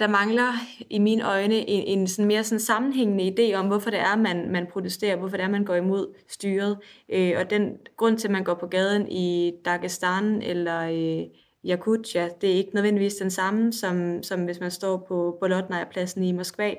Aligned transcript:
der 0.00 0.08
mangler 0.08 0.52
i 0.90 0.98
mine 0.98 1.28
øjne 1.28 1.54
en, 1.54 1.98
en 1.98 2.06
sådan 2.06 2.28
mere 2.28 2.44
sådan 2.44 2.60
sammenhængende 2.60 3.34
idé 3.38 3.54
om, 3.54 3.66
hvorfor 3.66 3.90
det 3.90 4.00
er, 4.00 4.16
man, 4.16 4.50
man 4.52 4.66
protesterer, 4.72 5.16
hvorfor 5.16 5.36
det 5.36 5.44
er, 5.44 5.48
man 5.48 5.64
går 5.64 5.74
imod 5.74 6.14
styret. 6.28 6.78
Øh, 7.08 7.32
og 7.38 7.50
den 7.50 7.76
grund 7.96 8.18
til, 8.18 8.28
at 8.28 8.32
man 8.32 8.44
går 8.44 8.54
på 8.54 8.66
gaden 8.66 9.08
i 9.08 9.52
Dagestan 9.64 10.42
eller 10.42 10.80
øh, 10.80 11.26
Yakutia, 11.70 12.28
det 12.40 12.50
er 12.50 12.54
ikke 12.54 12.74
nødvendigvis 12.74 13.14
den 13.14 13.30
samme, 13.30 13.72
som, 13.72 14.22
som 14.22 14.44
hvis 14.44 14.60
man 14.60 14.70
står 14.70 15.04
på 15.08 15.36
Bolotnaya-pladsen 15.40 16.22
i 16.22 16.32
Moskva. 16.32 16.74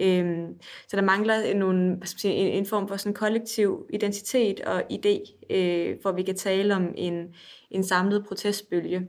Øh, 0.00 0.48
så 0.88 0.96
der 0.96 1.02
mangler 1.02 1.54
nogle, 1.54 1.94
hvad 1.96 2.06
skal 2.06 2.20
sige, 2.20 2.34
en, 2.34 2.58
en 2.58 2.66
form 2.66 2.88
for 2.88 2.96
sådan 2.96 3.14
kollektiv 3.14 3.86
identitet 3.92 4.60
og 4.60 4.82
idé, 4.92 5.46
øh, 5.50 5.96
hvor 6.02 6.12
vi 6.12 6.22
kan 6.22 6.36
tale 6.36 6.74
om 6.74 6.94
en, 6.96 7.34
en 7.70 7.84
samlet 7.84 8.24
protestbølge. 8.28 9.08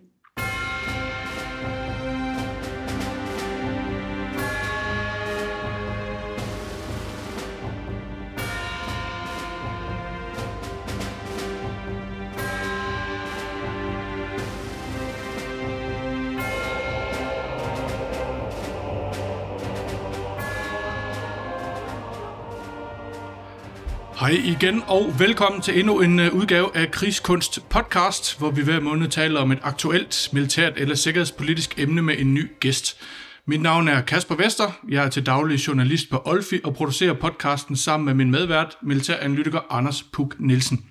Hej 24.25 24.42
igen 24.43 24.84
og 24.88 25.20
velkommen 25.20 25.61
til 25.61 25.79
endnu 25.79 26.02
en 26.02 26.20
øh, 26.20 26.34
udgave 26.34 26.78
af 26.78 26.92
Krigskunst 26.92 27.70
podcast, 27.70 28.39
hvor 28.39 28.51
vi 28.51 28.64
hver 28.64 28.79
måned 28.79 29.07
taler 29.07 29.39
om 29.39 29.51
et 29.51 29.60
aktuelt 29.61 30.29
militært 30.34 30.74
eller 30.78 30.96
sikkerhedspolitisk 30.96 31.79
emne 31.79 32.02
med 32.02 32.16
en 32.17 32.34
ny 32.34 32.52
gæst. 32.59 32.98
Mit 33.45 33.61
navn 33.61 33.88
er 33.88 34.02
Kasper 34.02 34.36
Vester, 34.36 34.80
jeg 34.89 35.06
er 35.06 35.09
til 35.09 35.25
daglig 35.25 35.67
journalist 35.67 36.09
på 36.09 36.22
Olfi 36.25 36.59
og 36.64 36.73
producerer 36.75 37.14
podcasten 37.14 37.76
sammen 37.76 38.06
med 38.06 38.14
min 38.14 38.31
medvært, 38.31 38.78
militæranalytiker 38.81 39.59
Anders 39.70 40.03
Puk 40.03 40.36
Nielsen. 40.40 40.86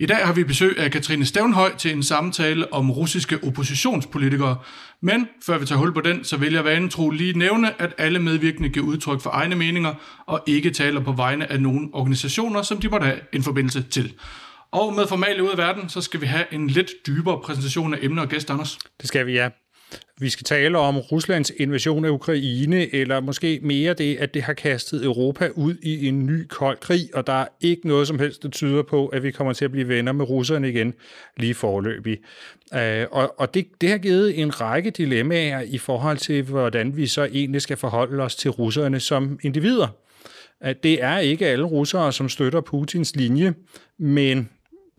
I 0.00 0.06
dag 0.06 0.26
har 0.26 0.32
vi 0.32 0.44
besøg 0.44 0.78
af 0.78 0.90
Katrine 0.90 1.26
Stævnhøj 1.26 1.76
til 1.76 1.92
en 1.92 2.02
samtale 2.02 2.72
om 2.72 2.90
russiske 2.90 3.38
oppositionspolitikere. 3.46 4.56
Men 5.00 5.28
før 5.46 5.58
vi 5.58 5.66
tager 5.66 5.78
hul 5.78 5.94
på 5.94 6.00
den, 6.00 6.24
så 6.24 6.36
vil 6.36 6.52
jeg 6.52 6.64
vanen 6.64 6.90
tro 6.90 7.10
lige 7.10 7.38
nævne, 7.38 7.82
at 7.82 7.94
alle 7.98 8.18
medvirkende 8.18 8.68
giver 8.68 8.86
udtryk 8.86 9.20
for 9.20 9.30
egne 9.30 9.56
meninger 9.56 9.94
og 10.26 10.42
ikke 10.46 10.70
taler 10.70 11.00
på 11.00 11.12
vegne 11.12 11.52
af 11.52 11.62
nogen 11.62 11.90
organisationer, 11.92 12.62
som 12.62 12.80
de 12.80 12.88
måtte 12.88 13.06
have 13.06 13.18
en 13.32 13.42
forbindelse 13.42 13.82
til. 13.82 14.14
Og 14.70 14.94
med 14.94 15.06
formale 15.06 15.42
ud 15.44 15.48
af 15.48 15.58
verden, 15.58 15.88
så 15.88 16.00
skal 16.00 16.20
vi 16.20 16.26
have 16.26 16.44
en 16.52 16.66
lidt 16.66 16.90
dybere 17.06 17.40
præsentation 17.40 17.94
af 17.94 17.98
emner 18.02 18.22
og 18.22 18.28
gæster, 18.28 18.54
Anders. 18.54 18.78
Det 19.00 19.08
skal 19.08 19.26
vi, 19.26 19.32
ja. 19.32 19.48
Vi 20.20 20.30
skal 20.30 20.44
tale 20.44 20.78
om 20.78 20.98
Ruslands 20.98 21.52
invasion 21.56 22.04
af 22.04 22.10
Ukraine, 22.10 22.94
eller 22.94 23.20
måske 23.20 23.60
mere 23.62 23.94
det, 23.94 24.16
at 24.16 24.34
det 24.34 24.42
har 24.42 24.52
kastet 24.52 25.04
Europa 25.04 25.48
ud 25.54 25.74
i 25.82 26.08
en 26.08 26.26
ny 26.26 26.46
kold 26.46 26.78
krig, 26.78 27.08
og 27.14 27.26
der 27.26 27.32
er 27.32 27.46
ikke 27.60 27.88
noget 27.88 28.08
som 28.08 28.18
helst, 28.18 28.42
der 28.42 28.48
tyder 28.48 28.82
på, 28.82 29.06
at 29.06 29.22
vi 29.22 29.30
kommer 29.30 29.52
til 29.52 29.64
at 29.64 29.72
blive 29.72 29.88
venner 29.88 30.12
med 30.12 30.30
russerne 30.30 30.68
igen 30.68 30.94
lige 31.36 31.54
forløbig. 31.54 32.18
Øh, 32.74 33.06
og 33.10 33.40
og 33.40 33.54
det, 33.54 33.66
det 33.80 33.90
har 33.90 33.98
givet 33.98 34.40
en 34.40 34.60
række 34.60 34.90
dilemmaer 34.90 35.60
i 35.60 35.78
forhold 35.78 36.18
til, 36.18 36.42
hvordan 36.42 36.96
vi 36.96 37.06
så 37.06 37.24
egentlig 37.24 37.62
skal 37.62 37.76
forholde 37.76 38.22
os 38.22 38.36
til 38.36 38.50
russerne 38.50 39.00
som 39.00 39.38
individer. 39.42 39.88
At 40.60 40.82
det 40.82 41.02
er 41.02 41.18
ikke 41.18 41.46
alle 41.46 41.64
russere, 41.64 42.12
som 42.12 42.28
støtter 42.28 42.60
Putins 42.60 43.16
linje, 43.16 43.54
men 43.98 44.48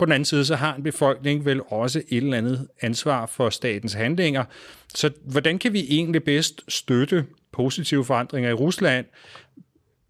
på 0.02 0.06
den 0.06 0.12
anden 0.12 0.26
side, 0.26 0.46
så 0.46 0.56
har 0.56 0.76
en 0.76 0.84
befolkning 0.84 1.46
vel 1.46 1.62
også 1.68 2.00
et 2.10 2.24
eller 2.24 2.38
andet 2.38 2.68
ansvar 2.82 3.26
for 3.26 3.50
statens 3.50 3.94
handlinger. 3.94 4.44
Så 4.96 5.12
hvordan 5.26 5.60
kan 5.60 5.74
vi 5.74 5.86
egentlig 5.90 6.24
bedst 6.24 6.62
støtte 6.68 7.26
positive 7.52 8.06
forandringer 8.06 8.50
i 8.50 8.54
Rusland? 8.54 9.06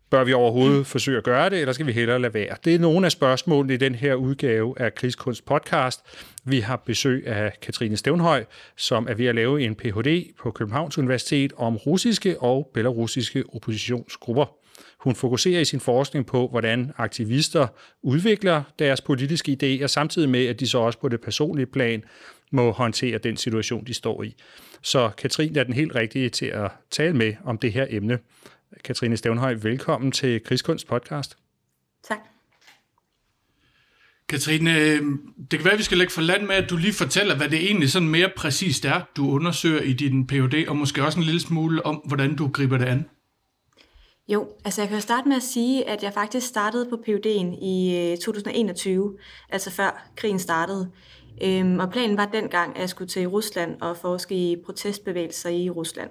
Bør 0.09 0.23
vi 0.23 0.33
overhovedet 0.33 0.87
forsøge 0.87 1.17
at 1.17 1.23
gøre 1.23 1.49
det, 1.49 1.59
eller 1.59 1.73
skal 1.73 1.85
vi 1.85 1.91
hellere 1.91 2.19
lade 2.19 2.33
være? 2.33 2.55
Det 2.65 2.75
er 2.75 2.79
nogle 2.79 3.05
af 3.05 3.11
spørgsmålene 3.11 3.73
i 3.73 3.77
den 3.77 3.95
her 3.95 4.15
udgave 4.15 4.81
af 4.81 4.95
Krigskunst 4.95 5.45
podcast. 5.45 5.99
Vi 6.45 6.59
har 6.59 6.75
besøg 6.75 7.27
af 7.27 7.53
Katrine 7.61 7.97
Stevnhøj, 7.97 8.45
som 8.77 9.07
er 9.09 9.13
ved 9.13 9.25
at 9.25 9.35
lave 9.35 9.61
en 9.61 9.75
Ph.D. 9.75 10.33
på 10.39 10.51
Københavns 10.51 10.97
Universitet 10.97 11.53
om 11.57 11.77
russiske 11.77 12.41
og 12.41 12.71
belarusiske 12.73 13.43
oppositionsgrupper. 13.53 14.60
Hun 15.01 15.15
fokuserer 15.15 15.61
i 15.61 15.65
sin 15.65 15.79
forskning 15.79 16.25
på, 16.25 16.47
hvordan 16.47 16.91
aktivister 16.97 17.67
udvikler 18.01 18.63
deres 18.79 19.01
politiske 19.01 19.57
idéer, 19.63 19.87
samtidig 19.87 20.29
med, 20.29 20.45
at 20.45 20.59
de 20.59 20.67
så 20.67 20.77
også 20.77 20.99
på 20.99 21.09
det 21.09 21.21
personlige 21.21 21.65
plan 21.65 22.03
må 22.51 22.71
håndtere 22.71 23.17
den 23.17 23.37
situation, 23.37 23.85
de 23.87 23.93
står 23.93 24.23
i. 24.23 24.35
Så 24.81 25.09
Katrine 25.17 25.59
er 25.59 25.63
den 25.63 25.73
helt 25.73 25.95
rigtige 25.95 26.29
til 26.29 26.45
at 26.45 26.71
tale 26.91 27.13
med 27.13 27.33
om 27.43 27.57
det 27.57 27.73
her 27.73 27.85
emne. 27.89 28.19
Katrine 28.83 29.17
Stævnhøj, 29.17 29.53
velkommen 29.53 30.11
til 30.11 30.43
Krigskunst 30.43 30.87
podcast. 30.87 31.37
Tak. 32.03 32.19
Katrine, 34.29 34.79
øh, 34.79 35.01
det 35.51 35.59
kan 35.59 35.63
være, 35.63 35.73
at 35.73 35.79
vi 35.79 35.83
skal 35.83 35.97
lægge 35.97 36.13
for 36.13 36.21
land 36.21 36.45
med, 36.45 36.55
at 36.55 36.69
du 36.69 36.77
lige 36.77 36.93
fortæller, 36.93 37.37
hvad 37.37 37.49
det 37.49 37.65
egentlig 37.65 37.89
sådan 37.91 38.09
mere 38.09 38.29
præcist 38.37 38.85
er, 38.85 39.01
du 39.17 39.31
undersøger 39.31 39.81
i 39.81 39.93
din 39.93 40.27
Ph.D., 40.27 40.65
og 40.67 40.77
måske 40.77 41.03
også 41.03 41.19
en 41.19 41.25
lille 41.25 41.39
smule 41.39 41.85
om, 41.85 41.95
hvordan 41.95 42.35
du 42.35 42.47
griber 42.47 42.77
det 42.77 42.85
an. 42.85 43.05
Jo, 44.33 44.47
altså 44.65 44.81
jeg 44.81 44.89
kan 44.89 44.97
jo 44.97 45.01
starte 45.01 45.27
med 45.27 45.35
at 45.35 45.43
sige, 45.43 45.89
at 45.89 46.03
jeg 46.03 46.13
faktisk 46.13 46.47
startede 46.47 46.89
på 46.89 46.95
PUD'en 46.95 47.63
i 47.65 47.97
øh, 48.11 48.17
2021, 48.17 49.17
altså 49.49 49.71
før 49.71 50.07
krigen 50.15 50.39
startede. 50.39 50.91
Øhm, 51.43 51.79
og 51.79 51.91
planen 51.91 52.17
var 52.17 52.25
dengang, 52.25 52.75
at 52.75 52.81
jeg 52.81 52.89
skulle 52.89 53.07
til 53.07 53.27
Rusland 53.27 53.81
og 53.81 53.97
forske 53.97 54.35
i 54.35 54.55
protestbevægelser 54.65 55.49
i 55.49 55.69
Rusland. 55.69 56.09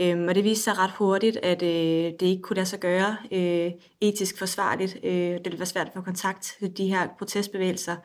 Øhm, 0.00 0.28
og 0.28 0.34
det 0.34 0.44
viste 0.44 0.64
sig 0.64 0.78
ret 0.78 0.90
hurtigt, 0.90 1.36
at 1.36 1.62
øh, 1.62 2.12
det 2.20 2.22
ikke 2.22 2.42
kunne 2.42 2.56
lade 2.56 2.66
sig 2.66 2.80
gøre 2.80 3.16
øh, 3.32 3.70
etisk 4.00 4.38
forsvarligt. 4.38 4.96
Øh, 5.04 5.12
det 5.12 5.44
ville 5.44 5.58
være 5.58 5.66
svært 5.66 5.86
at 5.86 5.92
få 5.94 6.00
kontakt 6.00 6.56
til 6.58 6.76
de 6.76 6.86
her 6.86 7.08
protestbevægelser. 7.18 7.96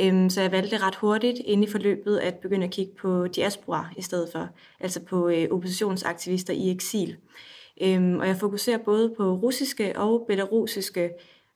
Øhm, 0.00 0.30
så 0.30 0.40
jeg 0.40 0.52
valgte 0.52 0.78
ret 0.78 0.94
hurtigt 0.94 1.38
inde 1.44 1.66
i 1.66 1.70
forløbet 1.70 2.18
at 2.18 2.34
begynde 2.34 2.66
at 2.66 2.72
kigge 2.72 2.92
på 3.00 3.26
diaspora 3.26 3.88
i 3.96 4.02
stedet 4.02 4.28
for, 4.32 4.48
altså 4.80 5.00
på 5.00 5.28
øh, 5.28 5.48
oppositionsaktivister 5.50 6.54
i 6.54 6.70
eksil. 6.70 7.16
Øhm, 7.82 8.18
og 8.18 8.26
jeg 8.26 8.36
fokuserer 8.36 8.78
både 8.78 9.14
på 9.16 9.34
russiske 9.34 9.98
og 9.98 10.24
belarusiske 10.28 11.10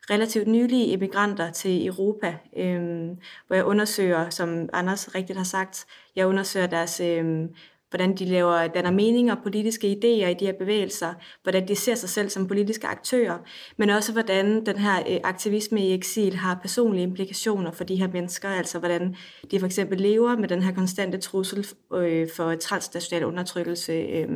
relativt 0.09 0.47
nylige 0.47 0.93
emigranter 0.93 1.51
til 1.51 1.87
Europa, 1.87 2.37
øhm, 2.57 3.17
hvor 3.47 3.55
jeg 3.55 3.65
undersøger, 3.65 4.29
som 4.29 4.69
Anders 4.73 5.15
rigtigt 5.15 5.37
har 5.37 5.43
sagt, 5.43 5.85
jeg 6.15 6.27
undersøger 6.27 6.67
deres 6.67 6.99
øhm, 6.99 7.49
hvordan 7.95 8.17
de 8.17 8.25
laver, 8.25 8.67
danner 8.67 8.91
meninger, 8.91 9.35
politiske 9.43 9.87
idéer 9.87 10.27
i 10.27 10.33
de 10.39 10.45
her 10.45 10.53
bevægelser, 10.53 11.13
hvordan 11.43 11.67
de 11.67 11.75
ser 11.75 11.95
sig 11.95 12.09
selv 12.09 12.29
som 12.29 12.47
politiske 12.47 12.87
aktører, 12.87 13.37
men 13.77 13.89
også 13.89 14.11
hvordan 14.11 14.65
den 14.65 14.77
her 14.77 14.99
øh, 15.09 15.19
aktivisme 15.23 15.87
i 15.87 15.93
eksil 15.93 16.35
har 16.35 16.59
personlige 16.61 17.03
implikationer 17.03 17.71
for 17.71 17.83
de 17.83 17.95
her 17.95 18.07
mennesker, 18.07 18.49
altså 18.49 18.79
hvordan 18.79 19.15
de 19.51 19.59
for 19.59 19.65
eksempel 19.65 20.01
lever 20.01 20.37
med 20.37 20.47
den 20.47 20.61
her 20.61 20.73
konstante 20.73 21.17
trussel 21.17 21.67
øh, 21.93 22.27
for 22.35 22.55
transnational 22.55 23.25
undertrykkelse, 23.25 23.93
øh, 23.93 24.27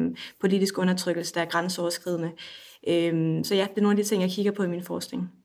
politisk 0.41 0.77
undertrykkelse, 0.77 1.33
der 1.33 1.41
er 1.41 1.45
grænseoverskridende. 1.45 2.31
Så 3.43 3.55
ja, 3.55 3.67
det 3.69 3.77
er 3.77 3.81
nogle 3.81 3.97
af 3.97 4.03
de 4.03 4.09
ting, 4.09 4.21
jeg 4.21 4.31
kigger 4.31 4.51
på 4.51 4.63
i 4.63 4.67
min 4.67 4.83
forskning. 4.83 5.38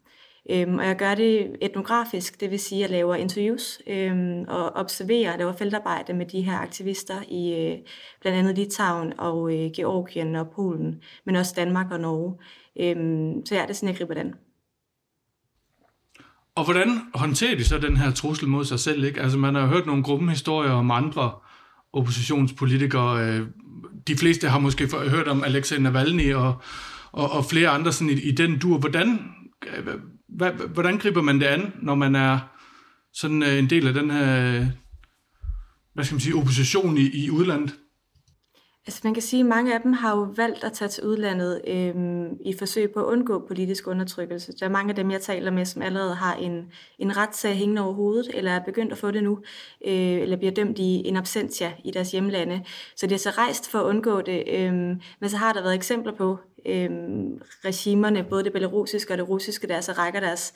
Øhm, 0.51 0.79
og 0.79 0.87
jeg 0.87 0.97
gør 0.97 1.15
det 1.15 1.57
etnografisk, 1.61 2.41
det 2.41 2.51
vil 2.51 2.59
sige, 2.59 2.85
at 2.85 2.91
jeg 2.91 2.97
laver 2.97 3.15
interviews 3.15 3.79
øhm, 3.87 4.45
og 4.49 4.73
observerer, 4.77 5.37
laver 5.37 5.53
feltarbejde 5.53 6.15
med 6.15 6.27
de 6.27 6.43
her 6.43 6.59
aktivister 6.59 7.23
i 7.29 7.53
øh, 7.53 7.79
blandt 8.21 8.39
andet 8.39 8.59
Litauen 8.59 9.13
og 9.19 9.55
øh, 9.55 9.71
Georgien 9.77 10.37
og 10.37 10.47
Polen, 10.57 11.03
men 11.27 11.37
også 11.37 11.53
Danmark 11.57 11.91
og 11.91 12.01
Norge. 12.01 12.35
Øhm, 12.81 13.47
så 13.47 13.55
ja, 13.55 13.63
det 13.63 13.71
er 13.71 13.75
sådan, 13.75 13.89
jeg 13.89 13.97
griber 13.99 14.15
den. 14.15 14.35
Og 16.57 16.65
hvordan 16.65 17.01
håndterer 17.15 17.57
de 17.57 17.65
så 17.65 17.79
den 17.79 17.97
her 17.97 18.13
trussel 18.13 18.49
mod 18.49 18.65
sig 18.65 18.81
selv? 18.81 19.05
Ikke? 19.05 19.21
Altså 19.21 19.39
man 19.39 19.55
har 19.55 19.67
hørt 19.67 19.87
nogle 19.87 20.03
gruppehistorier 20.03 20.73
om 20.73 20.91
andre 20.91 21.33
oppositionspolitikere. 21.93 23.27
Øh, 23.27 23.47
de 24.07 24.17
fleste 24.17 24.49
har 24.49 24.59
måske 24.59 24.89
hørt 25.11 25.29
om 25.29 25.45
Alexei 25.45 25.79
Navalny 25.79 26.35
og, 26.35 26.55
og, 27.13 27.31
og 27.31 27.45
flere 27.45 27.69
andre 27.69 27.93
sådan 27.93 28.11
i, 28.11 28.21
i 28.21 28.31
den 28.31 28.59
dur. 28.59 28.79
Hvordan 28.79 29.19
øh, 29.67 29.95
hvad, 30.29 30.53
hvordan 30.53 30.99
griber 30.99 31.23
man 31.23 31.41
det 31.41 31.47
an, 31.47 31.73
når 31.83 31.95
man 31.95 32.15
er 32.15 32.39
sådan 33.13 33.43
øh, 33.43 33.59
en 33.59 33.71
del 33.71 33.87
af 33.87 33.95
den 33.95 34.11
her, 34.11 34.67
hvad 35.95 36.05
skal 36.05 36.15
man 36.15 36.21
sige, 36.21 36.37
opposition 36.37 36.99
i, 36.99 37.25
i 37.25 37.31
udlandet? 37.31 37.75
Altså 38.87 39.01
man 39.05 39.15
kan 39.15 39.23
sige, 39.23 39.41
at 39.41 39.47
mange 39.47 39.75
af 39.75 39.81
dem 39.81 39.93
har 39.93 40.17
jo 40.17 40.23
valgt 40.37 40.65
at 40.65 40.73
tage 40.73 40.89
til 40.89 41.05
udlandet 41.05 41.61
øh, 41.67 41.95
i 42.41 42.55
forsøg 42.59 42.91
på 42.93 43.01
at 43.01 43.05
undgå 43.05 43.47
politisk 43.49 43.87
undertrykkelse. 43.87 44.53
Der 44.53 44.67
er 44.67 44.71
mange 44.71 44.91
af 44.91 44.97
dem, 44.97 45.11
jeg 45.11 45.21
taler 45.21 45.51
med, 45.51 45.65
som 45.65 45.83
allerede 45.83 46.15
har 46.15 46.35
en, 46.35 46.73
en 46.99 47.17
retssag 47.17 47.55
hængende 47.55 47.83
over 47.83 47.93
hovedet, 47.93 48.31
eller 48.35 48.51
er 48.51 48.65
begyndt 48.65 48.93
at 48.93 48.99
få 48.99 49.11
det 49.11 49.23
nu, 49.23 49.39
øh, 49.87 49.93
eller 49.95 50.37
bliver 50.37 50.53
dømt 50.53 50.79
i 50.79 51.09
en 51.09 51.17
absentia 51.17 51.73
i 51.85 51.91
deres 51.91 52.13
hjemlande. 52.13 52.65
Så 52.97 53.07
det 53.07 53.15
er 53.15 53.19
så 53.19 53.31
rejst 53.31 53.71
for 53.71 53.79
at 53.79 53.85
undgå 53.85 54.21
det, 54.21 54.45
Øh, 54.49 54.73
men 55.21 55.31
så 55.31 55.37
har 55.37 55.53
der 55.53 55.63
været 55.63 55.75
eksempler 55.75 56.13
på, 56.13 56.39
øh, 56.67 56.91
regimerne, 57.65 58.25
både 58.31 58.45
det 58.45 58.53
belarusiske 58.53 59.15
og 59.15 59.19
det 59.19 59.29
russiske, 59.29 59.67
der 59.67 59.81
så 59.81 59.93
rækker 59.93 60.21
deres 60.21 60.55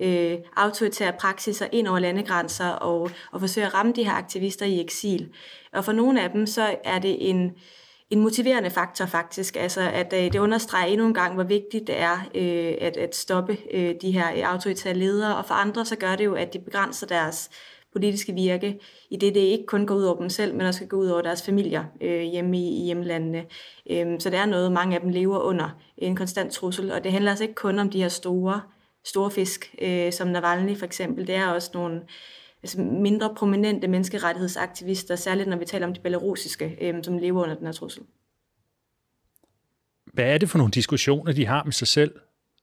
øh, 0.00 0.38
autoritære 0.56 1.12
praksiser 1.20 1.66
ind 1.72 1.88
over 1.88 1.98
landegrænser 1.98 2.68
og, 2.68 3.10
og 3.32 3.40
forsøger 3.40 3.68
at 3.68 3.74
ramme 3.74 3.92
de 3.92 4.04
her 4.04 4.12
aktivister 4.12 4.66
i 4.66 4.80
eksil. 4.80 5.28
Og 5.72 5.84
for 5.84 5.92
nogle 5.92 6.22
af 6.22 6.30
dem, 6.30 6.46
så 6.46 6.76
er 6.84 6.98
det 6.98 7.30
en, 7.30 7.52
en 8.10 8.20
motiverende 8.20 8.70
faktor 8.70 9.06
faktisk, 9.06 9.56
altså 9.56 9.80
at 9.80 10.12
øh, 10.12 10.32
det 10.32 10.38
understreger 10.38 10.86
endnu 10.86 11.06
en 11.06 11.14
gang, 11.14 11.34
hvor 11.34 11.44
vigtigt 11.44 11.86
det 11.86 12.00
er 12.00 12.16
øh, 12.34 12.74
at, 12.80 12.96
at 12.96 13.16
stoppe 13.16 13.56
øh, 13.70 13.94
de 14.02 14.10
her 14.10 14.32
øh, 14.36 14.52
autoritære 14.52 14.94
ledere, 14.94 15.36
og 15.36 15.44
for 15.44 15.54
andre 15.54 15.84
så 15.84 15.96
gør 15.96 16.16
det 16.16 16.24
jo, 16.24 16.34
at 16.34 16.52
de 16.52 16.58
begrænser 16.58 17.06
deres 17.06 17.50
politiske 17.92 18.32
virke, 18.32 18.78
i 19.10 19.16
det 19.16 19.34
det 19.34 19.40
ikke 19.40 19.66
kun 19.66 19.86
går 19.86 19.94
ud 19.94 20.02
over 20.02 20.18
dem 20.18 20.28
selv, 20.28 20.54
men 20.54 20.66
også 20.66 20.86
går 20.86 20.96
ud 20.96 21.08
over 21.08 21.22
deres 21.22 21.42
familier 21.42 21.84
øh, 22.00 22.20
hjemme 22.20 22.58
i, 22.58 22.82
i 22.82 22.84
hjemlandene. 22.84 23.44
Øh, 23.90 24.20
så 24.20 24.30
det 24.30 24.38
er 24.38 24.46
noget, 24.46 24.72
mange 24.72 24.94
af 24.94 25.00
dem 25.00 25.10
lever 25.10 25.38
under 25.38 25.68
en 25.98 26.16
konstant 26.16 26.52
trussel, 26.52 26.92
og 26.92 27.04
det 27.04 27.12
handler 27.12 27.30
altså 27.30 27.44
ikke 27.44 27.54
kun 27.54 27.78
om 27.78 27.90
de 27.90 28.02
her 28.02 28.08
store, 28.08 28.60
store 29.04 29.30
fisk, 29.30 29.74
øh, 29.82 30.12
som 30.12 30.28
Navalny 30.28 30.76
for 30.76 30.86
eksempel. 30.86 31.26
Det 31.26 31.34
er 31.34 31.46
også 31.46 31.70
nogle 31.74 32.00
altså 32.62 32.80
mindre 32.80 33.34
prominente 33.36 33.88
menneskerettighedsaktivister, 33.88 35.16
særligt 35.16 35.48
når 35.48 35.56
vi 35.56 35.64
taler 35.64 35.86
om 35.86 35.94
de 35.94 36.00
belarusiske, 36.00 36.78
øh, 36.80 37.04
som 37.04 37.18
lever 37.18 37.42
under 37.42 37.54
den 37.54 37.66
her 37.66 37.72
trussel. 37.72 38.02
Hvad 40.12 40.24
er 40.24 40.38
det 40.38 40.50
for 40.50 40.58
nogle 40.58 40.70
diskussioner, 40.70 41.32
de 41.32 41.46
har 41.46 41.64
med 41.64 41.72
sig 41.72 41.88
selv? 41.88 42.12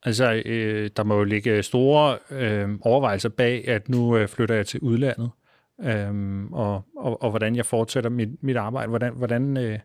Altså, 0.04 0.42
øh, 0.46 0.90
der 0.98 1.04
må 1.04 1.18
jo 1.18 1.24
ligge 1.24 1.64
store 1.64 2.18
øh, 2.32 2.70
overvejelser 2.82 3.30
bag, 3.30 3.68
at 3.68 3.90
nu 3.90 4.18
øh, 4.18 4.28
flytter 4.28 4.56
jeg 4.56 4.68
til 4.68 4.80
udlandet, 4.80 5.30
øh, 5.82 6.44
og, 6.52 6.84
og, 6.98 7.24
og 7.24 7.30
hvordan 7.30 7.56
jeg 7.56 7.66
fortsætter 7.66 8.10
mit, 8.10 8.44
mit 8.44 8.58
arbejde. 8.58 8.90
Hvordan, 8.90 9.14
hvordan, 9.14 9.58
øh, 9.58 9.80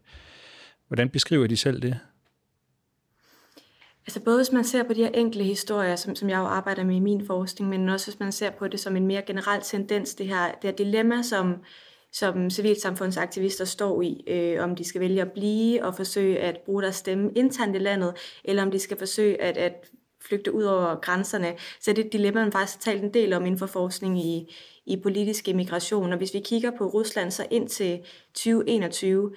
hvordan 0.88 1.08
beskriver 1.08 1.46
de 1.46 1.56
selv 1.56 1.82
det? 1.82 1.98
Altså 4.06 4.20
både 4.20 4.36
hvis 4.36 4.52
man 4.52 4.64
ser 4.64 4.82
på 4.82 4.92
de 4.92 5.02
her 5.02 5.10
enkelte 5.14 5.44
historier, 5.44 5.96
som, 5.96 6.14
som 6.14 6.30
jeg 6.30 6.38
jo 6.38 6.44
arbejder 6.44 6.84
med 6.84 6.96
i 6.96 7.00
min 7.00 7.26
forskning, 7.26 7.70
men 7.70 7.88
også 7.88 8.06
hvis 8.06 8.20
man 8.20 8.32
ser 8.32 8.50
på 8.50 8.68
det 8.68 8.80
som 8.80 8.96
en 8.96 9.06
mere 9.06 9.22
generel 9.22 9.62
tendens, 9.62 10.14
det 10.14 10.26
her, 10.26 10.46
det 10.46 10.70
her 10.70 10.76
dilemma, 10.76 11.22
som, 11.22 11.56
som 12.12 12.50
civilsamfundsaktivister 12.50 13.64
står 13.64 14.02
i, 14.02 14.24
øh, 14.26 14.64
om 14.64 14.76
de 14.76 14.84
skal 14.84 15.00
vælge 15.00 15.22
at 15.22 15.32
blive 15.32 15.84
og 15.84 15.94
forsøge 15.94 16.38
at 16.38 16.58
bruge 16.64 16.82
deres 16.82 16.96
stemme 16.96 17.30
internt 17.36 17.76
i 17.76 17.78
landet, 17.78 18.14
eller 18.44 18.62
om 18.62 18.70
de 18.70 18.78
skal 18.78 18.98
forsøge 18.98 19.42
at, 19.42 19.56
at 19.56 19.90
flygte 20.28 20.52
ud 20.52 20.62
over 20.62 21.00
grænserne. 21.00 21.54
Så 21.80 21.92
det 21.92 21.98
er 21.98 22.06
et 22.06 22.12
dilemma, 22.12 22.42
man 22.42 22.52
faktisk 22.52 22.78
har 22.78 22.92
talt 22.92 23.04
en 23.04 23.14
del 23.14 23.32
om 23.32 23.46
inden 23.46 23.58
for 23.58 23.66
forskning 23.66 24.18
i, 24.18 24.54
i 24.86 24.96
politisk 24.96 25.48
immigration. 25.48 26.12
Og 26.12 26.18
hvis 26.18 26.34
vi 26.34 26.40
kigger 26.40 26.70
på 26.78 26.86
Rusland, 26.86 27.30
så 27.30 27.46
indtil 27.50 28.00
2021, 28.34 29.30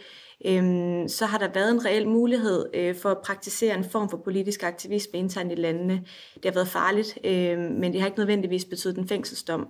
øhm, 0.46 1.08
så 1.08 1.26
har 1.26 1.38
der 1.38 1.48
været 1.54 1.72
en 1.72 1.86
reel 1.86 2.08
mulighed 2.08 2.66
øh, 2.74 2.96
for 2.96 3.10
at 3.10 3.18
praktisere 3.24 3.78
en 3.78 3.84
form 3.84 4.10
for 4.10 4.18
politisk 4.18 4.64
aktivisme 4.64 5.20
internt 5.20 5.52
i 5.52 5.56
landene. 5.56 6.04
Det 6.36 6.46
har 6.46 6.52
været 6.52 6.68
farligt, 6.68 7.18
øh, 7.24 7.60
men 7.60 7.94
det 7.94 8.02
har 8.02 8.08
ikke 8.08 8.20
nødvendigvis 8.20 8.66
betydet 8.66 8.98
en 8.98 9.08
fængselsdom. 9.08 9.68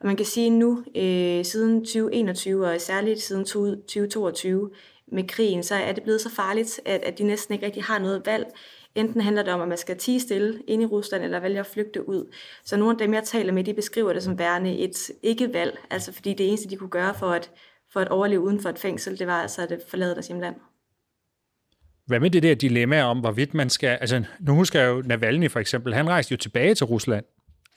Og 0.00 0.06
man 0.06 0.16
kan 0.16 0.26
sige 0.26 0.50
nu, 0.50 0.84
øh, 0.96 1.44
siden 1.44 1.80
2021, 1.80 2.66
og 2.66 2.80
særligt 2.80 3.22
siden 3.22 3.44
2022 3.44 4.70
med 5.12 5.28
krigen, 5.28 5.62
så 5.62 5.74
er 5.74 5.92
det 5.92 6.02
blevet 6.02 6.20
så 6.20 6.30
farligt, 6.30 6.80
at, 6.84 7.02
at 7.02 7.18
de 7.18 7.24
næsten 7.24 7.54
ikke 7.54 7.66
rigtig 7.66 7.82
har 7.82 7.98
noget 7.98 8.26
valg. 8.26 8.46
Enten 8.94 9.20
handler 9.20 9.42
det 9.42 9.52
om, 9.52 9.60
at 9.60 9.68
man 9.68 9.78
skal 9.78 9.96
tige 9.96 10.20
stille 10.20 10.62
inde 10.66 10.84
i 10.84 10.86
Rusland, 10.86 11.24
eller 11.24 11.40
vælge 11.40 11.60
at 11.60 11.66
flygte 11.66 12.08
ud. 12.08 12.34
Så 12.64 12.76
nogle 12.76 12.92
af 12.92 12.98
dem, 12.98 13.14
jeg 13.14 13.24
taler 13.24 13.52
med, 13.52 13.64
de 13.64 13.74
beskriver 13.74 14.12
det 14.12 14.22
som 14.22 14.38
værende 14.38 14.78
et 14.78 15.10
ikke-valg, 15.22 15.78
altså 15.90 16.12
fordi 16.12 16.34
det 16.34 16.48
eneste, 16.48 16.70
de 16.70 16.76
kunne 16.76 16.90
gøre 16.90 17.14
for 17.14 17.26
at, 17.26 17.50
for 17.92 18.00
at 18.00 18.08
overleve 18.08 18.40
uden 18.40 18.60
for 18.60 18.68
et 18.68 18.78
fængsel, 18.78 19.18
det 19.18 19.26
var 19.26 19.42
altså 19.42 19.62
at 19.62 19.72
øh, 19.72 19.78
forlade 19.88 20.14
deres 20.14 20.28
hjemland. 20.28 20.54
Hvad 22.06 22.20
med 22.20 22.30
det 22.30 22.42
der 22.42 22.54
dilemma 22.54 23.02
om, 23.02 23.20
hvorvidt 23.20 23.54
man 23.54 23.70
skal... 23.70 23.98
Altså, 24.00 24.24
nu 24.40 24.54
husker 24.54 24.80
jeg 24.80 24.88
jo 24.88 25.02
Navalny 25.06 25.50
for 25.50 25.60
eksempel. 25.60 25.94
Han 25.94 26.08
rejste 26.08 26.32
jo 26.32 26.36
tilbage 26.36 26.74
til 26.74 26.86
Rusland. 26.86 27.24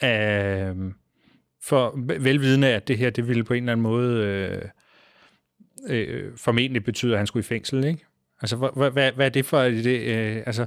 Øh, 0.03 0.93
for 1.63 1.93
velvidende, 2.19 2.67
at 2.67 2.87
det 2.87 2.97
her, 2.97 3.09
det 3.09 3.27
ville 3.27 3.43
på 3.43 3.53
en 3.53 3.63
eller 3.63 3.71
anden 3.71 3.83
måde 3.83 4.25
øh, 4.25 4.61
øh, 5.89 6.37
formentlig 6.37 6.83
betyde, 6.83 7.11
at 7.11 7.17
han 7.17 7.27
skulle 7.27 7.41
i 7.41 7.47
fængsel, 7.47 7.83
ikke? 7.83 8.05
Altså, 8.41 8.55
hvad, 8.55 8.91
hvad, 8.91 9.11
hvad 9.11 9.25
er 9.25 9.29
det 9.29 9.45
for 9.45 9.61
det, 9.61 9.99
øh, 9.99 10.43
altså, 10.45 10.65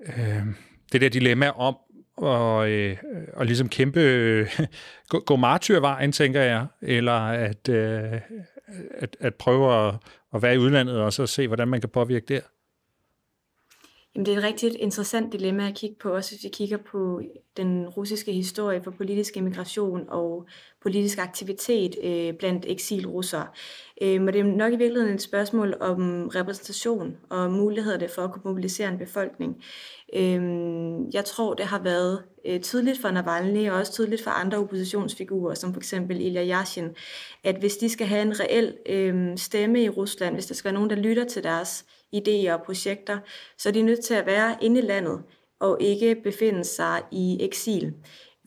øh, 0.00 0.46
det 0.92 1.00
der 1.00 1.08
dilemma 1.08 1.48
om 1.48 1.76
at, 2.22 2.68
øh, 2.68 2.96
og 3.32 3.46
ligesom 3.46 3.68
kæmpe, 3.68 4.00
øh, 4.00 4.60
gå, 5.08 5.20
gå 5.20 5.36
martyrvejen, 5.36 6.12
tænker 6.12 6.42
jeg, 6.42 6.66
eller 6.82 7.12
at, 7.12 7.68
øh, 7.68 8.20
at, 8.90 9.16
at 9.20 9.34
prøve 9.34 9.88
at, 9.88 9.94
at 10.34 10.42
være 10.42 10.54
i 10.54 10.58
udlandet 10.58 11.00
og 11.00 11.12
så 11.12 11.26
se, 11.26 11.46
hvordan 11.46 11.68
man 11.68 11.80
kan 11.80 11.90
påvirke 11.90 12.26
der? 12.28 12.40
Jamen, 14.14 14.26
det 14.26 14.34
er 14.34 14.38
et 14.38 14.44
rigtig 14.44 14.80
interessant 14.80 15.32
dilemma 15.32 15.68
at 15.68 15.74
kigge 15.74 15.96
på, 16.00 16.14
også 16.14 16.30
hvis 16.30 16.44
vi 16.44 16.48
kigger 16.48 16.76
på 16.76 17.20
den 17.56 17.88
russiske 17.88 18.32
historie 18.32 18.82
for 18.82 18.90
politisk 18.90 19.36
immigration 19.36 20.04
og 20.08 20.46
politisk 20.82 21.18
aktivitet 21.18 21.96
øh, 22.04 22.34
blandt 22.34 22.64
eksilrussere. 22.68 23.46
Øh, 24.02 24.22
og 24.22 24.32
det 24.32 24.40
er 24.40 24.44
nok 24.44 24.72
i 24.72 24.76
virkeligheden 24.76 25.14
et 25.14 25.22
spørgsmål 25.22 25.74
om 25.80 26.28
repræsentation 26.28 27.16
og 27.30 27.52
mulighederne 27.52 28.08
for 28.14 28.22
at 28.22 28.32
kunne 28.32 28.42
mobilisere 28.44 28.88
en 28.88 28.98
befolkning. 28.98 29.62
Øh, 30.14 30.40
jeg 31.12 31.24
tror, 31.24 31.54
det 31.54 31.66
har 31.66 31.82
været 31.82 32.22
øh, 32.46 32.60
tydeligt 32.60 33.00
for 33.00 33.10
Navalny 33.10 33.70
og 33.70 33.76
også 33.76 33.92
tydeligt 33.92 34.24
for 34.24 34.30
andre 34.30 34.58
oppositionsfigurer, 34.58 35.54
som 35.54 35.72
for 35.72 35.80
eksempel 35.80 36.20
Ilya 36.20 36.58
Yashin, 36.58 36.88
at 37.44 37.56
hvis 37.56 37.76
de 37.76 37.88
skal 37.88 38.06
have 38.06 38.22
en 38.22 38.40
reel 38.40 38.74
øh, 38.88 39.38
stemme 39.38 39.82
i 39.82 39.88
Rusland, 39.88 40.34
hvis 40.34 40.46
der 40.46 40.54
skal 40.54 40.64
være 40.64 40.74
nogen, 40.74 40.90
der 40.90 40.96
lytter 40.96 41.24
til 41.24 41.44
deres 41.44 41.84
idéer 42.14 42.52
og 42.52 42.62
projekter, 42.62 43.18
så 43.58 43.68
er 43.68 43.72
de 43.72 43.82
nødt 43.82 44.04
til 44.04 44.14
at 44.14 44.26
være 44.26 44.56
inde 44.60 44.80
i 44.80 44.84
landet 44.84 45.22
og 45.60 45.76
ikke 45.80 46.14
befinde 46.14 46.64
sig 46.64 47.02
i 47.12 47.38
eksil, 47.40 47.92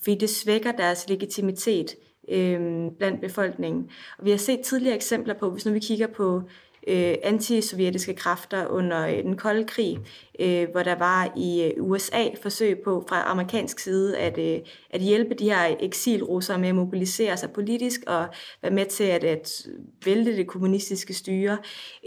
fordi 0.04 0.16
det 0.16 0.30
svækker 0.30 0.72
deres 0.72 1.10
legitimitet 1.10 1.96
øh, 2.30 2.92
blandt 2.98 3.22
befolkningen. 3.22 3.90
Og 4.20 4.26
vi 4.26 4.32
har 4.32 4.38
set 4.38 4.60
tidligere 4.60 4.96
eksempler 4.96 5.34
på, 5.34 5.50
hvis 5.52 5.66
nu 5.66 5.72
vi 5.72 5.80
kigger 5.80 6.08
på 6.08 6.42
øh, 6.88 7.16
antisovjetiske 7.24 8.14
kræfter 8.14 8.68
under 8.68 9.08
øh, 9.08 9.24
den 9.24 9.38
kolde 9.38 9.64
krig, 9.64 10.00
øh, 10.40 10.68
hvor 10.72 10.84
der 10.84 10.96
var 10.96 11.34
i 11.38 11.64
øh, 11.64 11.84
USA 11.84 12.24
forsøg 12.42 12.80
på 12.84 13.06
fra 13.10 13.32
amerikansk 13.32 13.80
side 13.80 14.18
at, 14.18 14.38
øh, 14.38 14.60
at 14.90 15.02
hjælpe 15.02 15.34
de 15.34 15.44
her 15.44 15.76
eksilrussere 15.80 16.60
med 16.60 16.70
at 16.70 16.76
mobilisere 16.76 17.38
sig 17.38 17.52
politisk 17.52 18.02
og 18.08 18.28
være 18.62 18.72
med 18.72 18.86
til 18.86 19.04
at, 19.04 19.24
at 19.24 19.68
vælte 20.06 20.38
det 20.38 20.48
kommunistiske 20.48 21.14
styre, 21.14 21.58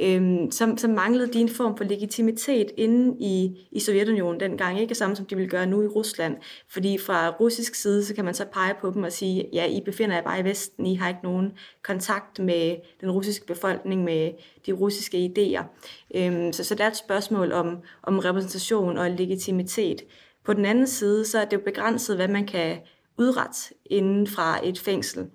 øh, 0.00 0.38
som, 0.50 0.78
som 0.78 0.90
manglede 0.90 1.32
de 1.32 1.40
en 1.40 1.48
form 1.48 1.76
for 1.76 1.84
legitimitet 1.84 2.70
inde 2.76 3.16
i, 3.20 3.66
i 3.72 3.80
Sovjetunionen 3.80 4.40
dengang, 4.40 4.80
ikke? 4.80 4.94
Samme 4.94 5.16
som 5.16 5.26
de 5.26 5.36
vil 5.36 5.48
gøre 5.48 5.66
nu 5.66 5.82
i 5.82 5.86
Rusland, 5.86 6.36
fordi 6.68 6.98
fra 6.98 7.28
russisk 7.28 7.74
side, 7.74 8.04
så 8.04 8.14
kan 8.14 8.24
man 8.24 8.34
så 8.34 8.44
pege 8.52 8.74
på 8.80 8.90
dem 8.90 9.02
og 9.02 9.12
sige, 9.12 9.48
ja, 9.52 9.66
I 9.66 9.80
befinder 9.84 10.14
jer 10.14 10.22
bare 10.22 10.40
i 10.40 10.44
Vesten, 10.44 10.86
I 10.86 10.94
har 10.94 11.08
ikke 11.08 11.20
nogen 11.22 11.52
kontakt 11.84 12.38
med 12.38 12.76
den 13.00 13.10
russiske 13.10 13.46
befolkning, 13.46 14.04
med 14.04 14.32
de 14.66 14.72
russiske 14.72 15.32
idéer. 15.32 15.64
Øhm, 16.14 16.52
så, 16.52 16.64
så 16.64 16.74
det 16.74 16.84
er 16.84 16.88
et 16.88 16.96
spørgsmål 16.96 17.52
om, 17.52 17.78
om 18.02 18.18
repræsentation 18.18 18.98
og 18.98 19.10
legitimitet. 19.10 20.02
På 20.44 20.52
den 20.52 20.64
anden 20.64 20.86
side, 20.86 21.24
så 21.26 21.38
er 21.38 21.44
det 21.44 21.56
jo 21.56 21.62
begrænset, 21.64 22.16
hvad 22.16 22.28
man 22.28 22.46
kan 22.46 22.78
udrette 23.18 23.74
inden 23.86 24.26
fra 24.26 24.66
et 24.66 24.78
fængsel. 24.78 25.26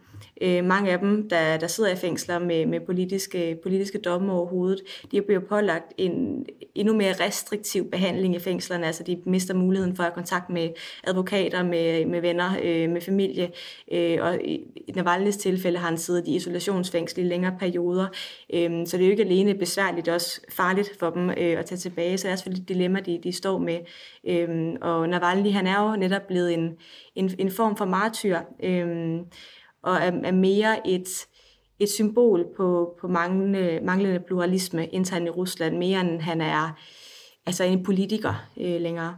Øh, 0.42 0.66
mange 0.66 0.92
af 0.92 1.00
dem, 1.00 1.30
der, 1.30 1.58
der 1.58 1.68
sidder 1.68 1.92
i 1.92 1.96
fængsler 1.96 2.40
med, 2.40 2.66
med 2.66 2.80
politiske, 2.80 3.58
politiske 3.64 3.98
domme 3.98 4.34
over 4.34 4.48
hovedet, 4.48 4.82
de 5.12 5.22
bliver 5.22 5.42
pålagt 5.42 5.94
en 5.98 6.46
endnu 6.76 6.96
mere 6.96 7.14
restriktiv 7.26 7.92
behandling 7.92 8.36
i 8.36 8.40
fængslerne, 8.40 8.86
altså 8.86 9.04
de 9.04 9.22
mister 9.26 9.54
muligheden 9.54 9.96
for 9.96 10.04
at 10.04 10.10
have 10.10 10.16
kontakt 10.16 10.50
med 10.50 10.70
advokater, 11.04 11.64
med, 11.64 12.06
med 12.06 12.22
venner, 12.22 12.52
øh, 12.64 12.90
med 12.90 13.02
familie, 13.02 13.52
øh, 13.92 14.18
og 14.22 14.42
i, 14.44 14.62
i 14.88 14.92
Navalny's 14.98 15.40
tilfælde 15.40 15.78
har 15.78 15.88
han 15.88 15.98
siddet 15.98 16.28
i 16.28 16.36
isolationsfængsel 16.36 17.20
i 17.20 17.28
længere 17.28 17.56
perioder, 17.60 18.08
øh, 18.54 18.88
så 18.88 18.98
det 18.98 19.04
er 19.04 19.08
jo 19.08 19.12
ikke 19.12 19.24
alene 19.24 19.56
besværligt, 19.56 20.08
også 20.08 20.42
farligt 20.52 20.92
for 21.00 21.10
dem 21.10 21.30
øh, 21.30 21.60
at 21.60 21.66
tage 21.66 21.80
tilbage, 21.80 22.18
så 22.18 22.28
det 22.28 22.32
er 22.32 22.36
selvfølgelig 22.36 22.64
et 22.64 22.70
dilemma, 22.70 23.00
de, 23.00 23.20
de 23.24 23.32
står 23.32 23.58
med, 23.58 23.80
øh, 24.28 24.76
og 24.82 25.10
Navalny, 25.10 25.52
han 25.52 25.68
er 25.68 25.90
jo 25.90 25.96
netop 25.96 26.28
blevet 26.28 26.54
en, 26.54 26.78
en, 27.16 27.32
en 27.40 27.52
form 27.52 27.78
for 27.78 27.86
martyr, 27.86 28.40
øh, 28.64 29.20
og 29.88 29.96
er, 29.96 30.12
er 30.24 30.32
mere 30.32 30.88
et, 30.88 31.28
et 31.80 31.90
symbol 31.90 32.46
på, 32.58 32.98
på 33.02 33.08
manglende, 33.08 33.80
manglende 33.86 34.20
pluralisme 34.28 34.88
internt 34.88 35.28
i 35.28 35.30
Rusland, 35.30 35.78
mere 35.78 36.02
end 36.02 36.22
han 36.22 36.42
er 36.42 36.78
altså 37.46 37.64
en 37.64 37.84
politiker 37.84 38.34
øh, 38.62 38.82
længere. 38.82 39.18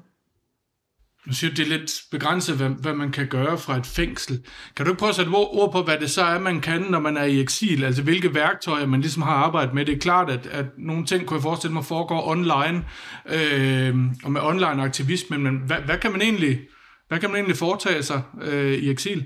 Nu 1.28 1.34
siger, 1.34 1.54
det 1.54 1.66
er 1.66 1.78
lidt 1.78 1.92
begrænset, 2.12 2.58
hvad, 2.58 2.70
hvad 2.70 2.94
man 2.94 3.12
kan 3.12 3.28
gøre 3.28 3.58
fra 3.58 3.78
et 3.78 3.86
fængsel. 3.86 4.46
Kan 4.76 4.86
du 4.86 4.92
ikke 4.92 5.00
prøve 5.00 5.10
at 5.10 5.16
sætte 5.16 5.32
ord 5.32 5.72
på, 5.72 5.82
hvad 5.82 5.98
det 5.98 6.10
så 6.10 6.22
er, 6.24 6.40
man 6.40 6.62
kan, 6.62 6.82
når 6.82 7.00
man 7.00 7.18
er 7.18 7.24
i 7.24 7.42
eksil? 7.42 7.84
Altså, 7.84 8.04
hvilke 8.04 8.34
værktøjer 8.34 8.86
man 8.86 9.02
ligesom 9.02 9.22
har 9.22 9.34
arbejdet 9.34 9.74
med? 9.74 9.86
Det 9.86 9.96
er 9.96 10.00
klart, 10.00 10.30
at, 10.30 10.48
at 10.48 10.66
nogle 10.78 11.06
ting 11.06 11.26
kunne 11.26 11.36
jeg 11.36 11.44
forestille 11.44 11.74
mig 11.74 11.86
foregår 11.86 12.28
online, 12.28 12.86
øh, 13.26 13.96
og 14.24 14.32
med 14.32 14.42
online 14.42 14.84
aktivisme, 14.84 15.38
men 15.38 15.58
hvad, 15.58 15.78
hvad, 15.78 15.98
kan 15.98 16.12
man 16.12 16.22
egentlig, 16.22 16.60
hvad 17.08 17.20
kan 17.20 17.30
man 17.30 17.36
egentlig 17.36 17.58
foretage 17.58 18.04
sig 18.04 18.22
øh, 18.42 18.74
i 18.74 18.90
eksil? 18.90 19.26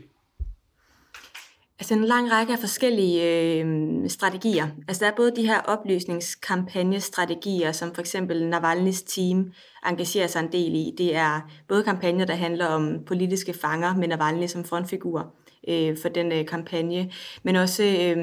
Altså 1.84 1.94
en 1.94 2.04
lang 2.04 2.32
række 2.32 2.54
af 2.54 2.60
forskellige 2.60 3.24
øh, 3.24 3.66
strategier. 4.10 4.68
Altså 4.88 5.06
der 5.06 5.12
er 5.12 5.16
både 5.16 5.36
de 5.36 5.48
her 5.48 5.60
oplysningskampagnestrategier, 5.60 7.72
som 7.72 7.94
for 7.94 8.02
eksempel 8.02 8.54
Navalny's 8.54 9.04
team 9.08 9.52
engagerer 9.90 10.28
sig 10.28 10.40
en 10.40 10.52
del 10.52 10.76
i. 10.76 10.94
Det 10.98 11.16
er 11.16 11.52
både 11.68 11.84
kampagner, 11.84 12.26
der 12.26 12.34
handler 12.34 12.66
om 12.66 13.00
politiske 13.06 13.54
fanger 13.54 13.96
med 13.96 14.08
Navalny 14.08 14.48
som 14.48 14.64
frontfigur 14.64 15.34
øh, 15.68 15.98
for 16.02 16.10
den 16.10 16.32
øh, 16.32 16.46
kampagne, 16.46 17.12
men 17.44 17.56
også 17.56 17.84
øh, 17.84 18.18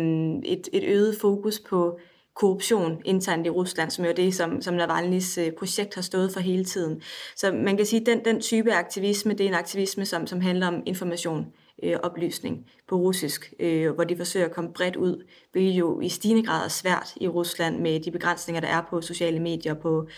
et, 0.44 0.68
et 0.72 0.84
øget 0.84 1.16
fokus 1.20 1.60
på 1.68 1.98
korruption 2.34 3.02
internt 3.04 3.46
i 3.46 3.50
Rusland, 3.50 3.90
som 3.90 4.04
jo 4.04 4.10
er 4.10 4.14
det, 4.14 4.34
som, 4.34 4.62
som 4.62 4.78
Navalny's 4.78 5.40
øh, 5.40 5.52
projekt 5.58 5.94
har 5.94 6.02
stået 6.02 6.32
for 6.32 6.40
hele 6.40 6.64
tiden. 6.64 7.02
Så 7.36 7.52
man 7.52 7.76
kan 7.76 7.86
sige, 7.86 8.00
at 8.00 8.06
den, 8.06 8.24
den 8.24 8.40
type 8.40 8.72
aktivisme, 8.72 9.32
det 9.32 9.40
er 9.40 9.48
en 9.48 9.54
aktivisme, 9.54 10.04
som, 10.04 10.26
som 10.26 10.40
handler 10.40 10.66
om 10.66 10.82
information, 10.86 11.46
øh, 11.82 11.96
oplysning 12.02 12.66
på 12.88 12.96
russisk, 12.96 13.54
øh, 13.60 13.90
hvor 13.90 14.04
de 14.04 14.16
forsøger 14.16 14.46
at 14.46 14.52
komme 14.52 14.72
bredt 14.72 14.96
ud, 14.96 15.24
hvilket 15.52 15.78
jo 15.78 16.00
i 16.00 16.08
stigende 16.08 16.42
grad 16.42 16.64
er 16.64 16.68
svært 16.68 17.14
i 17.20 17.28
Rusland 17.28 17.80
med 17.80 18.00
de 18.00 18.10
begrænsninger, 18.10 18.60
der 18.60 18.68
er 18.68 18.82
på 18.90 19.00
sociale 19.00 19.40
medier, 19.40 19.74
på 19.74 20.08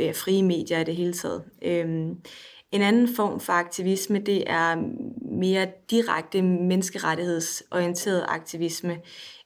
øh, 0.00 0.14
frie 0.14 0.42
medier 0.42 0.80
i 0.80 0.84
det 0.84 0.96
hele 0.96 1.12
taget. 1.12 1.44
Øh, 1.62 1.86
en 2.72 2.82
anden 2.82 3.08
form 3.16 3.40
for 3.40 3.52
aktivisme, 3.52 4.18
det 4.18 4.44
er 4.46 4.76
mere 5.38 5.68
direkte 5.90 6.42
menneskerettighedsorienteret 6.42 8.24
aktivisme. 8.28 9.00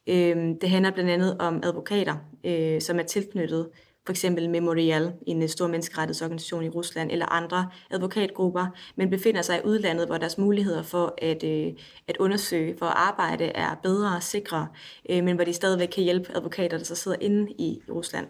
Øh, 0.07 0.37
det 0.61 0.71
handler 0.71 0.91
blandt 0.91 1.11
andet 1.11 1.37
om 1.39 1.61
advokater, 1.63 2.17
øh, 2.45 2.81
som 2.81 2.99
er 2.99 3.03
tilknyttet 3.03 3.69
for 4.09 4.13
eksempel 4.13 4.51
Memorial, 4.51 5.13
en 5.27 5.43
øh, 5.43 5.49
stor 5.49 5.67
menneskerettighedsorganisation 5.67 6.65
i 6.65 6.69
Rusland, 6.69 7.11
eller 7.11 7.27
andre 7.27 7.71
advokatgrupper, 7.91 8.67
men 8.97 9.11
befinder 9.11 9.43
sig 9.43 9.59
i 9.59 9.61
udlandet, 9.69 10.07
hvor 10.07 10.19
deres 10.19 10.39
muligheder 10.39 10.83
for 10.83 11.15
at, 11.19 11.45
øh, 11.45 11.73
at 12.09 12.17
undersøge, 12.17 12.75
for 12.79 12.87
at 12.87 12.95
arbejde 12.97 13.45
er 13.45 13.75
bedre 13.83 14.17
og 14.17 14.23
sikre, 14.23 14.69
øh, 15.11 15.25
men 15.25 15.35
hvor 15.35 15.45
de 15.45 15.53
stadigvæk 15.53 15.89
kan 15.89 16.05
hjælpe 16.05 16.37
advokater, 16.37 16.79
der 16.79 16.85
så 16.85 16.95
sidder 16.95 17.17
inde 17.21 17.53
i 17.53 17.81
Rusland. 17.91 18.27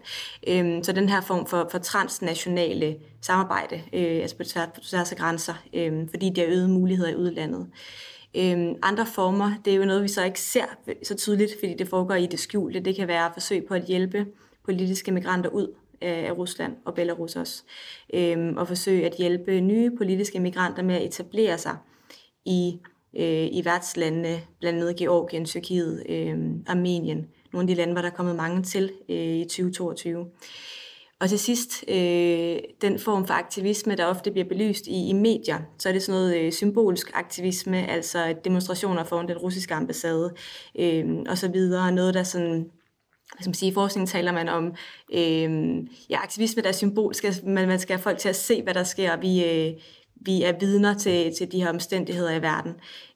Øh, 0.47 0.83
så 0.83 0.91
den 0.91 1.09
her 1.09 1.21
form 1.21 1.45
for, 1.45 1.67
for 1.71 1.77
transnationale 1.77 2.95
samarbejde, 3.21 3.75
øh, 3.93 4.21
altså 4.21 4.37
på 4.37 4.43
tværs, 4.43 5.11
af 5.11 5.17
grænser, 5.17 5.53
øh, 5.73 6.09
fordi 6.09 6.29
de 6.29 6.41
har 6.41 6.47
øget 6.47 6.69
muligheder 6.69 7.09
i 7.09 7.15
udlandet. 7.15 7.67
Øhm, 8.37 8.75
andre 8.81 9.05
former, 9.05 9.51
det 9.65 9.73
er 9.73 9.77
jo 9.77 9.85
noget, 9.85 10.03
vi 10.03 10.07
så 10.07 10.23
ikke 10.23 10.41
ser 10.41 10.65
så 11.03 11.15
tydeligt, 11.15 11.51
fordi 11.59 11.73
det 11.73 11.87
foregår 11.87 12.15
i 12.15 12.25
det 12.25 12.39
skjulte. 12.39 12.79
Det 12.79 12.95
kan 12.95 13.07
være 13.07 13.31
forsøg 13.33 13.65
på 13.67 13.73
at 13.73 13.85
hjælpe 13.85 14.25
politiske 14.69 15.11
migranter 15.11 15.49
ud 15.49 15.67
af 16.01 16.31
Rusland 16.37 16.73
og 16.85 16.93
Belarus 16.93 17.35
også, 17.35 17.63
øhm, 18.13 18.57
og 18.57 18.67
forsøge 18.67 19.05
at 19.05 19.15
hjælpe 19.17 19.61
nye 19.61 19.91
politiske 19.97 20.39
migranter 20.39 20.83
med 20.83 20.95
at 20.95 21.05
etablere 21.05 21.57
sig 21.57 21.77
i, 22.45 22.79
øh, 23.17 23.47
i 23.51 23.61
værtslandene, 23.65 24.41
blandt 24.59 24.79
andet 24.79 24.95
Georgien, 24.95 25.45
Tyrkiet, 25.45 26.03
øh, 26.09 26.37
Armenien, 26.67 27.27
nogle 27.53 27.63
af 27.63 27.67
de 27.67 27.73
lande, 27.73 27.93
hvor 27.93 28.01
der 28.01 28.09
er 28.09 28.15
kommet 28.15 28.35
mange 28.35 28.63
til 28.63 28.91
øh, 29.09 29.35
i 29.35 29.43
2022. 29.43 30.25
Og 31.21 31.29
til 31.29 31.39
sidst, 31.39 31.83
øh, 31.87 32.57
den 32.81 32.99
form 32.99 33.27
for 33.27 33.33
aktivisme, 33.33 33.95
der 33.95 34.05
ofte 34.05 34.31
bliver 34.31 34.47
belyst 34.47 34.87
i, 34.87 35.09
i 35.09 35.13
medier, 35.13 35.59
så 35.77 35.89
er 35.89 35.93
det 35.93 36.03
sådan 36.03 36.21
noget 36.21 36.37
øh, 36.37 36.51
symbolsk 36.51 37.11
aktivisme, 37.13 37.89
altså 37.89 38.35
demonstrationer 38.43 39.03
foran 39.03 39.27
den 39.27 39.37
russiske 39.37 39.73
ambassade 39.73 40.33
øh, 40.79 41.05
og 41.29 41.37
så 41.37 41.47
videre. 41.47 41.91
Noget, 41.91 42.13
der 42.13 42.23
sådan 42.23 42.69
som 43.41 43.53
siger, 43.53 43.71
i 43.71 43.73
forskningen 43.73 44.07
taler 44.07 44.31
man 44.31 44.49
om 44.49 44.75
øh, 45.13 45.77
ja, 46.09 46.23
aktivisme, 46.23 46.61
der 46.61 46.67
er 46.67 46.73
symbolsk, 46.73 47.25
men 47.43 47.67
man 47.67 47.79
skal 47.79 47.95
have 47.95 48.03
folk 48.03 48.17
til 48.17 48.29
at 48.29 48.35
se, 48.35 48.63
hvad 48.63 48.73
der 48.73 48.83
sker. 48.83 49.17
Vi, 49.17 49.43
øh, 49.45 49.73
vi 50.25 50.43
er 50.43 50.59
vidner 50.59 50.93
til, 50.93 51.35
til 51.37 51.51
de 51.51 51.61
her 51.61 51.69
omstændigheder 51.69 52.35
i 52.35 52.41
verden. 52.41 52.73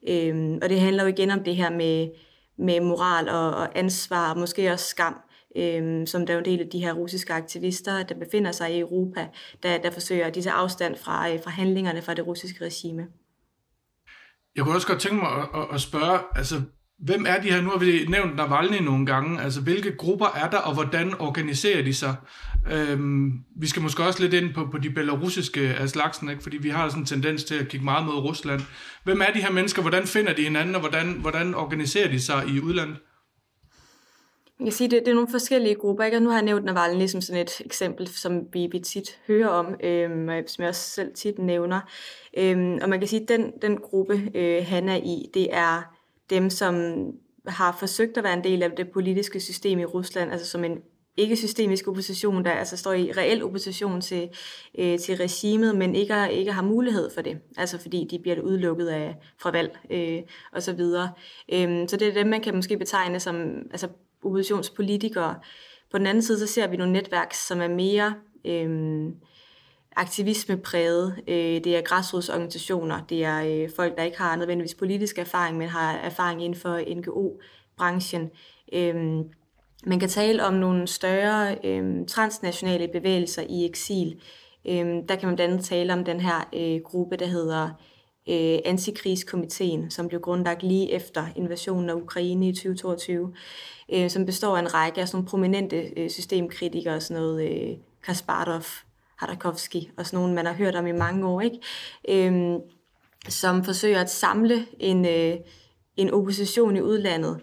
Øh, 0.09 0.57
og 0.61 0.69
det 0.69 0.79
handler 0.79 1.03
jo 1.03 1.09
igen 1.09 1.31
om 1.31 1.43
det 1.43 1.55
her 1.55 1.69
med, 1.69 2.09
med 2.57 2.79
moral 2.79 3.29
og, 3.29 3.55
og 3.55 3.79
ansvar, 3.79 4.33
og 4.33 4.39
måske 4.39 4.71
også 4.71 4.85
skam, 4.85 5.15
øh, 5.57 6.07
som 6.07 6.25
der 6.25 6.33
er 6.33 6.37
en 6.37 6.45
del 6.45 6.59
af 6.59 6.69
de 6.71 6.79
her 6.79 6.93
russiske 6.93 7.33
aktivister, 7.33 8.03
der 8.03 8.15
befinder 8.15 8.51
sig 8.51 8.75
i 8.75 8.79
Europa, 8.79 9.27
der, 9.63 9.77
der 9.77 9.91
forsøger 9.91 10.25
at 10.25 10.33
tage 10.33 10.51
afstand 10.51 10.95
fra, 10.95 11.29
øh, 11.29 11.43
fra 11.43 11.51
handlingerne 11.51 12.01
fra 12.01 12.13
det 12.13 12.27
russiske 12.27 12.65
regime. 12.65 13.07
Jeg 14.55 14.63
kunne 14.63 14.75
også 14.75 14.87
godt 14.87 15.01
tænke 15.01 15.17
mig 15.17 15.31
at, 15.31 15.61
at, 15.61 15.67
at 15.73 15.81
spørge, 15.81 16.19
altså 16.35 16.61
Hvem 17.03 17.25
er 17.27 17.41
de 17.41 17.51
her? 17.51 17.61
Nu 17.61 17.69
har 17.69 17.77
vi 17.77 18.05
nævnt 18.09 18.35
Navalny 18.35 18.81
nogle 18.81 19.05
gange. 19.05 19.41
Altså, 19.41 19.61
hvilke 19.61 19.95
grupper 19.97 20.25
er 20.35 20.49
der, 20.49 20.57
og 20.57 20.73
hvordan 20.73 21.13
organiserer 21.19 21.83
de 21.83 21.93
sig? 21.93 22.15
Øhm, 22.71 23.31
vi 23.55 23.67
skal 23.67 23.81
måske 23.81 24.03
også 24.03 24.21
lidt 24.21 24.33
ind 24.33 24.53
på, 24.53 24.67
på 24.71 24.77
de 24.77 24.89
belarusiske 24.89 25.61
af 25.61 25.89
slagsen, 25.89 26.29
ikke? 26.29 26.43
fordi 26.43 26.57
vi 26.57 26.69
har 26.69 26.89
sådan 26.89 27.01
en 27.01 27.05
tendens 27.05 27.43
til 27.43 27.55
at 27.55 27.67
kigge 27.67 27.83
meget 27.85 28.05
mod 28.05 28.13
Rusland. 28.13 28.61
Hvem 29.03 29.21
er 29.21 29.33
de 29.33 29.41
her 29.41 29.51
mennesker? 29.51 29.81
Hvordan 29.81 30.07
finder 30.07 30.33
de 30.33 30.43
hinanden, 30.43 30.75
og 30.75 30.81
hvordan, 30.81 31.11
hvordan 31.11 31.55
organiserer 31.55 32.07
de 32.07 32.19
sig 32.19 32.43
i 32.47 32.59
udlandet? 32.59 32.97
Jeg 34.59 34.65
kan 34.65 34.71
sige, 34.71 34.89
det, 34.89 35.01
det 35.05 35.11
er 35.11 35.15
nogle 35.15 35.31
forskellige 35.31 35.75
grupper. 35.75 36.03
Ikke? 36.03 36.17
Og 36.17 36.23
nu 36.23 36.29
har 36.29 36.37
jeg 36.37 36.45
nævnt 36.45 36.65
Navalny 36.65 37.07
som 37.07 37.21
sådan 37.21 37.41
et 37.41 37.61
eksempel, 37.65 38.07
som 38.07 38.41
vi, 38.53 38.67
vi 38.71 38.79
tit 38.79 39.19
hører 39.27 39.47
om, 39.47 39.75
øhm, 39.83 40.47
som 40.47 40.61
jeg 40.61 40.69
også 40.69 40.89
selv 40.89 41.13
tit 41.15 41.39
nævner. 41.39 41.79
Øhm, 42.37 42.79
og 42.81 42.89
man 42.89 42.99
kan 42.99 43.07
sige, 43.07 43.21
at 43.21 43.27
den, 43.27 43.51
den 43.61 43.77
gruppe, 43.77 44.31
øh, 44.35 44.65
han 44.67 44.89
er 44.89 44.97
i, 44.97 45.29
det 45.33 45.47
er 45.51 45.92
dem, 46.29 46.49
som 46.49 47.05
har 47.47 47.75
forsøgt 47.79 48.17
at 48.17 48.23
være 48.23 48.33
en 48.33 48.43
del 48.43 48.63
af 48.63 48.71
det 48.71 48.91
politiske 48.91 49.39
system 49.39 49.79
i 49.79 49.85
Rusland, 49.85 50.31
altså 50.31 50.47
som 50.47 50.63
en 50.63 50.77
ikke-systemisk 51.17 51.87
opposition, 51.87 52.45
der 52.45 52.51
altså 52.51 52.77
står 52.77 52.93
i 52.93 53.11
reel 53.11 53.43
opposition 53.43 54.01
til, 54.01 54.29
øh, 54.79 54.99
til 54.99 55.17
regimet, 55.17 55.75
men 55.75 55.95
ikke, 55.95 56.31
ikke 56.31 56.51
har 56.51 56.61
mulighed 56.61 57.09
for 57.13 57.21
det, 57.21 57.39
altså 57.57 57.77
fordi 57.77 58.07
de 58.11 58.19
bliver 58.19 58.41
udelukket 58.41 58.87
af, 58.87 59.15
fra 59.41 59.51
valg 59.51 59.77
øh, 59.91 60.21
og 60.51 60.63
så 60.63 60.73
videre. 60.73 61.11
Øhm, 61.53 61.87
så 61.87 61.97
det 61.97 62.07
er 62.07 62.13
dem, 62.13 62.27
man 62.27 62.41
kan 62.41 62.55
måske 62.55 62.77
betegne 62.77 63.19
som 63.19 63.35
altså 63.71 63.87
oppositionspolitikere. 64.23 65.35
På 65.91 65.97
den 65.97 66.07
anden 66.07 66.21
side, 66.21 66.39
så 66.39 66.47
ser 66.47 66.67
vi 66.67 66.77
nogle 66.77 66.93
netværk, 66.93 67.33
som 67.33 67.61
er 67.61 67.67
mere... 67.67 68.13
Øh, 68.45 69.09
aktivismepræget. 69.95 71.15
Øh, 71.27 71.63
det 71.63 71.77
er 71.77 71.81
græsrodsorganisationer, 71.81 73.01
det 73.09 73.23
er 73.23 73.43
øh, 73.45 73.69
folk, 73.75 73.97
der 73.97 74.03
ikke 74.03 74.17
har 74.17 74.35
nødvendigvis 74.35 74.75
politisk 74.75 75.17
erfaring, 75.17 75.57
men 75.57 75.67
har 75.67 75.93
erfaring 75.93 76.43
inden 76.43 76.59
for 76.59 76.95
NGO-branchen. 76.95 78.29
Øh, 78.73 78.95
man 79.85 79.99
kan 79.99 80.09
tale 80.09 80.45
om 80.45 80.53
nogle 80.53 80.87
større 80.87 81.57
øh, 81.63 82.05
transnationale 82.07 82.87
bevægelser 82.87 83.43
i 83.49 83.65
eksil. 83.65 84.21
Øh, 84.65 84.85
der 85.09 85.15
kan 85.15 85.27
man 85.27 85.35
blandt 85.35 85.53
andet 85.53 85.65
tale 85.65 85.93
om 85.93 86.05
den 86.05 86.19
her 86.19 86.49
øh, 86.53 86.81
gruppe, 86.83 87.17
der 87.17 87.25
hedder 87.25 87.69
Antikrigskomiteen, 88.65 89.91
som 89.91 90.07
blev 90.07 90.21
grundlagt 90.21 90.63
lige 90.63 90.91
efter 90.91 91.25
invasionen 91.35 91.89
af 91.89 91.93
Ukraine 91.93 92.47
i 92.47 92.53
2022, 92.53 93.33
som 94.09 94.25
består 94.25 94.57
af 94.57 94.59
en 94.59 94.73
række 94.73 95.01
af 95.01 95.07
sådan 95.07 95.17
nogle 95.17 95.29
prominente 95.29 96.09
systemkritikere, 96.09 97.01
sådan 97.01 97.21
noget 97.21 97.79
Kasparov, 98.03 98.63
Harakovsky, 99.25 99.77
og 99.97 100.05
sådan 100.05 100.17
nogen, 100.17 100.35
man 100.35 100.45
har 100.45 100.53
hørt 100.53 100.75
om 100.75 100.87
i 100.87 100.91
mange 100.91 101.27
år, 101.27 101.41
ikke? 101.41 101.59
Øhm, 102.09 102.59
som 103.29 103.63
forsøger 103.63 104.01
at 104.01 104.11
samle 104.11 104.65
en, 104.79 105.05
øh, 105.05 105.35
en 105.97 106.09
opposition 106.09 106.75
i 106.75 106.81
udlandet, 106.81 107.39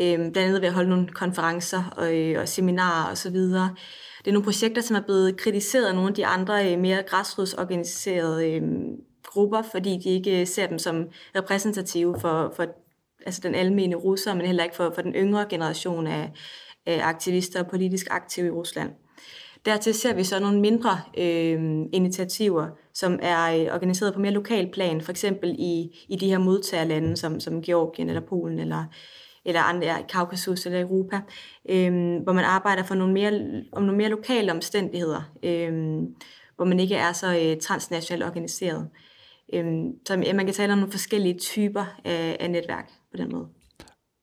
øh, 0.00 0.16
blandt 0.16 0.36
andet 0.36 0.60
ved 0.60 0.68
at 0.68 0.74
holde 0.74 0.90
nogle 0.90 1.08
konferencer 1.08 1.94
og, 1.96 2.16
øh, 2.16 2.40
og 2.40 2.48
seminarer 2.48 3.12
osv. 3.12 3.34
Det 3.34 4.26
er 4.26 4.32
nogle 4.32 4.44
projekter, 4.44 4.82
som 4.82 4.96
er 4.96 5.00
blevet 5.00 5.36
kritiseret 5.36 5.86
af 5.86 5.94
nogle 5.94 6.08
af 6.08 6.14
de 6.14 6.26
andre 6.26 6.72
øh, 6.72 6.78
mere 6.78 7.02
græsrodsorganiserede 7.02 8.50
øh, 8.50 8.62
grupper, 9.24 9.62
fordi 9.62 9.98
de 10.04 10.08
ikke 10.08 10.40
øh, 10.40 10.46
ser 10.46 10.66
dem 10.66 10.78
som 10.78 11.08
repræsentative 11.36 12.20
for, 12.20 12.52
for 12.56 12.66
altså 13.26 13.40
den 13.40 13.54
almene 13.54 13.96
russer, 13.96 14.34
men 14.34 14.46
heller 14.46 14.64
ikke 14.64 14.76
for, 14.76 14.92
for 14.94 15.02
den 15.02 15.14
yngre 15.14 15.46
generation 15.50 16.06
af, 16.06 16.32
af 16.86 17.00
aktivister 17.02 17.62
og 17.62 17.70
politisk 17.70 18.06
aktive 18.10 18.46
i 18.46 18.50
Rusland. 18.50 18.90
Dertil 19.64 19.94
ser 19.94 20.14
vi 20.14 20.24
så 20.24 20.40
nogle 20.40 20.60
mindre 20.60 21.00
øh, 21.18 21.86
initiativer, 21.92 22.68
som 22.94 23.18
er 23.22 23.54
øh, 23.54 23.74
organiseret 23.74 24.14
på 24.14 24.20
mere 24.20 24.32
lokal 24.32 24.70
plan, 24.72 25.00
for 25.00 25.10
eksempel 25.10 25.56
i, 25.58 26.06
i 26.08 26.16
de 26.16 26.28
her 26.28 26.38
modtagerlande, 26.38 27.16
som, 27.16 27.40
som 27.40 27.62
Georgien 27.62 28.08
eller 28.08 28.20
Polen 28.20 28.58
eller, 28.58 28.84
eller 29.44 29.60
andre 29.60 29.86
ja, 29.86 29.96
Kaukasus 30.08 30.66
eller 30.66 30.80
Europa, 30.80 31.20
øh, 31.70 32.22
hvor 32.22 32.32
man 32.32 32.44
arbejder 32.44 32.82
for 32.82 32.94
nogle 32.94 33.12
mere, 33.12 33.62
om 33.72 33.82
nogle 33.82 33.96
mere 33.96 34.08
lokale 34.08 34.52
omstændigheder, 34.52 35.32
øh, 35.42 35.72
hvor 36.56 36.64
man 36.64 36.80
ikke 36.80 36.94
er 36.94 37.12
så 37.12 37.38
øh, 37.38 37.60
transnationalt 37.60 38.24
organiseret. 38.24 38.88
Øh, 39.54 39.64
så 40.06 40.16
man 40.16 40.44
kan 40.46 40.54
tale 40.54 40.72
om 40.72 40.78
nogle 40.78 40.92
forskellige 40.92 41.38
typer 41.38 41.84
af, 42.04 42.36
af 42.40 42.50
netværk 42.50 42.90
på 43.10 43.16
den 43.16 43.32
måde. 43.32 43.59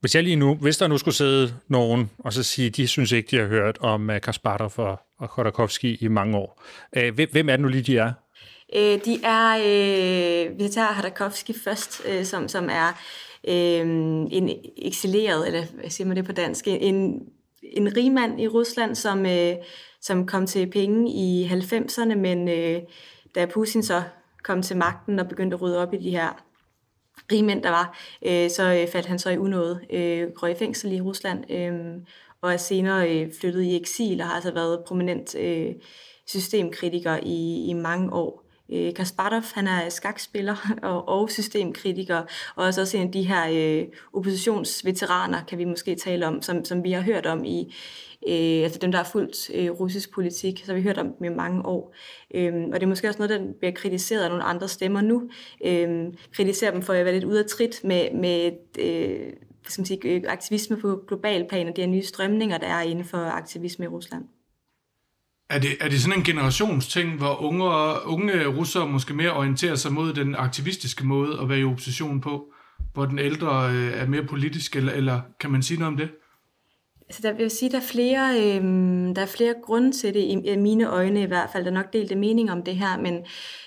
Hvis 0.07 0.15
jeg 0.15 0.23
lige 0.23 0.35
nu, 0.35 0.55
hvis 0.55 0.77
der 0.77 0.87
nu 0.87 0.97
skulle 0.97 1.15
sidde 1.15 1.53
nogen, 1.67 2.09
og 2.19 2.33
så 2.33 2.43
sige, 2.43 2.69
de 2.69 2.87
synes 2.87 3.11
ikke, 3.11 3.27
de 3.31 3.41
har 3.41 3.47
hørt 3.47 3.77
om 3.81 4.09
øh, 4.09 4.21
Kasparov 4.21 4.71
og, 4.77 4.99
og 5.19 5.29
Khodorkovsky 5.29 6.01
i 6.01 6.07
mange 6.07 6.37
år. 6.37 6.63
Øh, 6.97 7.15
hvem, 7.15 7.29
hvem 7.31 7.49
er 7.49 7.53
det 7.53 7.61
nu 7.61 7.67
lige, 7.67 7.83
de 7.83 7.97
er? 7.97 8.13
Øh, 8.75 8.99
de 9.05 9.19
er, 9.23 9.57
øh, 9.57 10.59
vi 10.59 10.67
tager 10.67 10.93
Khodorkovsky 10.93 11.51
først, 11.63 12.01
øh, 12.05 12.25
som, 12.25 12.47
som 12.47 12.69
er 12.71 12.87
øh, 13.47 13.79
en 14.31 14.49
eksileret, 14.77 15.47
eller 15.47 15.63
hvad 15.79 15.89
siger 15.89 16.07
man 16.07 16.17
det 16.17 16.25
på 16.25 16.31
dansk, 16.31 16.67
en, 16.67 17.21
en 17.63 17.97
rigmand 17.97 18.41
i 18.41 18.47
Rusland, 18.47 18.95
som, 18.95 19.25
øh, 19.25 19.55
som 20.01 20.25
kom 20.25 20.47
til 20.47 20.71
penge 20.71 21.11
i 21.11 21.47
90'erne, 21.47 22.15
men 22.15 22.47
øh, 22.47 22.81
da 23.35 23.45
Putin 23.45 23.83
så 23.83 24.03
kom 24.43 24.61
til 24.61 24.77
magten 24.77 25.19
og 25.19 25.27
begyndte 25.27 25.55
at 25.55 25.61
rydde 25.61 25.77
op 25.77 25.93
i 25.93 25.97
de 25.97 26.09
her 26.09 26.46
rigmænd, 27.31 27.63
der 27.63 27.69
var, 27.69 27.97
øh, 28.25 28.49
så 28.49 28.63
øh, 28.81 28.87
faldt 28.87 29.05
han 29.07 29.19
så 29.19 29.29
i 29.29 29.37
unåde, 29.37 29.79
øh, 29.89 30.27
røg 30.43 30.51
i 30.51 30.55
fængsel 30.55 30.91
i 30.91 31.01
Rusland, 31.01 31.51
øh, 31.51 32.01
og 32.41 32.53
er 32.53 32.57
senere 32.57 33.11
øh, 33.11 33.31
flyttet 33.41 33.61
i 33.61 33.75
eksil 33.75 34.21
og 34.21 34.27
har 34.27 34.35
altså 34.35 34.51
været 34.51 34.83
prominent 34.87 35.35
øh, 35.35 35.71
systemkritiker 36.25 37.19
i, 37.23 37.65
i 37.69 37.73
mange 37.73 38.13
år. 38.13 38.43
Øh, 38.73 38.93
Kasparov, 38.93 39.43
han 39.53 39.67
er 39.67 39.89
skakspiller 39.89 40.71
og, 40.83 41.07
og 41.07 41.29
systemkritiker, 41.29 42.17
og 42.55 42.65
også, 42.65 42.81
også 42.81 42.97
en 42.97 43.07
af 43.07 43.11
de 43.11 43.23
her 43.23 43.47
øh, 43.51 43.87
oppositionsveteraner, 44.13 45.43
kan 45.43 45.57
vi 45.57 45.65
måske 45.65 45.95
tale 45.95 46.27
om, 46.27 46.41
som, 46.41 46.65
som 46.65 46.83
vi 46.83 46.91
har 46.91 47.01
hørt 47.01 47.25
om 47.25 47.45
i, 47.45 47.75
øh, 48.29 48.63
altså 48.63 48.79
dem, 48.79 48.91
der 48.91 48.97
har 48.97 49.09
fulgt 49.11 49.49
øh, 49.53 49.69
russisk 49.69 50.13
politik, 50.13 50.61
så 50.65 50.71
har 50.71 50.73
vi 50.73 50.83
hørt 50.83 50.97
om 50.97 51.13
dem 51.19 51.33
i 51.33 51.35
mange 51.35 51.65
år. 51.65 51.95
Øh, 52.35 52.53
og 52.53 52.73
det 52.73 52.83
er 52.83 52.87
måske 52.87 53.07
også 53.07 53.19
noget, 53.19 53.39
der 53.39 53.53
bliver 53.59 53.71
kritiseret 53.71 54.23
af 54.23 54.29
nogle 54.29 54.43
andre 54.43 54.67
stemmer 54.67 55.01
nu. 55.01 55.29
Øh, 55.65 56.05
kritiserer 56.35 56.71
dem 56.71 56.81
for 56.81 56.93
at 56.93 57.05
være 57.05 57.13
lidt 57.13 57.23
ude 57.23 57.39
af 57.39 57.45
trit 57.45 57.81
med, 57.83 58.11
med 58.13 58.51
øh, 58.79 59.33
skal 59.69 59.81
man 59.81 59.85
sige, 59.85 59.99
øh, 60.05 60.21
aktivisme 60.27 60.77
på 60.77 61.03
global 61.07 61.45
plan 61.49 61.67
og 61.67 61.75
de 61.75 61.81
her 61.81 61.87
nye 61.87 62.03
strømninger, 62.03 62.57
der 62.57 62.67
er 62.67 62.81
inden 62.81 63.05
for 63.05 63.17
aktivisme 63.17 63.85
i 63.85 63.87
Rusland. 63.87 64.23
Er 65.49 65.59
det, 65.59 65.69
er 65.79 65.89
det 65.89 66.01
sådan 66.01 66.19
en 66.19 66.23
generationsting, 66.23 67.17
hvor 67.17 67.41
unge, 67.41 67.65
unge 68.05 68.47
russere 68.47 68.87
måske 68.87 69.13
mere 69.13 69.33
orienterer 69.33 69.75
sig 69.75 69.93
mod 69.93 70.13
den 70.13 70.35
aktivistiske 70.35 71.05
måde 71.05 71.39
at 71.41 71.49
være 71.49 71.59
i 71.59 71.63
opposition 71.63 72.21
på, 72.21 72.53
hvor 72.93 73.05
den 73.05 73.19
ældre 73.19 73.71
øh, 73.71 73.93
er 73.93 74.07
mere 74.07 74.23
politisk, 74.23 74.75
eller, 74.75 74.91
eller 74.91 75.21
kan 75.39 75.51
man 75.51 75.63
sige 75.63 75.79
noget 75.79 75.91
om 75.91 75.97
det? 75.97 76.09
Altså, 77.09 77.21
der 77.21 77.31
vil 77.31 77.41
jeg 77.41 77.51
sige, 77.51 77.71
der 77.71 77.77
er 77.77 77.81
flere, 77.81 78.37
øh, 78.39 78.63
der 79.15 79.21
er 79.21 79.25
flere 79.25 79.53
grunde 79.63 79.91
til 79.91 80.13
det, 80.13 80.19
i, 80.19 80.31
i 80.31 80.55
mine 80.55 80.89
øjne 80.89 81.21
i 81.21 81.25
hvert 81.25 81.49
fald. 81.49 81.63
Der 81.63 81.69
er 81.69 81.73
nok 81.73 81.93
delte 81.93 82.15
mening 82.15 82.51
om 82.51 82.63
det 82.63 82.75
her, 82.75 82.97
men 82.97 83.13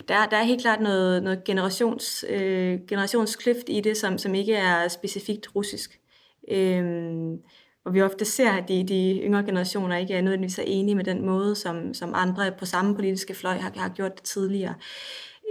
der, 0.09 0.27
der 0.27 0.37
er 0.37 0.43
helt 0.43 0.61
klart 0.61 0.81
noget, 0.81 1.23
noget 1.23 1.45
generations, 1.45 2.25
øh, 2.29 2.79
generationskløft 2.89 3.69
i 3.69 3.81
det, 3.81 3.97
som, 3.97 4.19
som 4.19 4.35
ikke 4.35 4.55
er 4.55 4.89
specifikt 4.89 5.55
russisk. 5.57 6.01
Øh, 6.51 6.85
og 7.85 7.95
vi 7.95 8.03
ofte 8.03 8.25
ser, 8.25 8.51
at 8.51 8.69
de, 8.69 8.89
de 8.89 9.21
yngre 9.23 9.45
generationer 9.45 9.97
ikke 9.97 10.15
er 10.15 10.23
nødvendigvis 10.23 10.59
er 10.59 10.63
enige 10.67 10.95
med 10.95 11.05
den 11.05 11.27
måde, 11.27 11.55
som, 11.55 11.95
som 11.95 12.13
andre 12.15 12.53
på 12.59 12.67
samme 12.67 12.95
politiske 12.95 13.35
fløj 13.35 13.55
har, 13.55 13.73
har 13.77 13.89
gjort 13.89 14.15
det 14.17 14.23
tidligere. 14.23 14.75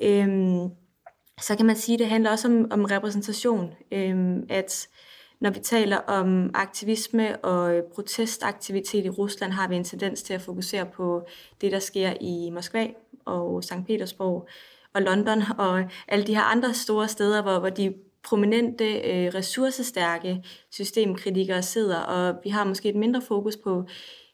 Øh, 0.03 0.27
så 1.41 1.55
kan 1.58 1.65
man 1.65 1.75
sige, 1.75 1.93
at 1.93 2.00
det 2.00 2.08
handler 2.08 2.31
også 2.31 2.48
om, 2.48 2.67
om 2.72 2.86
repræsentation. 2.86 3.74
Øh, 3.91 4.38
at 4.50 4.88
når 5.41 5.50
vi 5.50 5.60
taler 5.60 5.98
om 5.98 6.51
aktivisme 6.53 7.46
og 7.46 7.75
øh, 7.75 7.84
protestaktivitet 7.96 9.05
i 9.05 9.10
Rusland, 9.10 9.51
har 9.51 9.67
vi 9.67 9.75
en 9.75 9.84
tendens 9.84 10.24
til 10.24 10.34
at 10.34 10.41
fokusere 10.41 10.86
på 10.86 11.27
det, 11.62 11.72
der 11.72 11.79
sker 11.79 12.13
i 12.22 12.50
Moskva 12.50 12.88
og 13.25 13.63
St. 13.63 13.86
Petersborg 13.88 14.48
og 14.93 15.01
London 15.01 15.41
og 15.58 15.84
alle 16.08 16.27
de 16.27 16.36
her 16.36 16.43
andre 16.43 16.74
store 16.74 17.08
steder, 17.08 17.41
hvor, 17.41 17.60
hvor 17.60 17.69
de 17.69 17.93
prominente, 18.24 18.86
øh, 18.86 19.31
ressourcestærke 19.36 20.43
systemkritikere 20.72 21.62
sidder, 21.62 22.00
og 22.00 22.36
vi 22.43 22.50
har 22.50 22.63
måske 22.63 22.89
et 22.89 22.96
mindre 22.96 23.22
fokus 23.22 23.58
på 23.58 23.84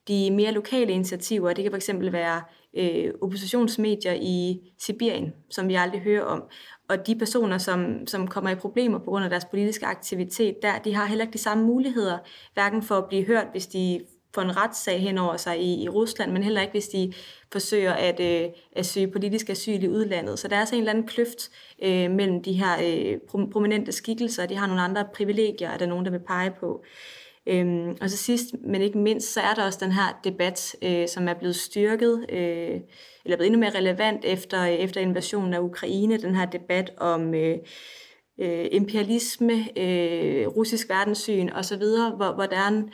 de 0.08 0.32
mere 0.32 0.52
lokale 0.52 0.94
initiativer. 0.94 1.54
Det 1.54 1.64
kan 1.64 1.82
fx 1.82 1.90
være 2.12 2.42
øh, 2.78 3.14
oppositionsmedier 3.22 4.14
i 4.14 4.60
Sibirien, 4.80 5.34
som 5.50 5.68
vi 5.68 5.76
aldrig 5.76 6.02
hører 6.02 6.24
om. 6.24 6.44
Og 6.90 7.08
de 7.08 7.16
personer, 7.16 7.58
som, 7.58 8.08
som 8.08 8.28
kommer 8.28 8.50
i 8.50 8.56
problemer 8.56 9.00
på 9.00 9.06
grund 9.06 9.24
af 9.24 9.30
deres 9.30 9.46
politiske 9.46 9.86
aktivitet 9.86 10.56
der, 10.62 10.80
de 10.80 10.96
har 10.96 11.06
heller 11.06 11.26
ikke 11.26 11.34
de 11.34 11.38
samme 11.38 11.64
muligheder, 11.64 12.18
hverken 12.54 12.84
for 12.84 12.96
at 12.96 13.06
blive 13.08 13.26
hørt, 13.26 13.48
hvis 13.52 13.68
de 13.68 14.02
får 14.36 14.42
en 14.42 14.58
retssag 14.58 15.02
hen 15.02 15.18
over 15.18 15.38
sig 15.38 15.60
i, 15.62 15.84
i 15.84 15.90
Rusland, 15.90 16.32
men 16.32 16.44
heller 16.44 16.62
ikke, 16.62 16.72
hvis 16.72 16.88
de 16.88 17.14
forsøger 17.52 17.94
at, 17.94 18.20
øh, 18.20 18.50
at 18.76 18.86
søge 18.86 19.08
politisk 19.08 19.50
asyl 19.50 19.84
i 19.84 19.88
udlandet. 19.88 20.40
Så 20.40 20.48
der 20.48 20.56
er 20.56 20.60
altså 20.60 20.76
en 20.76 20.82
eller 20.82 20.92
anden 20.92 21.08
kløft 21.08 21.50
øh, 21.84 22.12
mellem 22.12 22.44
de 22.44 22.54
her 22.54 22.74
øh, 22.84 23.48
prominente 23.52 23.92
skikkelser, 23.92 24.46
de 24.46 24.56
har 24.56 24.68
nogle 24.68 24.82
andre 24.82 25.06
privilegier, 25.14 25.70
er 25.70 25.78
der 25.78 25.86
nogen, 25.86 26.06
der 26.06 26.12
vil 26.12 26.20
pege 26.20 26.52
på. 26.60 26.84
Øhm, 27.48 27.98
og 28.02 28.10
så 28.10 28.18
sidst, 28.18 28.46
men 28.64 28.82
ikke 28.82 28.98
mindst, 28.98 29.34
så 29.34 29.42
er 29.42 29.54
der 29.54 29.66
også 29.66 29.80
den 29.82 29.92
her 29.92 30.20
debat, 30.24 30.76
øh, 30.82 31.08
som 31.08 31.28
er 31.28 31.34
blevet 31.34 31.56
styrket, 31.56 32.26
øh, 32.30 32.80
eller 33.26 33.38
blevet 33.38 33.46
endnu 33.46 33.60
mere 33.60 33.78
relevant 33.78 34.26
efter, 34.26 34.62
øh, 34.62 34.74
efter 34.74 35.02
invasionen 35.02 35.54
af 35.54 35.60
Ukraine, 35.60 36.18
den 36.18 36.36
her 36.36 36.46
debat 36.46 36.92
om 36.98 37.34
øh, 37.34 37.58
øh, 38.40 38.68
imperialisme, 38.72 39.54
øh, 39.80 40.48
russisk 40.48 40.90
verdenssyn 40.90 41.50
osv., 41.50 41.84
hvor, 42.16 42.34
hvor 42.34 42.46
der 42.46 42.58
er 42.58 42.68
en, 42.68 42.90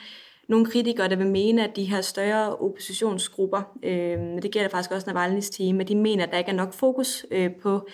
nogle 0.49 0.65
kritikere, 0.65 1.09
der 1.09 1.15
vil 1.15 1.27
mene, 1.27 1.67
at 1.67 1.75
de 1.75 1.83
her 1.83 2.01
større 2.01 2.55
oppositionsgrupper, 2.55 3.61
øh, 3.83 4.41
det 4.41 4.51
gælder 4.51 4.69
faktisk 4.69 4.91
også 4.91 5.09
Navalny's 5.09 5.57
team, 5.57 5.79
at 5.79 5.87
de 5.87 5.95
mener, 5.95 6.23
at 6.23 6.31
der 6.31 6.37
ikke 6.37 6.51
er 6.51 6.55
nok 6.55 6.73
fokus 6.73 7.25
øh, 7.31 7.49
på 7.61 7.87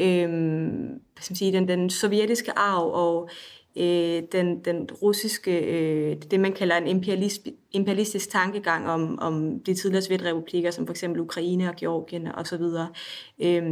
øh, 0.00 0.28
hvad 0.28 1.22
skal 1.22 1.32
man 1.32 1.36
sige, 1.36 1.52
den, 1.52 1.68
den 1.68 1.90
sovjetiske 1.90 2.52
arv 2.58 2.90
og 2.92 3.30
øh, 3.76 4.22
den, 4.32 4.64
den 4.64 4.88
russiske, 5.02 5.60
øh, 5.60 6.16
det 6.30 6.40
man 6.40 6.52
kalder 6.52 6.76
en 6.76 6.86
imperialist, 6.86 7.48
imperialistisk 7.72 8.30
tankegang 8.30 8.88
om, 8.88 9.18
om 9.18 9.60
de 9.60 9.74
tidligere 9.74 10.02
sovjetrepublikker, 10.02 10.70
som 10.70 10.86
for 10.86 10.92
eksempel 10.92 11.20
Ukraine 11.20 11.68
og 11.68 11.76
Georgien 11.76 12.26
og 12.26 12.46
så 12.46 12.56
videre. 12.56 12.88
Øh, 13.42 13.62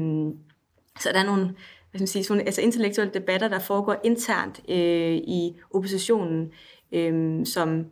så 1.01 1.09
der 1.13 1.19
er 1.19 1.27
nogle 1.27 1.55
hvad 1.93 1.99
skal 1.99 2.03
man 2.03 2.07
sige, 2.07 2.25
sådan, 2.25 2.47
altså 2.47 2.61
intellektuelle 2.61 3.15
debatter, 3.15 3.49
der 3.49 3.59
foregår 3.59 3.97
internt 4.05 4.61
øh, 4.69 5.15
i 5.15 5.57
oppositionen, 5.71 6.53
øh, 6.93 7.47
som 7.47 7.87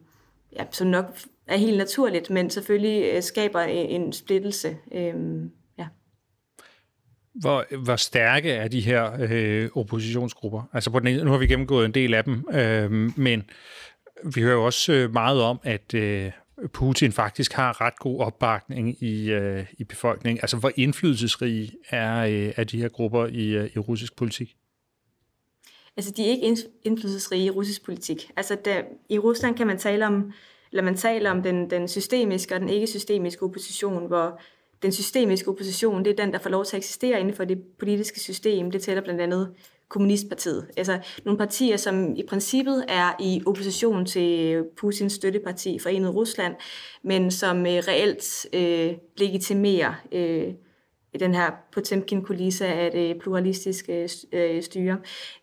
ja, 0.57 0.65
som 0.71 0.87
nok 0.87 1.05
er 1.47 1.57
helt 1.57 1.79
naturligt, 1.79 2.31
men 2.31 2.51
selvfølgelig 2.51 3.15
øh, 3.15 3.23
skaber 3.23 3.61
en, 3.61 4.03
en 4.03 4.13
splittelse. 4.13 4.77
Øh. 4.95 5.15
Hvor, 7.41 7.77
hvor 7.85 7.97
stærke 7.97 8.51
er 8.51 8.69
de 8.69 8.81
her 8.81 9.17
øh, 9.31 9.71
oppositionsgrupper? 9.75 10.63
Altså 10.73 10.91
på 10.91 10.99
den 10.99 11.09
ene, 11.09 11.25
nu 11.25 11.31
har 11.31 11.39
vi 11.39 11.47
gennemgået 11.47 11.85
en 11.85 11.95
del 11.95 12.15
af 12.15 12.25
dem, 12.25 12.45
øh, 12.53 13.19
men 13.19 13.43
vi 14.35 14.41
hører 14.41 14.55
jo 14.55 14.65
også 14.65 14.93
øh, 14.93 15.13
meget 15.13 15.43
om, 15.43 15.61
at 15.63 15.95
øh, 15.95 16.31
Putin 16.73 17.13
faktisk 17.13 17.53
har 17.53 17.81
ret 17.81 17.99
god 17.99 18.21
opbakning 18.21 19.03
i, 19.03 19.31
øh, 19.31 19.67
i 19.79 19.85
befolkningen. 19.85 20.41
Altså 20.43 20.57
hvor 20.57 20.73
indflydelsesrige 20.77 21.73
er, 21.91 22.25
øh, 22.25 22.53
er 22.57 22.65
de 22.65 22.79
her 22.79 22.89
grupper 22.89 23.27
i, 23.27 23.49
øh, 23.49 23.71
i 23.75 23.79
russisk 23.79 24.17
politik? 24.17 24.57
Altså, 25.97 26.13
de 26.17 26.25
er 26.27 26.31
ikke 26.31 26.57
indflydelsesrige 26.85 27.45
i 27.45 27.51
russisk 27.51 27.85
politik. 27.85 28.31
Altså, 28.37 28.57
der, 28.65 28.83
i 29.09 29.19
Rusland 29.19 29.57
kan 29.57 29.67
man 29.67 29.79
tale 29.79 30.07
om, 30.07 30.33
eller 30.73 30.83
man 30.83 30.97
taler 30.97 31.31
om 31.31 31.43
den, 31.43 31.71
den 31.71 31.89
systemiske 31.89 32.55
og 32.55 32.61
den 32.61 32.69
ikke-systemiske 32.69 33.43
opposition, 33.43 34.07
hvor 34.07 34.41
den 34.83 34.93
systemiske 34.93 35.49
opposition, 35.49 36.05
det 36.05 36.11
er 36.11 36.25
den, 36.25 36.33
der 36.33 36.39
får 36.39 36.51
lov 36.51 36.65
til 36.65 36.77
at 36.77 36.79
eksistere 36.79 37.21
inden 37.21 37.35
for 37.35 37.45
det 37.45 37.63
politiske 37.79 38.21
system. 38.21 38.71
Det 38.71 38.83
tæller 38.83 39.03
blandt 39.03 39.21
andet 39.21 39.55
Kommunistpartiet. 39.89 40.67
Altså 40.77 40.99
nogle 41.25 41.39
partier, 41.39 41.77
som 41.77 42.17
i 42.17 42.23
princippet 42.29 42.85
er 42.89 43.13
i 43.21 43.43
opposition 43.47 44.07
til 44.07 44.65
Putins 44.77 45.13
støtteparti, 45.13 45.79
Forenet 45.79 46.15
Rusland, 46.15 46.55
men 47.03 47.31
som 47.31 47.67
øh, 47.67 47.73
reelt 47.73 48.47
øh, 48.53 48.95
legitimerer 49.17 49.95
øh, 50.13 50.55
i 51.13 51.19
den 51.19 51.35
her 51.35 51.51
Potemkin-kulisse 51.73 52.67
af 52.67 52.91
det 52.91 53.19
pluralistiske 53.23 54.09
øh, 54.33 54.63
styre. 54.63 54.99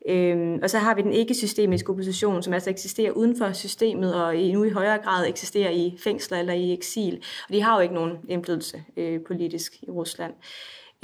Øhm, 0.10 0.60
og 0.64 0.70
så 0.70 0.78
har 0.78 0.96
vi 0.96 1.02
den 1.02 1.14
ikke-systemiske 1.14 1.90
opposition, 1.90 2.44
som 2.44 2.54
altså 2.54 2.70
eksisterer 2.70 3.12
uden 3.12 3.38
for 3.38 3.52
systemet, 3.52 4.24
og 4.24 4.36
i 4.36 4.52
nu 4.52 4.64
i 4.64 4.70
højere 4.70 4.98
grad 4.98 5.28
eksisterer 5.28 5.70
i 5.70 5.98
fængsler 6.04 6.40
eller 6.40 6.54
i 6.54 6.74
eksil. 6.74 7.24
Og 7.48 7.54
de 7.54 7.62
har 7.62 7.76
jo 7.76 7.82
ikke 7.82 7.96
nogen 7.96 8.18
indflydelse 8.30 8.84
øh, 8.98 9.20
politisk 9.28 9.84
i 9.84 9.92
Rusland. 9.92 10.34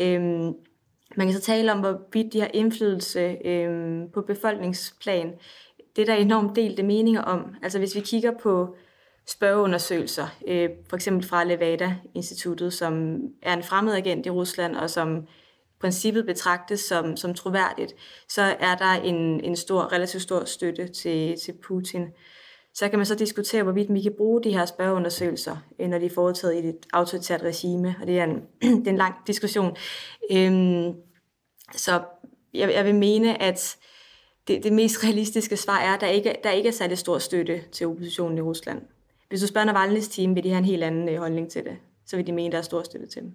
Øhm, 0.02 0.54
man 1.16 1.28
kan 1.28 1.34
så 1.34 1.42
tale 1.42 1.72
om, 1.72 1.80
hvorvidt 1.80 2.34
de 2.34 2.40
har 2.40 2.50
indflydelse 2.54 3.38
øhm, 3.46 4.10
på 4.14 4.22
befolkningsplan. 4.22 5.34
Det 5.96 6.02
er 6.02 6.06
der 6.06 6.16
enormt 6.16 6.56
delte 6.56 6.84
meninger 6.84 7.22
om. 7.22 7.56
Altså 7.64 7.80
hvis 7.80 7.96
vi 7.96 8.00
kigger 8.00 8.32
på 8.44 8.76
spørgeundersøgelser, 9.28 10.28
øh, 10.48 10.70
for 10.90 10.96
eksempel 10.96 11.28
fra 11.28 11.44
Levada-instituttet, 11.44 12.74
som 12.74 13.18
er 13.42 13.54
en 13.54 13.64
fremmed 13.64 13.94
agent 13.94 14.26
i 14.26 14.30
Rusland, 14.30 14.76
og 14.76 14.90
som 14.90 15.28
princippet 15.80 16.26
betragtes 16.26 16.80
som, 16.80 17.18
som 17.18 17.34
troværdigt, 17.34 17.94
så 18.30 18.42
er 18.42 18.76
der 18.76 18.92
en, 18.92 19.42
en 19.44 19.56
stor, 19.56 19.92
relativt 19.92 20.24
stor 20.24 20.46
støtte 20.46 20.88
til, 20.88 21.36
til 21.46 21.54
Putin. 21.68 22.08
Så 22.74 22.90
kan 22.90 23.00
man 23.00 23.06
så 23.06 23.16
diskutere, 23.16 23.64
hvorvidt 23.64 23.94
vi 23.94 24.02
kan 24.02 24.14
bruge 24.18 24.44
de 24.44 24.54
her 24.54 24.66
spørgeundersøgelser, 24.66 25.58
øh, 25.80 25.88
når 25.88 26.00
de 26.00 26.06
er 26.06 26.10
foretaget 26.16 26.64
i 26.64 26.68
et 26.68 26.86
autoritært 26.94 27.42
regime, 27.42 27.96
og 28.02 28.08
det 28.08 28.20
er 28.20 28.24
en, 28.24 28.42
det 28.80 28.88
er 28.88 28.92
en 28.92 28.98
lang 28.98 29.16
diskussion. 29.28 29.76
Øhm, 30.32 30.94
så 31.76 32.02
jeg, 32.54 32.74
jeg 32.74 32.86
vil 32.86 32.96
mene, 32.96 33.42
at 33.42 33.78
det, 34.48 34.64
det 34.64 34.74
mest 34.74 35.04
realistiske 35.04 35.58
svar 35.58 35.80
er, 35.80 35.94
at 35.94 36.02
der 36.02 36.08
ikke, 36.08 36.36
der 36.44 36.52
ikke 36.52 36.70
er 36.70 36.74
særlig 36.74 36.98
stor 36.98 37.18
støtte 37.18 37.64
til 37.72 37.88
oppositionen 37.88 38.38
i 38.38 38.42
Rusland. 38.42 38.82
Hvis 39.34 39.42
du 39.42 39.48
spørger 39.48 39.68
Navalny's 39.74 40.16
team, 40.16 40.36
vil 40.36 40.44
de 40.44 40.50
have 40.50 40.58
en 40.58 40.66
helt 40.66 40.84
anden 40.84 41.10
øh, 41.10 41.18
holdning 41.18 41.52
til 41.52 41.64
det. 41.64 41.78
Så 42.06 42.16
vil 42.16 42.28
de 42.28 42.32
mene, 42.32 42.52
der 42.52 42.58
er 42.58 42.62
stor 42.62 42.84
støtte 42.84 43.08
til 43.08 43.22
dem. 43.22 43.32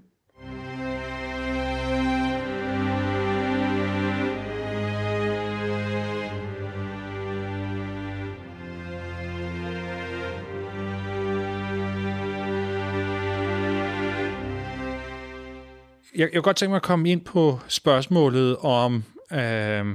Jeg, 16.15 16.21
jeg 16.21 16.31
kunne 16.33 16.43
godt 16.43 16.57
tænke 16.57 16.71
mig 16.71 16.77
at 16.77 16.83
komme 16.83 17.11
ind 17.11 17.25
på 17.25 17.59
spørgsmålet 17.69 18.57
om 18.57 19.05
øh, 19.33 19.87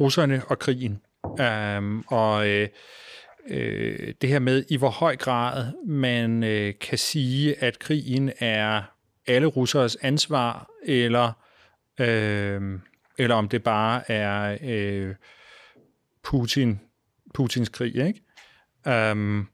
russerne 0.00 0.42
og 0.48 0.58
krigen. 0.58 1.02
Øh, 1.40 2.02
og 2.06 2.48
øh, 2.48 2.68
øh, 3.48 4.14
det 4.20 4.30
her 4.30 4.38
med, 4.38 4.64
i 4.68 4.76
hvor 4.76 4.90
høj 4.90 5.16
grad 5.16 5.72
man 5.86 6.44
øh, 6.44 6.74
kan 6.80 6.98
sige, 6.98 7.62
at 7.64 7.78
krigen 7.78 8.32
er 8.38 8.82
alle 9.26 9.46
russeres 9.46 9.96
ansvar, 10.02 10.70
eller 10.84 11.32
øh, 12.00 12.80
eller 13.18 13.34
om 13.36 13.48
det 13.48 13.62
bare 13.62 14.10
er 14.10 14.58
øh, 14.62 15.14
Putin, 16.22 16.80
Putins 17.34 17.68
krig, 17.68 17.96
ikke? 17.96 18.22
Um, 19.12 19.48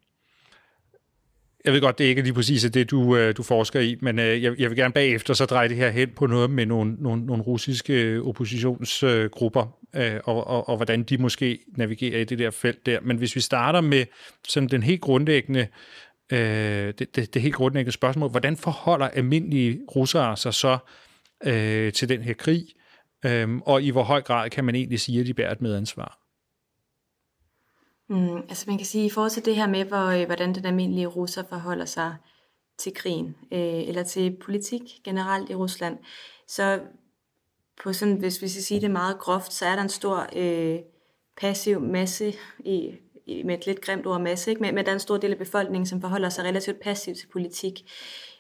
jeg 1.65 1.73
ved 1.73 1.81
godt, 1.81 1.99
det 1.99 2.05
ikke 2.05 2.19
er 2.19 2.23
lige 2.23 2.35
præcis 2.35 2.63
det, 2.63 2.91
du, 2.91 3.17
øh, 3.17 3.37
du 3.37 3.43
forsker 3.43 3.81
i, 3.81 3.97
men 4.01 4.19
øh, 4.19 4.43
jeg, 4.43 4.61
jeg 4.61 4.71
vil 4.71 4.79
gerne 4.79 4.95
bagefter 4.95 5.35
så 5.35 5.45
dreje 5.45 5.69
det 5.69 5.77
her 5.77 5.91
hen 5.91 6.11
på 6.11 6.27
noget 6.27 6.51
med 6.51 6.67
nogle, 6.67 6.95
nogle, 6.99 7.27
nogle 7.27 7.43
russiske 7.43 8.03
øh, 8.03 8.27
oppositionsgrupper, 8.27 9.79
øh, 9.97 10.21
og, 10.25 10.47
og, 10.47 10.69
og 10.69 10.77
hvordan 10.77 11.03
de 11.03 11.19
måske 11.19 11.59
navigerer 11.77 12.21
i 12.21 12.25
det 12.25 12.39
der 12.39 12.51
felt 12.51 12.87
der. 12.87 13.01
Men 13.01 13.17
hvis 13.17 13.37
vi 13.37 13.41
starter 13.41 13.81
med 13.81 14.07
sådan 14.49 14.69
den 14.69 14.83
helt 14.83 15.01
grundlæggende 15.01 15.69
øh, 16.33 16.39
det, 16.99 17.17
det, 17.17 17.35
det 17.35 17.43
helt 17.43 17.55
grundlæggende 17.55 17.93
spørgsmål, 17.93 18.31
hvordan 18.31 18.57
forholder 18.57 19.09
almindelige 19.09 19.81
russere 19.97 20.37
sig 20.37 20.55
så 20.55 20.79
øh, 21.45 21.93
til 21.93 22.09
den 22.09 22.23
her 22.23 22.35
krig, 22.35 22.67
øh, 23.25 23.57
og 23.57 23.83
i 23.83 23.91
hvor 23.91 24.03
høj 24.03 24.23
grad 24.23 24.51
kan 24.51 24.65
man 24.65 24.75
egentlig 24.75 25.01
sige, 25.01 25.21
at 25.21 25.27
de 25.27 25.35
bærer 25.35 25.53
et 25.53 25.61
medansvar? 25.61 26.19
Mm, 28.09 28.37
altså 28.37 28.65
man 28.69 28.79
kan 28.79 28.87
sige, 28.87 29.07
i 29.07 29.11
forhold 29.11 29.31
til 29.31 29.45
det 29.45 29.57
her 29.57 29.67
med, 29.67 29.85
hvor, 29.85 30.07
øh, 30.07 30.27
hvordan 30.27 30.55
den 30.55 30.67
almindelige 30.67 31.07
russer 31.07 31.43
forholder 31.49 31.85
sig 31.85 32.17
til 32.79 32.95
krigen, 32.95 33.37
øh, 33.53 33.89
eller 33.89 34.03
til 34.03 34.37
politik 34.45 34.83
generelt 35.05 35.51
i 35.51 35.55
Rusland, 35.55 35.99
så 36.49 36.81
på 37.83 37.93
sådan, 37.93 38.15
hvis 38.15 38.43
vi 38.43 38.49
skal 38.49 38.63
sige 38.63 38.81
det 38.81 38.91
meget 38.91 39.19
groft, 39.19 39.53
så 39.53 39.67
er 39.67 39.75
der 39.75 39.83
en 39.83 39.89
stor 39.89 40.27
øh, 40.37 40.79
passiv 41.37 41.81
masse, 41.81 42.35
i, 42.59 42.95
i, 43.27 43.43
med 43.43 43.59
et 43.59 43.67
lidt 43.67 43.81
grimt 43.81 44.07
ord 44.07 44.21
masse, 44.21 44.51
ikke? 44.51 44.63
Men, 44.63 44.75
men 44.75 44.85
der 44.85 44.91
er 44.91 44.95
en 44.95 45.01
stor 45.01 45.17
del 45.17 45.33
af 45.33 45.39
befolkningen, 45.39 45.87
som 45.87 46.01
forholder 46.01 46.29
sig 46.29 46.45
relativt 46.45 46.81
passivt 46.81 47.19
til 47.19 47.27
politik. 47.27 47.93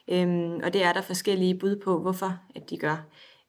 Øhm, 0.09 0.61
og 0.65 0.73
det 0.73 0.83
er 0.85 0.93
der 0.93 1.01
forskellige 1.01 1.59
bud 1.59 1.77
på, 1.77 2.01
hvorfor 2.01 2.39
at 2.55 2.71
de 2.71 2.79
gør. 2.79 3.07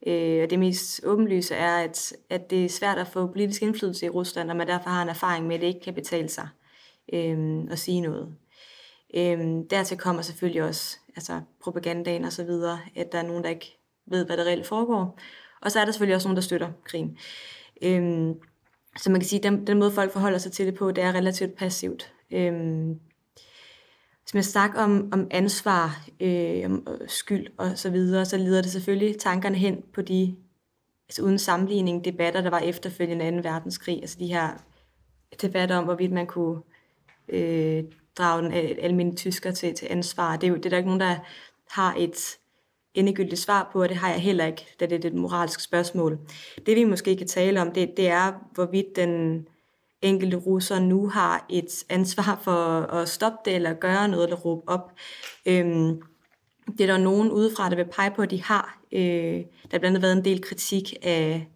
Øh, 0.07 0.43
og 0.43 0.49
det 0.49 0.59
mest 0.59 1.01
åbenlyse 1.05 1.55
er, 1.55 1.77
at, 1.77 2.13
at 2.29 2.49
det 2.49 2.65
er 2.65 2.69
svært 2.69 2.97
at 2.97 3.07
få 3.07 3.27
politisk 3.27 3.61
indflydelse 3.61 4.05
i 4.05 4.09
Rusland, 4.09 4.49
og 4.49 4.55
man 4.55 4.67
derfor 4.67 4.89
har 4.89 5.01
en 5.01 5.09
erfaring 5.09 5.47
med, 5.47 5.55
at 5.55 5.61
det 5.61 5.67
ikke 5.67 5.79
kan 5.79 5.93
betale 5.93 6.29
sig 6.29 6.47
øh, 7.13 7.63
at 7.71 7.79
sige 7.79 8.01
noget. 8.01 8.35
Øh, 9.15 9.39
dertil 9.69 9.97
kommer 9.97 10.21
selvfølgelig 10.21 10.63
også 10.63 10.97
altså 11.15 11.41
propagandaen 11.63 12.23
og 12.23 12.33
så 12.33 12.43
videre, 12.43 12.79
at 12.95 13.11
der 13.11 13.17
er 13.17 13.27
nogen, 13.27 13.43
der 13.43 13.49
ikke 13.49 13.77
ved, 14.07 14.25
hvad 14.25 14.37
der 14.37 14.43
reelt 14.43 14.67
foregår. 14.67 15.19
Og 15.65 15.71
så 15.71 15.79
er 15.79 15.85
der 15.85 15.91
selvfølgelig 15.91 16.15
også 16.15 16.27
nogen, 16.27 16.35
der 16.35 16.41
støtter 16.41 16.71
krigen. 16.83 17.17
Øhm, 17.81 18.33
så 18.97 19.11
man 19.11 19.19
kan 19.19 19.27
sige, 19.27 19.39
at 19.39 19.43
den, 19.43 19.67
den 19.67 19.79
måde, 19.79 19.91
folk 19.91 20.11
forholder 20.11 20.37
sig 20.37 20.51
til 20.51 20.65
det 20.65 20.75
på, 20.75 20.91
det 20.91 21.03
er 21.03 21.13
relativt 21.13 21.55
passivt. 21.55 22.13
Øhm, 22.31 22.99
hvis 24.23 24.33
man 24.33 24.43
snakker 24.43 24.81
om, 24.81 25.09
om 25.11 25.27
ansvar, 25.31 26.07
øh, 26.19 26.65
om 26.65 26.87
øh, 26.87 27.07
skyld 27.09 27.47
og 27.57 27.77
så 27.77 27.89
videre, 27.89 28.25
så 28.25 28.37
leder 28.37 28.61
det 28.61 28.71
selvfølgelig 28.71 29.19
tankerne 29.19 29.57
hen 29.57 29.83
på 29.93 30.01
de, 30.01 30.35
altså 31.09 31.21
uden 31.21 31.39
sammenligning, 31.39 32.05
debatter, 32.05 32.41
der 32.41 32.49
var 32.49 32.59
efterfølgende 32.59 33.41
2. 33.41 33.49
verdenskrig. 33.49 34.01
Altså 34.01 34.19
de 34.19 34.27
her 34.27 34.49
debatter 35.41 35.77
om, 35.77 35.83
hvorvidt 35.83 36.11
man 36.11 36.27
kunne 36.27 36.61
øh, 37.29 37.83
drage 38.17 38.43
den 38.43 38.51
almindelige 38.81 39.17
tysker 39.17 39.51
til, 39.51 39.73
til 39.73 39.87
ansvar. 39.89 40.37
Det 40.37 40.47
er 40.47 40.51
jo 40.51 40.55
det 40.55 40.65
er 40.65 40.69
der 40.69 40.77
ikke 40.77 40.89
nogen, 40.89 41.01
der 41.01 41.15
har 41.69 41.95
et 41.97 42.37
endegyldigt 42.95 43.41
svar 43.41 43.69
på, 43.73 43.81
og 43.81 43.89
det 43.89 43.97
har 43.97 44.09
jeg 44.09 44.19
heller 44.19 44.45
ikke, 44.45 44.75
da 44.79 44.85
det 44.85 45.05
er 45.05 45.09
et 45.09 45.15
moralsk 45.15 45.59
spørgsmål. 45.59 46.19
Det 46.65 46.75
vi 46.75 46.83
måske 46.83 47.15
kan 47.15 47.27
tale 47.27 47.61
om, 47.61 47.71
det, 47.71 47.97
det 47.97 48.07
er, 48.07 48.33
hvorvidt 48.53 48.95
den 48.95 49.45
enkelte 50.01 50.37
russer 50.37 50.79
nu 50.79 51.09
har 51.09 51.45
et 51.49 51.83
ansvar 51.89 52.39
for 52.43 52.81
at 52.93 53.09
stoppe 53.09 53.37
det, 53.45 53.55
eller 53.55 53.73
gøre 53.73 54.07
noget, 54.07 54.23
eller 54.23 54.37
råbe 54.37 54.69
op. 54.69 54.91
Øhm, 55.45 56.01
det 56.77 56.81
er 56.81 56.87
der 56.87 56.97
nogen 56.97 57.31
udefra, 57.31 57.69
der 57.69 57.75
vil 57.75 57.85
pege 57.85 58.11
på, 58.15 58.21
at 58.21 58.31
de 58.31 58.43
har. 58.43 58.79
Øh, 58.91 59.01
der 59.01 59.71
har 59.71 59.79
blandt 59.79 59.85
andet 59.85 60.01
været 60.01 60.17
en 60.17 60.25
del 60.25 60.41
kritik 60.41 60.93
af 61.01 61.47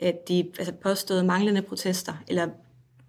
at 0.00 0.28
de 0.28 0.52
altså 0.58 0.72
påståede 0.72 1.24
manglende 1.24 1.62
protester, 1.62 2.12
eller 2.28 2.48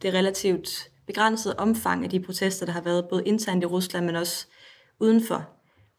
det 0.01 0.13
relativt 0.13 0.89
begrænsede 1.07 1.55
omfang 1.57 2.03
af 2.03 2.09
de 2.09 2.19
protester, 2.19 2.65
der 2.65 2.73
har 2.73 2.81
været 2.81 3.05
både 3.09 3.25
internt 3.25 3.63
i 3.63 3.65
Rusland, 3.65 4.05
men 4.05 4.15
også 4.15 4.47
udenfor, 4.99 5.49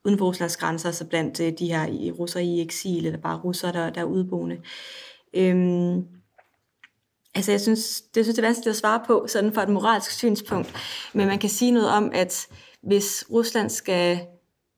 uden 0.06 0.18
for 0.18 0.26
Ruslands 0.26 0.56
grænser, 0.56 0.88
altså 0.88 1.04
blandt 1.04 1.40
øh, 1.40 1.52
de 1.58 1.66
her 1.66 2.12
russere 2.12 2.44
i 2.44 2.60
eksil, 2.60 3.06
eller 3.06 3.20
bare 3.20 3.40
russere, 3.40 3.72
der, 3.72 3.90
der 3.90 4.00
er 4.00 4.04
udboende. 4.04 4.56
Øhm, 5.34 6.04
Altså 7.36 7.50
jeg 7.50 7.60
synes, 7.60 8.00
det 8.00 8.24
synes 8.24 8.36
det 8.36 8.42
er 8.42 8.46
vanskeligt 8.46 8.72
at 8.72 8.76
svare 8.76 9.00
på, 9.06 9.26
sådan 9.28 9.52
fra 9.52 9.62
et 9.62 9.68
moralsk 9.68 10.10
synspunkt. 10.10 10.74
Men 11.14 11.26
man 11.26 11.38
kan 11.38 11.50
sige 11.50 11.70
noget 11.70 11.90
om, 11.90 12.10
at 12.14 12.46
hvis 12.82 13.24
Rusland 13.30 13.70
skal 13.70 14.20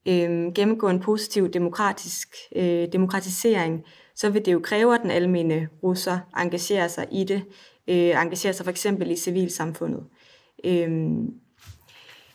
øh, 0.08 0.52
gennemgå 0.54 0.88
en 0.88 1.00
positiv 1.00 1.48
demokratisk 1.48 2.28
øh, 2.56 2.88
demokratisering, 2.92 3.84
så 4.14 4.30
vil 4.30 4.44
det 4.44 4.52
jo 4.52 4.60
kræve, 4.64 4.94
at 4.94 5.00
den 5.02 5.10
almindelige 5.10 5.68
russer 5.82 6.18
engagerer 6.36 6.88
sig 6.88 7.06
i 7.12 7.24
det, 7.24 7.42
øh, 7.88 8.22
engagerer 8.22 8.52
sig 8.52 8.64
for 8.64 8.70
eksempel 8.70 9.10
i 9.10 9.16
civilsamfundet. 9.16 10.02
Øh, 10.64 10.90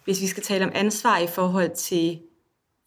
hvis 0.06 0.22
vi 0.22 0.28
skal 0.28 0.44
tale 0.44 0.66
om 0.66 0.72
ansvar 0.76 1.18
i 1.18 1.28
forhold 1.28 1.76
til, 1.76 2.20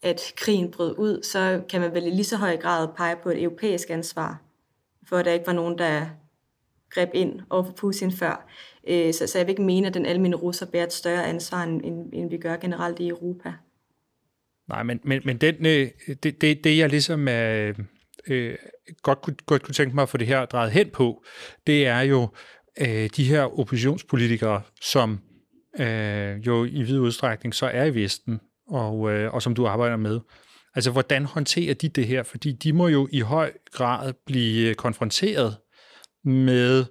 at 0.01 0.33
krigen 0.35 0.71
brød 0.71 0.95
ud, 0.97 1.23
så 1.23 1.61
kan 1.69 1.81
man 1.81 1.93
vel 1.93 2.07
i 2.07 2.09
lige 2.09 2.23
så 2.23 2.37
høj 2.37 2.57
grad 2.57 2.87
pege 2.97 3.15
på 3.23 3.29
et 3.29 3.43
europæisk 3.43 3.89
ansvar, 3.89 4.41
for 5.09 5.17
at 5.17 5.25
der 5.25 5.33
ikke 5.33 5.47
var 5.47 5.53
nogen, 5.53 5.77
der 5.77 6.05
greb 6.89 7.09
ind 7.13 7.39
over 7.49 7.63
for 7.63 7.73
Putin 7.73 8.11
før. 8.11 8.49
Øh, 8.87 9.13
så, 9.13 9.27
så 9.27 9.37
jeg 9.37 9.47
vil 9.47 9.51
ikke 9.51 9.61
mene, 9.61 9.87
at 9.87 9.93
den 9.93 10.05
almindelige 10.05 10.41
russer 10.41 10.65
bærer 10.65 10.85
et 10.85 10.93
større 10.93 11.25
ansvar, 11.25 11.63
end, 11.63 12.13
end 12.13 12.29
vi 12.29 12.37
gør 12.37 12.57
generelt 12.57 12.99
i 12.99 13.07
Europa. 13.07 13.53
Nej, 14.69 14.83
men, 14.83 14.99
men, 15.03 15.21
men 15.25 15.37
den, 15.37 15.65
øh, 15.65 15.89
det, 16.23 16.41
det, 16.41 16.63
det 16.63 16.77
jeg 16.77 16.89
ligesom 16.89 17.27
øh, 17.27 17.75
øh, 18.27 18.55
godt, 19.01 19.21
kunne, 19.21 19.35
godt 19.45 19.63
kunne 19.63 19.73
tænke 19.73 19.95
mig 19.95 20.01
at 20.01 20.09
få 20.09 20.17
det 20.17 20.27
her 20.27 20.45
drejet 20.45 20.71
hen 20.71 20.89
på, 20.89 21.23
det 21.67 21.87
er 21.87 22.01
jo 22.01 22.27
øh, 22.81 23.09
de 23.17 23.23
her 23.23 23.59
oppositionspolitikere, 23.59 24.61
som 24.81 25.19
øh, 25.79 26.47
jo 26.47 26.65
i 26.65 26.83
vid 26.83 26.99
udstrækning 26.99 27.55
så 27.55 27.65
er 27.65 27.85
i 27.85 27.95
Vesten, 27.95 28.39
og, 28.67 29.11
øh, 29.11 29.33
og 29.33 29.41
som 29.41 29.55
du 29.55 29.67
arbejder 29.67 29.97
med. 29.97 30.19
Altså, 30.75 30.91
hvordan 30.91 31.25
håndterer 31.25 31.73
de 31.73 31.89
det 31.89 32.07
her? 32.07 32.23
Fordi 32.23 32.51
de 32.51 32.73
må 32.73 32.87
jo 32.87 33.07
i 33.11 33.19
høj 33.19 33.51
grad 33.71 34.13
blive 34.25 34.73
konfronteret 34.73 35.57
med 36.23 36.85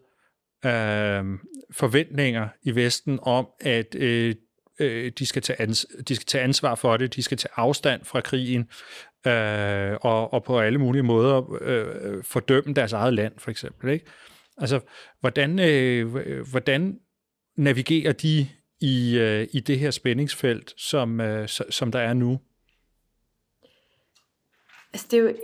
øh, 0.66 1.24
forventninger 1.72 2.48
i 2.62 2.74
Vesten 2.74 3.18
om, 3.22 3.48
at 3.60 3.94
øh, 3.94 4.34
øh, 4.80 5.12
de, 5.18 5.26
skal 5.26 5.42
tage 5.42 5.62
ans- 5.62 6.02
de 6.02 6.14
skal 6.14 6.26
tage 6.26 6.44
ansvar 6.44 6.74
for 6.74 6.96
det, 6.96 7.14
de 7.14 7.22
skal 7.22 7.38
tage 7.38 7.52
afstand 7.56 8.04
fra 8.04 8.20
krigen, 8.20 8.60
øh, 9.26 9.96
og, 10.00 10.32
og 10.32 10.44
på 10.44 10.60
alle 10.60 10.78
mulige 10.78 11.02
måder 11.02 11.58
øh, 11.60 12.24
fordømme 12.24 12.74
deres 12.74 12.92
eget 12.92 13.14
land, 13.14 13.32
for 13.38 13.50
eksempel. 13.50 13.90
Ikke? 13.90 14.06
Altså, 14.58 14.80
hvordan, 15.20 15.58
øh, 15.58 16.42
hvordan 16.50 16.98
navigerer 17.56 18.12
de 18.12 18.48
i, 18.80 19.18
øh, 19.18 19.48
i 19.52 19.60
det 19.60 19.78
her 19.78 19.90
spændingsfelt, 19.90 20.74
som, 20.76 21.20
øh, 21.20 21.48
som 21.70 21.92
der 21.92 21.98
er 21.98 22.12
nu? 22.12 22.38
Altså, 24.92 25.06
det 25.10 25.18
er 25.18 25.22
jo 25.22 25.34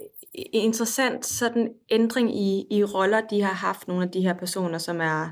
interessant 0.53 1.27
sådan 1.27 1.73
ændring 1.91 2.39
i, 2.39 2.67
i 2.71 2.85
roller, 2.85 3.21
de 3.31 3.43
har 3.43 3.53
haft, 3.53 3.89
nogle 3.89 4.03
af 4.05 4.11
de 4.11 4.21
her 4.21 4.35
personer, 4.35 4.79
som 4.79 5.01
er 5.01 5.31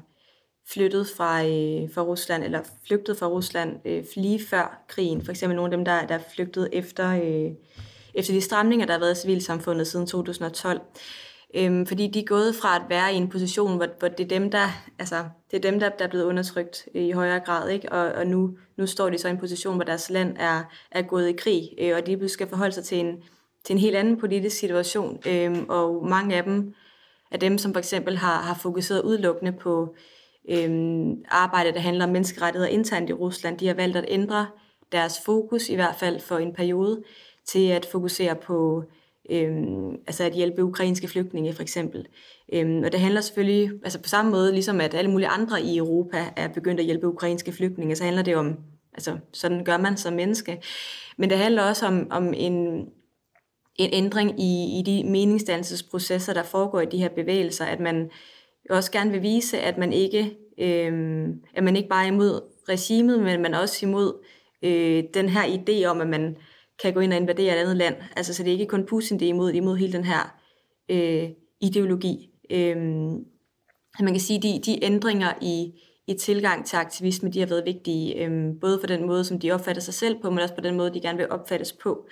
flyttet 0.72 1.06
fra, 1.16 1.44
øh, 1.44 1.94
fra 1.94 2.02
Rusland, 2.02 2.44
eller 2.44 2.62
flygtet 2.86 3.16
fra 3.18 3.26
Rusland 3.26 3.76
øh, 3.84 4.04
lige 4.16 4.46
før 4.46 4.84
krigen. 4.88 5.24
For 5.24 5.30
eksempel 5.30 5.56
nogle 5.56 5.72
af 5.72 5.76
dem, 5.76 5.84
der, 5.84 6.06
der 6.06 6.14
er 6.14 6.22
flygtet 6.34 6.68
efter, 6.72 7.08
øh, 7.10 7.52
efter 8.14 8.34
de 8.34 8.40
stramninger, 8.40 8.86
der 8.86 8.92
har 8.92 9.00
været 9.00 9.18
i 9.18 9.20
civilsamfundet 9.20 9.86
siden 9.86 10.06
2012. 10.06 10.80
Øhm, 11.54 11.86
fordi 11.86 12.06
de 12.06 12.20
er 12.20 12.24
gået 12.24 12.54
fra 12.54 12.76
at 12.76 12.82
være 12.88 13.14
i 13.14 13.16
en 13.16 13.28
position, 13.28 13.76
hvor, 13.76 13.86
hvor 13.98 14.08
det 14.08 14.24
er 14.24 14.38
dem, 14.38 14.50
der, 14.50 14.68
altså, 14.98 15.24
det 15.50 15.56
er 15.56 15.70
dem, 15.70 15.80
der, 15.80 15.88
der 15.88 16.04
er 16.04 16.08
blevet 16.08 16.24
undertrykt 16.24 16.88
i 16.94 17.10
højere 17.10 17.40
grad, 17.40 17.68
ikke? 17.68 17.92
Og, 17.92 18.12
og 18.12 18.26
nu, 18.26 18.56
nu 18.76 18.86
står 18.86 19.10
de 19.10 19.18
så 19.18 19.28
i 19.28 19.30
en 19.30 19.38
position, 19.38 19.74
hvor 19.74 19.84
deres 19.84 20.10
land 20.10 20.36
er, 20.38 20.62
er 20.90 21.02
gået 21.02 21.28
i 21.28 21.32
krig, 21.32 21.68
øh, 21.80 21.96
og 21.96 22.06
de 22.06 22.28
skal 22.28 22.48
forholde 22.48 22.72
sig 22.72 22.84
til 22.84 22.98
en, 22.98 23.22
til 23.64 23.72
en 23.72 23.78
helt 23.78 23.96
anden 23.96 24.16
politisk 24.16 24.56
situation, 24.58 25.18
øhm, 25.26 25.66
og 25.68 26.06
mange 26.08 26.36
af 26.36 26.44
dem 26.44 26.74
af 27.30 27.40
dem, 27.40 27.58
som 27.58 27.72
for 27.72 27.78
eksempel 27.78 28.16
har, 28.16 28.42
har 28.42 28.54
fokuseret 28.54 29.02
udelukkende 29.02 29.52
på 29.52 29.94
øhm, 30.50 31.24
arbejde, 31.28 31.72
der 31.72 31.80
handler 31.80 32.04
om 32.04 32.10
menneskerettigheder 32.10 32.72
internt 32.72 33.10
i 33.10 33.12
Rusland. 33.12 33.58
De 33.58 33.66
har 33.66 33.74
valgt 33.74 33.96
at 33.96 34.04
ændre 34.08 34.46
deres 34.92 35.20
fokus, 35.24 35.68
i 35.68 35.74
hvert 35.74 35.96
fald 35.96 36.20
for 36.20 36.38
en 36.38 36.54
periode, 36.54 37.02
til 37.44 37.68
at 37.68 37.86
fokusere 37.92 38.36
på 38.36 38.84
øhm, 39.30 39.90
altså 40.06 40.24
at 40.24 40.32
hjælpe 40.32 40.64
ukrainske 40.64 41.08
flygtninge 41.08 41.52
for 41.52 41.62
eksempel. 41.62 42.06
Øhm, 42.52 42.82
og 42.84 42.92
det 42.92 43.00
handler 43.00 43.20
selvfølgelig, 43.20 43.70
altså 43.84 44.02
på 44.02 44.08
samme 44.08 44.30
måde, 44.30 44.52
ligesom 44.52 44.80
at 44.80 44.94
alle 44.94 45.10
mulige 45.10 45.28
andre 45.28 45.62
i 45.62 45.76
Europa 45.76 46.24
er 46.36 46.48
begyndt 46.48 46.80
at 46.80 46.86
hjælpe 46.86 47.08
ukrainske 47.08 47.52
flygtninge, 47.52 47.96
så 47.96 48.04
handler 48.04 48.22
det 48.22 48.36
om, 48.36 48.56
altså 48.94 49.18
sådan 49.32 49.64
gør 49.64 49.76
man 49.76 49.96
som 49.96 50.12
menneske. 50.12 50.62
Men 51.18 51.30
det 51.30 51.38
handler 51.38 51.62
også 51.62 51.86
om, 51.86 52.06
om 52.10 52.34
en, 52.36 52.54
en 53.76 53.90
ændring 53.92 54.40
i, 54.40 54.78
i 54.78 54.82
de 54.86 55.10
meningsdannelsesprocesser, 55.10 56.34
der 56.34 56.42
foregår 56.42 56.80
i 56.80 56.86
de 56.86 56.98
her 56.98 57.08
bevægelser, 57.08 57.64
at 57.64 57.80
man 57.80 58.10
også 58.70 58.92
gerne 58.92 59.10
vil 59.10 59.22
vise, 59.22 59.58
at 59.58 59.78
man 59.78 59.92
ikke, 59.92 60.36
øh, 60.58 61.28
at 61.54 61.64
man 61.64 61.76
ikke 61.76 61.88
bare 61.88 62.04
er 62.04 62.12
imod 62.12 62.40
regimet, 62.68 63.22
men 63.22 63.42
man 63.42 63.54
er 63.54 63.58
også 63.58 63.86
imod 63.86 64.24
øh, 64.62 65.04
den 65.14 65.28
her 65.28 65.42
idé 65.42 65.84
om, 65.84 66.00
at 66.00 66.08
man 66.08 66.36
kan 66.82 66.94
gå 66.94 67.00
ind 67.00 67.12
og 67.12 67.18
invadere 67.18 67.54
et 67.54 67.60
andet 67.60 67.76
land. 67.76 67.94
Altså, 68.16 68.34
så 68.34 68.42
det 68.42 68.48
er 68.48 68.52
ikke 68.52 68.66
kun 68.66 68.86
Putin, 68.86 69.20
det 69.20 69.26
er 69.26 69.30
imod, 69.30 69.48
det 69.48 69.54
er 69.54 69.62
imod 69.62 69.76
hele 69.76 69.92
den 69.92 70.04
her 70.04 70.36
øh, 70.88 71.30
ideologi. 71.60 72.30
Øh, 72.50 72.76
man 74.00 74.12
kan 74.12 74.20
sige, 74.20 74.42
de, 74.42 74.60
de 74.66 74.84
ændringer 74.84 75.32
i, 75.42 75.72
i 76.06 76.14
tilgang 76.14 76.66
til 76.66 76.76
aktivisme, 76.76 77.30
de 77.30 77.40
har 77.40 77.46
været 77.46 77.64
vigtige, 77.66 78.24
øh, 78.24 78.52
både 78.60 78.80
for 78.80 78.86
den 78.86 79.06
måde, 79.06 79.24
som 79.24 79.40
de 79.40 79.52
opfatter 79.52 79.82
sig 79.82 79.94
selv 79.94 80.22
på, 80.22 80.30
men 80.30 80.38
også 80.38 80.54
på 80.54 80.60
den 80.60 80.76
måde, 80.76 80.94
de 80.94 81.00
gerne 81.00 81.18
vil 81.18 81.30
opfattes 81.30 81.72
på 81.72 82.08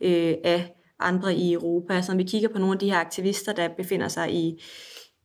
øh, 0.00 0.34
af 0.44 0.74
andre 1.00 1.34
i 1.34 1.52
Europa. 1.52 2.02
Så 2.02 2.12
når 2.12 2.16
vi 2.16 2.28
kigger 2.28 2.48
på 2.48 2.58
nogle 2.58 2.72
af 2.72 2.78
de 2.78 2.90
her 2.90 2.98
aktivister, 2.98 3.52
der 3.52 3.68
befinder 3.68 4.08
sig 4.08 4.34
i, 4.34 4.62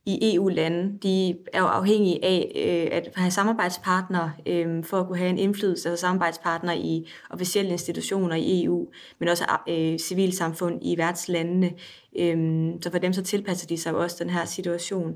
i 0.08 0.34
EU-lande, 0.34 0.98
de 1.02 1.30
er 1.52 1.60
jo 1.60 1.66
afhængige 1.66 2.24
af 2.24 2.52
øh, 2.56 2.98
at 2.98 3.08
have 3.14 3.30
samarbejdspartnere 3.30 4.32
øh, 4.46 4.84
for 4.84 5.00
at 5.00 5.06
kunne 5.06 5.18
have 5.18 5.30
en 5.30 5.38
indflydelse, 5.38 5.88
altså 5.88 6.00
samarbejdspartnere 6.00 6.78
i 6.78 7.08
officielle 7.30 7.70
institutioner 7.70 8.36
i 8.36 8.64
EU, 8.64 8.88
men 9.18 9.28
også 9.28 9.44
øh, 9.68 9.98
civilsamfund 9.98 10.78
i 10.82 10.98
værtslandene. 10.98 11.72
Øh, 12.18 12.70
så 12.82 12.90
for 12.90 12.98
dem 12.98 13.12
så 13.12 13.22
tilpasser 13.22 13.66
de 13.66 13.78
sig 13.78 13.92
jo 13.92 14.02
også 14.02 14.16
den 14.24 14.30
her 14.30 14.44
situation. 14.44 15.14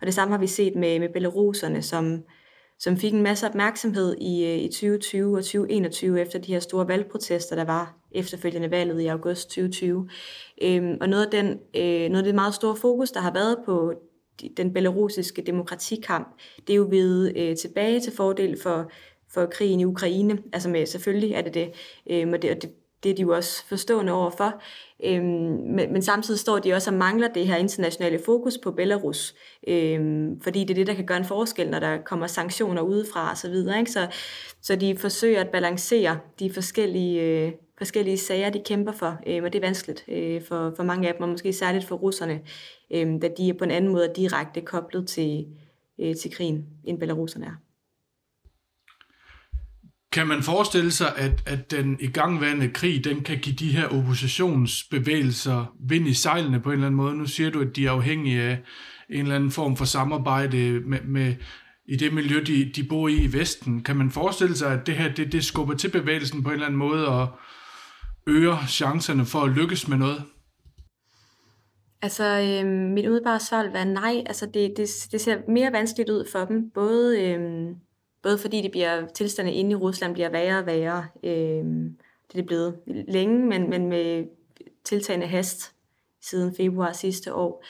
Og 0.00 0.06
det 0.06 0.14
samme 0.14 0.34
har 0.34 0.40
vi 0.40 0.46
set 0.46 0.76
med, 0.76 1.00
med 1.00 1.08
belaruserne, 1.08 1.82
som, 1.82 2.22
som 2.78 2.96
fik 2.96 3.12
en 3.12 3.22
masse 3.22 3.46
opmærksomhed 3.46 4.16
i, 4.20 4.44
øh, 4.44 4.58
i 4.58 4.68
2020 4.68 5.36
og 5.36 5.44
2021 5.44 6.20
efter 6.20 6.38
de 6.38 6.52
her 6.52 6.60
store 6.60 6.88
valgprotester, 6.88 7.56
der 7.56 7.64
var 7.64 7.94
efterfølgende 8.14 8.70
valget 8.70 9.00
i 9.00 9.06
august 9.06 9.48
2020. 9.48 10.08
Øhm, 10.62 10.96
og 11.00 11.08
noget 11.08 11.24
af, 11.24 11.30
den, 11.30 11.46
øh, 11.76 12.10
noget 12.10 12.16
af 12.16 12.24
det 12.24 12.34
meget 12.34 12.54
store 12.54 12.76
fokus, 12.76 13.10
der 13.10 13.20
har 13.20 13.32
været 13.32 13.56
på 13.66 13.92
den 14.56 14.72
belarusiske 14.72 15.42
demokratikamp, 15.42 16.28
det 16.66 16.72
er 16.72 16.76
jo 16.76 16.86
ved 16.90 17.36
øh, 17.36 17.56
tilbage 17.56 18.00
til 18.00 18.12
fordel 18.16 18.62
for, 18.62 18.90
for 19.34 19.46
krigen 19.46 19.80
i 19.80 19.84
Ukraine. 19.84 20.38
Altså 20.52 20.68
med, 20.68 20.86
selvfølgelig 20.86 21.32
er 21.32 21.42
det 21.42 21.54
det, 21.54 21.70
øh, 22.10 22.28
og 22.32 22.42
det, 22.42 22.50
og 22.50 22.62
det, 22.62 22.70
det 23.02 23.10
er 23.10 23.14
de 23.14 23.22
jo 23.22 23.34
også 23.34 23.66
forstående 23.66 24.12
overfor. 24.12 24.62
Øhm, 25.04 25.24
men, 25.76 25.92
men 25.92 26.02
samtidig 26.02 26.40
står 26.40 26.58
de 26.58 26.72
også 26.72 26.90
og 26.90 26.96
mangler 26.96 27.28
det 27.28 27.46
her 27.46 27.56
internationale 27.56 28.20
fokus 28.24 28.58
på 28.58 28.70
Belarus, 28.70 29.34
øhm, 29.68 30.40
fordi 30.40 30.60
det 30.60 30.70
er 30.70 30.74
det, 30.74 30.86
der 30.86 30.94
kan 30.94 31.06
gøre 31.06 31.18
en 31.18 31.24
forskel, 31.24 31.70
når 31.70 31.78
der 31.78 31.98
kommer 31.98 32.26
sanktioner 32.26 32.82
udefra 32.82 33.32
osv. 33.32 33.36
Så, 33.36 33.50
videre, 33.50 33.78
ikke? 33.78 33.90
så, 33.90 34.06
så 34.62 34.76
de 34.76 34.96
forsøger 34.96 35.40
at 35.40 35.48
balancere 35.48 36.18
de 36.38 36.52
forskellige, 36.52 37.22
øh, 37.22 37.52
forskellige 37.82 38.18
sager, 38.18 38.50
de 38.50 38.62
kæmper 38.66 38.92
for, 38.92 39.20
øh, 39.26 39.42
og 39.42 39.52
det 39.52 39.58
er 39.58 39.66
vanskeligt 39.66 40.04
øh, 40.08 40.42
for, 40.48 40.72
for 40.76 40.82
mange 40.82 41.08
af 41.08 41.14
dem, 41.14 41.22
og 41.22 41.28
måske 41.28 41.52
særligt 41.52 41.84
for 41.88 41.96
russerne, 41.96 42.40
øh, 42.94 43.06
da 43.22 43.28
de 43.38 43.48
er 43.48 43.54
på 43.58 43.64
en 43.64 43.70
anden 43.70 43.92
måde 43.92 44.12
direkte 44.16 44.60
koblet 44.60 45.08
til, 45.08 45.46
øh, 46.00 46.14
til 46.22 46.30
krigen, 46.34 46.66
end 46.84 46.98
belaruserne 47.00 47.46
er. 47.46 47.56
Kan 50.12 50.26
man 50.26 50.42
forestille 50.42 50.90
sig, 50.90 51.12
at, 51.16 51.42
at 51.46 51.70
den 51.70 51.96
igangværende 52.00 52.68
krig, 52.68 53.04
den 53.04 53.20
kan 53.20 53.38
give 53.38 53.56
de 53.56 53.68
her 53.68 53.86
oppositionsbevægelser 53.86 55.74
vind 55.80 56.08
i 56.08 56.14
sejlene 56.14 56.60
på 56.60 56.68
en 56.68 56.74
eller 56.74 56.86
anden 56.86 56.96
måde? 56.96 57.16
Nu 57.16 57.26
siger 57.26 57.50
du, 57.50 57.60
at 57.60 57.76
de 57.76 57.86
er 57.86 57.90
afhængige 57.90 58.42
af 58.42 58.58
en 59.10 59.22
eller 59.22 59.34
anden 59.36 59.50
form 59.50 59.76
for 59.76 59.84
samarbejde 59.84 60.80
med, 60.80 61.00
med 61.04 61.34
i 61.86 61.96
det 61.96 62.12
miljø, 62.12 62.42
de, 62.46 62.70
de 62.76 62.84
bor 62.84 63.08
i 63.08 63.14
i 63.14 63.32
Vesten. 63.32 63.82
Kan 63.82 63.96
man 63.96 64.10
forestille 64.10 64.56
sig, 64.56 64.72
at 64.72 64.86
det 64.86 64.94
her 64.94 65.14
det, 65.14 65.32
det 65.32 65.44
skubber 65.44 65.74
til 65.74 65.90
bevægelsen 65.90 66.42
på 66.42 66.48
en 66.48 66.54
eller 66.54 66.66
anden 66.66 66.78
måde 66.78 67.08
og 67.08 67.28
øger 68.26 68.66
chancerne 68.68 69.24
for 69.24 69.38
at 69.38 69.50
lykkes 69.50 69.88
med 69.88 69.96
noget? 69.96 70.22
Altså, 72.02 72.24
øh, 72.24 72.66
mit 72.70 73.06
udebare 73.06 73.40
svar 73.40 73.62
vil 73.62 73.72
være 73.72 73.84
nej. 73.84 74.22
Altså, 74.26 74.46
det, 74.46 74.74
det, 74.76 74.88
det 75.12 75.20
ser 75.20 75.38
mere 75.48 75.72
vanskeligt 75.72 76.10
ud 76.10 76.28
for 76.32 76.44
dem, 76.44 76.70
både... 76.70 77.22
Øh, 77.22 77.40
Både 78.22 78.38
fordi 78.38 78.62
det 78.62 78.70
bliver, 78.70 79.06
tilstanden 79.14 79.54
inde 79.54 79.70
i 79.70 79.74
Rusland 79.74 80.12
bliver 80.12 80.28
værre 80.28 80.58
og 80.58 80.66
værre. 80.66 81.06
Øh, 81.24 81.64
det 82.32 82.40
er 82.40 82.46
blevet 82.46 82.78
længe, 82.86 83.46
men, 83.46 83.70
men 83.70 83.86
med 83.86 84.24
tiltagende 84.84 85.26
hast 85.26 85.72
siden 86.20 86.56
februar 86.56 86.92
sidste 86.92 87.34
år. 87.34 87.64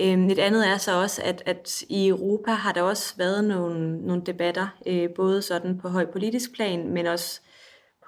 Øh, 0.00 0.26
et 0.26 0.38
andet 0.38 0.68
er 0.68 0.76
så 0.76 1.02
også, 1.02 1.22
at, 1.24 1.42
at 1.46 1.82
i 1.88 2.08
Europa 2.08 2.50
har 2.50 2.72
der 2.72 2.82
også 2.82 3.14
været 3.16 3.44
nogle, 3.44 4.06
nogle 4.06 4.22
debatter, 4.26 4.68
øh, 4.86 5.08
både 5.16 5.42
sådan 5.42 5.78
på 5.78 5.88
høj 5.88 6.06
politisk 6.12 6.54
plan, 6.54 6.88
men 6.88 7.06
også 7.06 7.40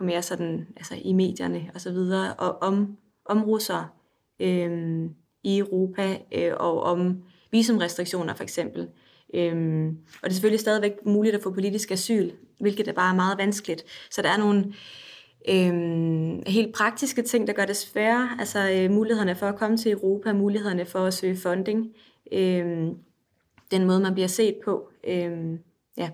på 0.02 0.06
mere 0.06 0.22
sådan, 0.22 0.66
altså 0.76 0.94
i 1.04 1.12
medierne 1.12 1.70
og 1.74 1.80
så 1.80 1.92
videre, 1.92 2.34
og 2.34 2.62
om, 2.62 2.96
om 3.24 3.44
russere 3.44 3.88
øh, 4.40 5.10
i 5.44 5.58
Europa, 5.58 6.18
øh, 6.32 6.52
og 6.56 6.82
om 6.82 7.22
visumrestriktioner 7.50 8.34
for 8.34 8.42
eksempel. 8.42 8.88
Øhm, 9.34 9.88
og 9.88 10.22
det 10.22 10.28
er 10.28 10.32
selvfølgelig 10.32 10.60
stadigvæk 10.60 10.92
muligt 11.06 11.34
at 11.34 11.42
få 11.42 11.50
politisk 11.50 11.90
asyl, 11.90 12.30
hvilket 12.60 12.88
er 12.88 12.92
bare 12.92 13.14
meget 13.14 13.38
vanskeligt. 13.38 13.84
Så 14.10 14.22
der 14.22 14.28
er 14.28 14.36
nogle 14.36 14.72
øhm, 15.48 16.42
helt 16.46 16.74
praktiske 16.74 17.22
ting, 17.22 17.46
der 17.46 17.52
gør 17.52 17.64
det 17.64 17.76
sværere. 17.76 18.28
Altså 18.38 18.70
øh, 18.70 18.90
mulighederne 18.90 19.34
for 19.34 19.46
at 19.46 19.56
komme 19.56 19.76
til 19.76 19.92
Europa, 19.92 20.32
mulighederne 20.32 20.84
for 20.84 20.98
at 20.98 21.14
søge 21.14 21.36
funding, 21.36 21.86
øhm, 22.32 22.94
den 23.70 23.86
måde, 23.86 24.00
man 24.00 24.14
bliver 24.14 24.28
set 24.28 24.56
på. 24.64 24.88
Øhm, 25.08 25.58
ja. 25.96 26.10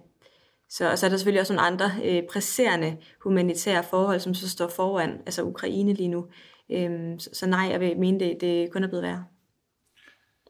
Så, 0.70 0.90
og 0.90 0.98
så 0.98 1.06
er 1.06 1.10
der 1.10 1.16
selvfølgelig 1.16 1.40
også 1.40 1.52
nogle 1.52 1.66
andre 1.66 1.90
øh, 2.04 2.22
presserende 2.32 2.96
humanitære 3.22 3.84
forhold, 3.90 4.20
som 4.20 4.34
så 4.34 4.48
står 4.48 4.68
foran, 4.68 5.10
altså 5.26 5.42
Ukraine 5.42 5.94
lige 5.94 6.08
nu. 6.08 6.26
Øhm, 6.72 7.18
så, 7.18 7.30
så 7.32 7.46
nej, 7.46 7.68
jeg 7.70 7.80
vil 7.80 7.98
mene, 7.98 8.20
det, 8.20 8.36
det 8.40 8.72
kun 8.72 8.84
er 8.84 8.88
blevet 8.88 9.02
værre. 9.02 9.24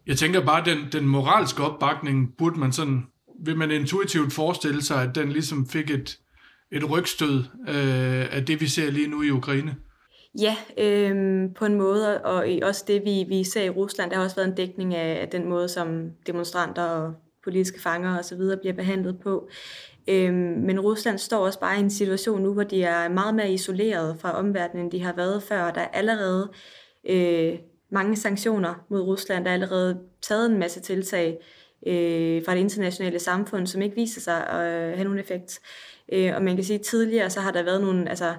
Jeg 0.06 0.16
tænker 0.16 0.44
bare, 0.44 0.64
den, 0.64 0.78
den 0.92 1.08
moralske 1.08 1.62
opbakning, 1.62 2.36
burde 2.38 2.60
man 2.60 2.72
sådan, 2.72 3.06
vil 3.44 3.56
man 3.56 3.70
intuitivt 3.70 4.32
forestille 4.32 4.82
sig, 4.82 5.02
at 5.02 5.14
den 5.14 5.32
ligesom 5.32 5.68
fik 5.68 5.90
et, 5.90 6.18
et 6.72 6.90
rygstød 6.90 7.44
øh, 7.68 8.36
af 8.36 8.44
det, 8.46 8.60
vi 8.60 8.66
ser 8.66 8.90
lige 8.90 9.08
nu 9.08 9.22
i 9.22 9.30
Ukraine? 9.30 9.76
Ja, 10.40 10.56
øh, 10.78 11.14
på 11.56 11.64
en 11.64 11.74
måde, 11.74 12.22
og 12.22 12.46
også 12.62 12.84
det, 12.86 13.02
vi, 13.04 13.24
vi 13.28 13.44
ser 13.44 13.62
i 13.62 13.70
Rusland, 13.70 14.10
der 14.10 14.16
har 14.16 14.24
også 14.24 14.36
været 14.36 14.48
en 14.48 14.56
dækning 14.56 14.94
af, 14.94 15.20
af 15.22 15.28
den 15.28 15.48
måde, 15.48 15.68
som 15.68 16.10
demonstranter 16.26 16.82
og 16.82 17.14
politiske 17.48 17.80
fanger 17.80 18.18
osv. 18.18 18.40
bliver 18.60 18.74
behandlet 18.76 19.20
på. 19.20 19.48
Øhm, 20.08 20.34
men 20.36 20.80
Rusland 20.80 21.18
står 21.18 21.46
også 21.46 21.60
bare 21.60 21.76
i 21.76 21.80
en 21.80 21.90
situation 21.90 22.42
nu, 22.42 22.52
hvor 22.52 22.62
de 22.62 22.82
er 22.82 23.08
meget 23.08 23.34
mere 23.34 23.52
isoleret 23.52 24.16
fra 24.20 24.38
omverdenen, 24.38 24.84
end 24.84 24.92
de 24.92 25.02
har 25.02 25.12
været 25.12 25.42
før, 25.42 25.70
der 25.70 25.80
er 25.80 25.88
allerede 25.88 26.50
øh, 27.08 27.58
mange 27.90 28.16
sanktioner 28.16 28.74
mod 28.90 29.00
Rusland. 29.00 29.44
Der 29.44 29.50
er 29.50 29.54
allerede 29.54 29.98
taget 30.22 30.50
en 30.50 30.58
masse 30.58 30.80
tiltag 30.80 31.38
øh, 31.86 32.44
fra 32.44 32.54
det 32.54 32.60
internationale 32.60 33.18
samfund, 33.18 33.66
som 33.66 33.82
ikke 33.82 33.96
viser 33.96 34.20
sig 34.20 34.46
at 34.46 34.66
øh, 34.66 34.94
have 34.94 35.04
nogen 35.04 35.18
effekt. 35.18 35.60
Øh, 36.12 36.34
og 36.34 36.42
man 36.42 36.54
kan 36.56 36.64
sige, 36.64 36.78
at 36.78 36.84
tidligere 36.84 37.30
så 37.30 37.40
har 37.40 37.50
der 37.50 37.62
været 37.62 37.80
nogle, 37.80 38.08
altså, 38.08 38.34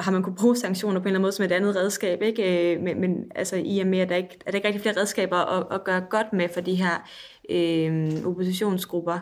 har 0.00 0.10
man 0.10 0.22
kunne 0.22 0.36
bruge 0.36 0.56
sanktioner 0.56 1.00
på 1.00 1.04
en 1.04 1.06
eller 1.06 1.14
anden 1.14 1.22
måde 1.22 1.32
som 1.32 1.44
et 1.44 1.52
andet 1.52 1.76
redskab, 1.76 2.22
ikke? 2.22 2.74
Øh, 2.74 2.82
men, 2.82 3.00
men 3.00 3.32
altså, 3.34 3.56
i 3.56 3.78
og 3.78 3.86
med, 3.86 3.98
at 3.98 4.08
der 4.08 4.16
ikke, 4.16 4.38
at 4.46 4.52
der 4.52 4.58
ikke 4.58 4.68
rigtig 4.68 4.82
flere 4.82 5.00
redskaber 5.00 5.36
at, 5.36 5.66
at 5.70 5.84
gøre 5.84 6.00
godt 6.10 6.32
med 6.32 6.48
for 6.48 6.60
de 6.60 6.74
her 6.74 7.08
øh, 7.48 8.26
oppositionsgrupper 8.26 9.18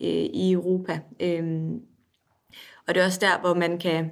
øh, 0.00 0.08
i 0.34 0.52
Europa. 0.52 1.00
Øh, 1.20 1.44
og 2.86 2.94
det 2.94 3.00
er 3.00 3.04
også 3.04 3.20
der, 3.20 3.40
hvor 3.40 3.54
man 3.54 3.78
kan, 3.78 4.10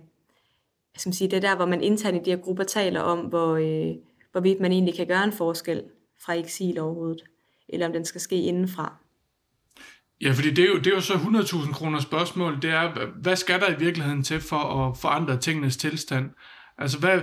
skal 0.97 1.15
sige, 1.15 1.31
det 1.31 1.37
er 1.37 1.41
der, 1.41 1.57
hvor 1.57 1.67
man 1.67 1.83
internt 1.83 2.17
i 2.17 2.21
de 2.25 2.31
her 2.31 2.43
grupper 2.43 2.65
taler 2.65 3.01
om, 3.01 3.19
hvor, 3.19 3.57
øh, 3.57 3.95
hvorvidt 4.33 4.61
man 4.61 4.73
egentlig 4.73 4.95
kan 4.95 5.07
gøre 5.07 5.25
en 5.25 5.33
forskel 5.33 5.83
fra 6.25 6.33
eksil 6.33 6.79
overhovedet, 6.79 7.25
eller 7.69 7.87
om 7.87 7.93
den 7.93 8.05
skal 8.05 8.21
ske 8.21 8.37
indenfra. 8.37 8.97
Ja, 10.21 10.33
fordi 10.33 10.51
det 10.51 10.65
er 10.65 10.69
jo, 10.69 10.79
det 10.79 10.87
er 10.87 10.95
jo 10.95 11.01
så 11.01 11.13
100.000 11.13 11.73
kroner 11.73 12.01
spørgsmål. 12.01 12.63
Det 12.63 12.71
er, 12.71 13.07
hvad 13.23 13.37
skal 13.37 13.61
der 13.61 13.71
i 13.71 13.79
virkeligheden 13.79 14.23
til 14.23 14.41
for 14.41 14.57
at 14.57 14.97
forandre 14.97 15.37
tingenes 15.37 15.77
tilstand? 15.77 16.31
Altså, 16.79 16.99
hvad, 16.99 17.21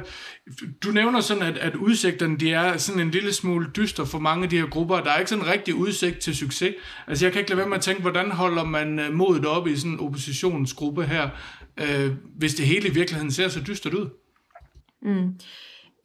du 0.84 0.92
nævner 0.92 1.22
sådan, 1.22 1.44
at, 1.44 1.58
at 1.58 1.76
udsigterne 1.76 2.38
de 2.38 2.54
er 2.54 2.78
sådan 2.78 3.02
en 3.02 3.12
lille 3.12 3.34
smule 3.34 3.68
dyster 3.76 4.06
for 4.06 4.20
mange 4.20 4.44
af 4.44 4.50
de 4.50 4.60
her 4.60 4.68
grupper. 4.68 5.02
Der 5.02 5.12
er 5.12 5.18
ikke 5.18 5.30
sådan 5.30 5.46
en 5.46 5.52
rigtig 5.52 5.76
udsigt 5.76 6.20
til 6.20 6.36
succes. 6.36 6.76
Altså, 7.08 7.26
jeg 7.26 7.32
kan 7.32 7.40
ikke 7.40 7.52
lade 7.52 7.58
være 7.58 7.70
med 7.70 7.78
at 7.78 7.84
tænke, 7.84 8.02
hvordan 8.02 8.32
holder 8.32 8.64
man 8.64 9.00
øh, 9.00 9.14
modet 9.14 9.46
op 9.46 9.68
i 9.68 9.76
sådan 9.76 9.92
en 9.92 10.00
oppositionsgruppe 10.00 11.06
her, 11.06 11.30
øh, 11.80 12.12
hvis 12.38 12.56
det 12.56 12.66
hele 12.66 12.88
i 12.88 12.94
virkeligheden 12.94 13.32
ser 13.32 13.48
så 13.48 13.62
dystert 13.68 13.94
ud? 13.94 14.10
Mm. 15.02 15.40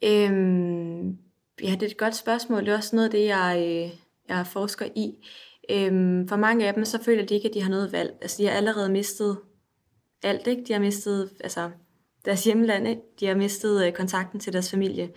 Øhm, 0.03 1.07
ja, 1.63 1.71
det 1.71 1.83
er 1.83 1.87
et 1.87 1.97
godt 1.97 2.15
spørgsmål. 2.15 2.65
Det 2.65 2.73
er 2.73 2.77
også 2.77 2.95
noget 2.95 3.07
af 3.07 3.11
det, 3.11 3.25
jeg, 3.25 3.55
øh, 3.59 3.99
jeg 4.29 4.47
forsker 4.47 4.85
i. 4.95 5.13
Øhm, 5.71 6.27
for 6.27 6.35
mange 6.35 6.67
af 6.67 6.73
dem, 6.73 6.85
så 6.85 7.03
føler 7.03 7.25
de 7.25 7.35
ikke, 7.35 7.47
at 7.47 7.53
de 7.53 7.61
har 7.61 7.69
noget 7.69 7.91
valg. 7.91 8.13
Altså, 8.21 8.37
de 8.41 8.47
har 8.47 8.53
allerede 8.53 8.89
mistet 8.89 9.37
alt, 10.23 10.47
ikke? 10.47 10.63
De 10.67 10.73
har 10.73 10.79
mistet 10.79 11.29
altså, 11.39 11.69
deres 12.25 12.43
hjemland. 12.43 12.97
De 13.19 13.25
har 13.25 13.35
mistet 13.35 13.85
øh, 13.87 13.93
kontakten 13.93 14.39
til 14.39 14.53
deres 14.53 14.71
familie. 14.71 15.09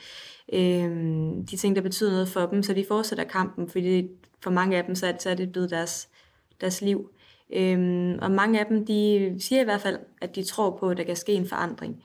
Øhm, 0.53 1.47
de 1.47 1.57
ting, 1.57 1.77
der 1.77 1.83
betyder 1.83 2.11
noget 2.11 2.29
for 2.29 2.47
dem, 2.47 2.63
så 2.63 2.75
de 2.75 2.85
fortsætter 2.89 3.25
kampen, 3.25 3.69
fordi 3.69 4.09
for 4.43 4.51
mange 4.51 4.77
af 4.77 4.85
dem, 4.85 4.95
så 4.95 5.07
er 5.27 5.35
det, 5.35 5.53
blevet 5.53 5.71
deres, 5.71 6.09
deres 6.61 6.81
liv. 6.81 7.11
Øhm, 7.53 8.19
og 8.23 8.31
mange 8.31 8.61
af 8.61 8.67
dem, 8.67 8.87
de 8.87 9.37
siger 9.39 9.61
i 9.61 9.65
hvert 9.65 9.81
fald, 9.81 9.99
at 10.21 10.37
de 10.37 10.45
tror 10.45 10.77
på, 10.81 10.89
at 10.89 10.97
der 10.97 11.05
kan 11.05 11.17
ske 11.17 11.33
en 11.33 11.49
forandring. 11.49 12.03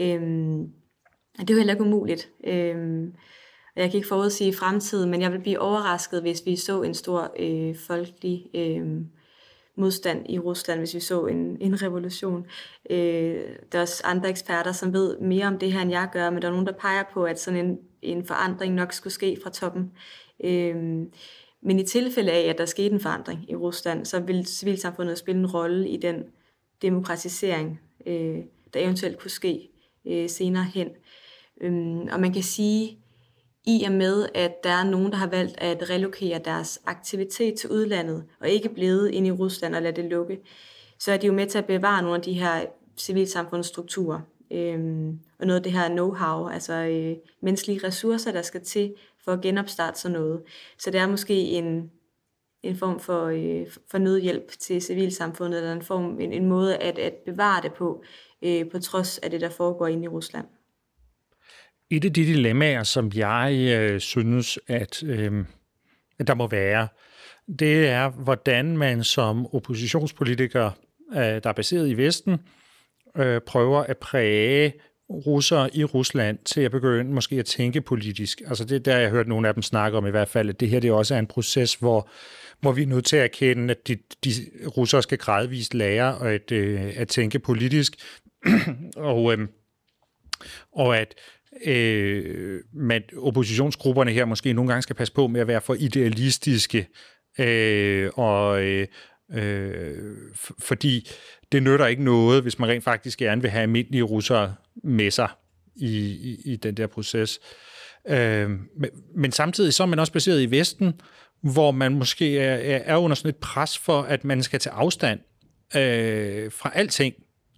Øhm, 0.00 0.68
det 1.40 1.50
er 1.50 1.54
jo 1.54 1.58
heller 1.58 1.74
ikke 1.74 1.84
umuligt. 1.84 2.30
Øhm, 2.46 3.14
jeg 3.76 3.90
kan 3.90 3.98
ikke 3.98 4.08
forudsige 4.08 4.54
fremtiden, 4.54 5.10
men 5.10 5.20
jeg 5.20 5.32
vil 5.32 5.40
blive 5.40 5.58
overrasket, 5.58 6.20
hvis 6.20 6.42
vi 6.46 6.56
så 6.56 6.82
en 6.82 6.94
stor 6.94 7.34
øh, 7.38 7.76
folkelig 7.76 8.46
øh, 8.54 9.00
modstand 9.76 10.26
i 10.28 10.38
Rusland, 10.38 10.78
hvis 10.78 10.94
vi 10.94 11.00
så 11.00 11.26
en, 11.26 11.56
en 11.60 11.82
revolution. 11.82 12.46
Øh, 12.90 13.44
der 13.72 13.78
er 13.78 13.82
også 13.82 14.02
andre 14.04 14.28
eksperter, 14.28 14.72
som 14.72 14.92
ved 14.92 15.18
mere 15.18 15.46
om 15.46 15.58
det 15.58 15.72
her, 15.72 15.80
end 15.80 15.90
jeg 15.90 16.08
gør, 16.12 16.30
men 16.30 16.42
der 16.42 16.48
er 16.48 16.52
nogen, 16.52 16.66
der 16.66 16.72
peger 16.72 17.02
på, 17.12 17.24
at 17.24 17.40
sådan 17.40 17.66
en, 17.66 17.78
en 18.02 18.24
forandring 18.24 18.74
nok 18.74 18.92
skulle 18.92 19.12
ske 19.12 19.38
fra 19.42 19.50
toppen. 19.50 19.92
Øh, 20.44 20.76
men 21.62 21.78
i 21.78 21.84
tilfælde 21.84 22.32
af, 22.32 22.48
at 22.48 22.58
der 22.58 22.66
skete 22.66 22.94
en 22.94 23.00
forandring 23.00 23.50
i 23.50 23.54
Rusland, 23.54 24.04
så 24.04 24.20
vil 24.20 24.46
civilsamfundet 24.46 25.18
spille 25.18 25.40
en 25.40 25.46
rolle 25.46 25.88
i 25.88 25.96
den 25.96 26.24
demokratisering, 26.82 27.80
øh, 28.06 28.38
der 28.74 28.80
eventuelt 28.80 29.18
kunne 29.18 29.30
ske 29.30 29.68
øh, 30.06 30.28
senere 30.28 30.64
hen. 30.64 30.88
Øhm, 31.60 32.08
og 32.12 32.20
man 32.20 32.32
kan 32.32 32.42
sige, 32.42 32.98
i 33.66 33.84
og 33.84 33.92
med, 33.92 34.28
at 34.34 34.64
der 34.64 34.70
er 34.70 34.84
nogen, 34.84 35.12
der 35.12 35.18
har 35.18 35.26
valgt 35.26 35.60
at 35.60 35.90
relokere 35.90 36.38
deres 36.38 36.80
aktivitet 36.86 37.58
til 37.58 37.70
udlandet, 37.70 38.24
og 38.40 38.48
ikke 38.48 38.68
blevet 38.68 39.10
ind 39.10 39.26
i 39.26 39.30
Rusland 39.30 39.74
og 39.74 39.82
lade 39.82 40.02
det 40.02 40.10
lukke, 40.10 40.40
så 40.98 41.12
er 41.12 41.16
de 41.16 41.26
jo 41.26 41.32
med 41.32 41.46
til 41.46 41.58
at 41.58 41.66
bevare 41.66 42.02
nogle 42.02 42.16
af 42.16 42.22
de 42.22 42.32
her 42.32 42.66
civilsamfundsstrukturer, 42.98 44.20
øhm, 44.52 45.18
og 45.38 45.46
noget 45.46 45.56
af 45.56 45.62
det 45.62 45.72
her 45.72 45.88
know-how, 45.88 46.52
altså 46.52 46.72
øh, 46.72 47.16
menneskelige 47.42 47.86
ressourcer, 47.86 48.32
der 48.32 48.42
skal 48.42 48.64
til 48.64 48.94
for 49.24 49.32
at 49.32 49.40
genopstarte 49.40 50.00
sådan 50.00 50.18
noget. 50.18 50.42
Så 50.78 50.90
det 50.90 51.00
er 51.00 51.06
måske 51.06 51.34
en, 51.34 51.90
en 52.62 52.76
form 52.76 53.00
for, 53.00 53.26
øh, 53.26 53.66
for 53.90 53.98
nødhjælp 53.98 54.48
til 54.48 54.82
civilsamfundet, 54.82 55.58
eller 55.58 55.72
en, 55.72 55.82
form, 55.82 56.20
en, 56.20 56.32
en 56.32 56.46
måde 56.46 56.76
at, 56.76 56.98
at 56.98 57.14
bevare 57.26 57.62
det 57.62 57.74
på, 57.74 58.02
øh, 58.42 58.70
på 58.70 58.78
trods 58.78 59.18
af 59.18 59.30
det, 59.30 59.40
der 59.40 59.50
foregår 59.50 59.86
inde 59.86 60.04
i 60.04 60.08
Rusland. 60.08 60.46
Et 61.92 62.04
af 62.04 62.12
de 62.12 62.26
dilemmaer, 62.26 62.82
som 62.82 63.10
jeg 63.14 63.76
øh, 63.80 64.00
synes, 64.00 64.58
at, 64.68 65.02
øh, 65.02 65.44
at 66.18 66.26
der 66.26 66.34
må 66.34 66.46
være, 66.46 66.88
det 67.58 67.88
er, 67.88 68.08
hvordan 68.08 68.76
man 68.76 69.04
som 69.04 69.54
oppositionspolitiker, 69.54 70.70
øh, 71.12 71.18
der 71.18 71.48
er 71.48 71.52
baseret 71.52 71.88
i 71.88 71.96
Vesten, 71.96 72.38
øh, 73.16 73.40
prøver 73.40 73.80
at 73.80 73.98
præge 73.98 74.72
russere 75.10 75.76
i 75.76 75.84
Rusland 75.84 76.38
til 76.44 76.60
at 76.60 76.70
begynde 76.70 77.12
måske 77.12 77.38
at 77.38 77.46
tænke 77.46 77.80
politisk. 77.80 78.42
Altså 78.46 78.64
det 78.64 78.74
er 78.74 78.80
der, 78.80 78.96
jeg 78.96 79.08
har 79.08 79.16
hørt 79.16 79.28
nogle 79.28 79.48
af 79.48 79.54
dem 79.54 79.62
snakke 79.62 79.98
om 79.98 80.06
i 80.06 80.10
hvert 80.10 80.28
fald, 80.28 80.48
at 80.48 80.60
det 80.60 80.68
her 80.68 80.80
det 80.80 80.92
også 80.92 81.14
er 81.14 81.18
en 81.18 81.26
proces, 81.26 81.74
hvor, 81.74 82.08
hvor 82.60 82.72
vi 82.72 82.82
er 82.82 82.86
nødt 82.86 83.04
til 83.04 83.16
at 83.16 83.24
erkende, 83.24 83.74
at 83.74 83.88
de, 83.88 83.98
de 84.24 84.30
russere 84.76 85.02
skal 85.02 85.18
gradvist 85.18 85.74
lære 85.74 86.30
at, 86.30 86.52
øh, 86.52 86.92
at 86.96 87.08
tænke 87.08 87.38
politisk, 87.38 87.94
og, 88.96 89.32
øh, 89.32 89.48
og 90.72 90.98
at 90.98 91.14
øh, 91.64 92.60
man, 92.74 93.02
oppositionsgrupperne 93.16 94.10
her 94.10 94.24
måske 94.24 94.52
nogle 94.52 94.68
gange 94.68 94.82
skal 94.82 94.96
passe 94.96 95.14
på 95.14 95.26
med 95.26 95.40
at 95.40 95.46
være 95.46 95.60
for 95.60 95.74
idealistiske, 95.74 96.88
øh, 97.38 98.10
og 98.14 98.62
øh, 98.62 98.86
øh, 99.32 99.98
fordi 100.58 101.10
det 101.52 101.62
nytter 101.62 101.86
ikke 101.86 102.04
noget, 102.04 102.42
hvis 102.42 102.58
man 102.58 102.68
rent 102.68 102.84
faktisk 102.84 103.18
gerne 103.18 103.42
vil 103.42 103.50
have 103.50 103.62
almindelige 103.62 104.02
russere 104.02 104.54
med 104.84 105.10
sig 105.10 105.28
i, 105.76 105.98
i, 105.98 106.52
i 106.52 106.56
den 106.56 106.76
der 106.76 106.86
proces. 106.86 107.40
Øh, 108.08 108.50
men, 108.50 108.90
men 109.16 109.32
samtidig 109.32 109.74
så 109.74 109.82
er 109.82 109.86
man 109.86 109.98
også 109.98 110.12
baseret 110.12 110.42
i 110.42 110.50
Vesten, 110.50 111.00
hvor 111.42 111.70
man 111.70 111.92
måske 111.92 112.38
er, 112.38 112.80
er 112.84 112.96
under 112.96 113.14
sådan 113.14 113.28
et 113.28 113.36
pres 113.36 113.78
for, 113.78 114.02
at 114.02 114.24
man 114.24 114.42
skal 114.42 114.60
tage 114.60 114.74
afstand 114.74 115.20
øh, 115.76 116.52
fra 116.52 116.70
alting, 116.74 117.14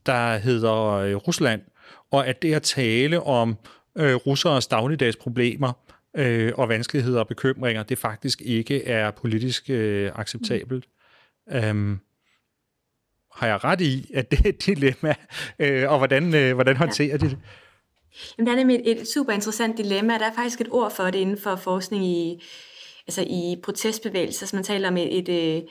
der 0.07 0.37
hedder 0.37 0.91
øh, 0.91 1.15
Rusland, 1.15 1.61
og 2.11 2.27
at 2.27 2.43
det 2.43 2.55
at 2.55 2.63
tale 2.63 3.23
om 3.23 3.57
øh, 3.99 4.15
russeres 4.15 4.67
dagligdags 4.67 5.17
problemer 5.17 5.73
øh, 6.17 6.53
og 6.55 6.69
vanskeligheder 6.69 7.21
og 7.21 7.29
bekymringer, 7.29 7.83
det 7.83 7.99
faktisk 7.99 8.43
ikke 8.43 8.85
er 8.85 9.11
politisk 9.11 9.71
øh, 9.71 10.13
acceptabelt. 10.15 10.85
Mm. 11.47 11.57
Øhm, 11.57 11.99
har 13.33 13.47
jeg 13.47 13.65
ret 13.65 13.81
i, 13.81 14.11
at 14.15 14.31
det 14.31 14.41
er 14.41 14.49
et 14.49 14.67
dilemma, 14.67 15.15
øh, 15.59 15.91
og 15.91 15.99
hvordan, 15.99 16.35
øh, 16.35 16.55
hvordan 16.55 16.77
håndterer 16.77 17.09
ja. 17.09 17.17
de 17.17 17.31
det? 17.31 17.39
Jamen, 18.39 18.47
det 18.47 18.53
er 18.53 18.57
nemlig 18.57 18.81
et, 18.85 19.01
et 19.01 19.09
super 19.09 19.33
interessant 19.33 19.79
dilemma. 19.79 20.19
Der 20.19 20.27
er 20.27 20.35
faktisk 20.35 20.61
et 20.61 20.69
ord 20.71 20.91
for 20.91 21.05
det 21.05 21.19
inden 21.19 21.39
for 21.39 21.57
forskning 21.57 22.05
i, 22.05 22.43
altså 23.07 23.23
i 23.23 23.57
protestbevægelser, 23.63 24.47
så 24.47 24.57
man 24.57 24.65
taler 24.65 24.89
om 24.89 24.97
et, 24.97 25.19
et, 25.19 25.29
et 25.29 25.67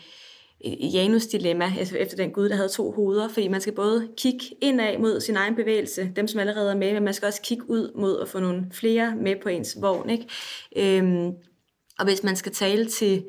Janus-dilemma, 0.93 1.73
altså 1.79 1.97
efter 1.97 2.17
den 2.17 2.31
gud, 2.31 2.49
der 2.49 2.55
havde 2.55 2.69
to 2.69 2.91
hoveder, 2.91 3.27
fordi 3.27 3.47
man 3.47 3.61
skal 3.61 3.73
både 3.73 4.07
kigge 4.17 4.45
indad 4.61 4.97
mod 4.97 5.21
sin 5.21 5.35
egen 5.35 5.55
bevægelse, 5.55 6.11
dem 6.15 6.27
som 6.27 6.39
allerede 6.39 6.71
er 6.71 6.75
med, 6.75 6.93
men 6.93 7.03
man 7.03 7.13
skal 7.13 7.25
også 7.25 7.41
kigge 7.41 7.69
ud 7.69 7.91
mod 7.95 8.21
at 8.21 8.29
få 8.29 8.39
nogle 8.39 8.65
flere 8.71 9.15
med 9.15 9.35
på 9.43 9.49
ens 9.49 9.77
vogn. 9.81 10.09
Ikke? 10.09 10.27
Øhm, 10.75 11.31
og 11.99 12.05
hvis 12.05 12.23
man 12.23 12.35
skal 12.35 12.51
tale 12.51 12.85
til, 12.85 13.25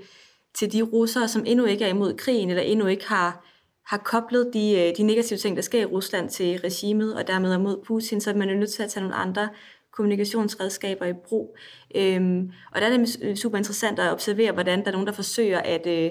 til 0.54 0.72
de 0.72 0.82
russere, 0.82 1.28
som 1.28 1.44
endnu 1.46 1.64
ikke 1.64 1.84
er 1.84 1.88
imod 1.88 2.14
krigen, 2.14 2.50
eller 2.50 2.62
endnu 2.62 2.86
ikke 2.86 3.08
har 3.08 3.44
har 3.86 3.98
koblet 3.98 4.50
de, 4.54 4.78
øh, 4.78 4.96
de 4.96 5.02
negative 5.02 5.38
ting, 5.38 5.56
der 5.56 5.62
sker 5.62 5.80
i 5.80 5.84
Rusland 5.84 6.30
til 6.30 6.58
regimet, 6.58 7.14
og 7.16 7.26
dermed 7.26 7.52
er 7.52 7.58
mod 7.58 7.84
Putin, 7.86 8.20
så 8.20 8.30
er 8.30 8.34
man 8.34 8.48
jo 8.48 8.56
nødt 8.56 8.70
til 8.70 8.82
at 8.82 8.90
tage 8.90 9.02
nogle 9.02 9.16
andre 9.16 9.48
kommunikationsredskaber 9.92 11.06
i 11.06 11.12
brug. 11.28 11.56
Øhm, 11.94 12.50
og 12.72 12.80
der 12.80 12.86
er 12.86 12.96
det 12.96 13.38
super 13.38 13.58
interessant 13.58 13.98
at 13.98 14.12
observere, 14.12 14.52
hvordan 14.52 14.80
der 14.80 14.86
er 14.86 14.92
nogen, 14.92 15.06
der 15.06 15.12
forsøger 15.12 15.58
at, 15.58 15.86
øh, 15.86 16.10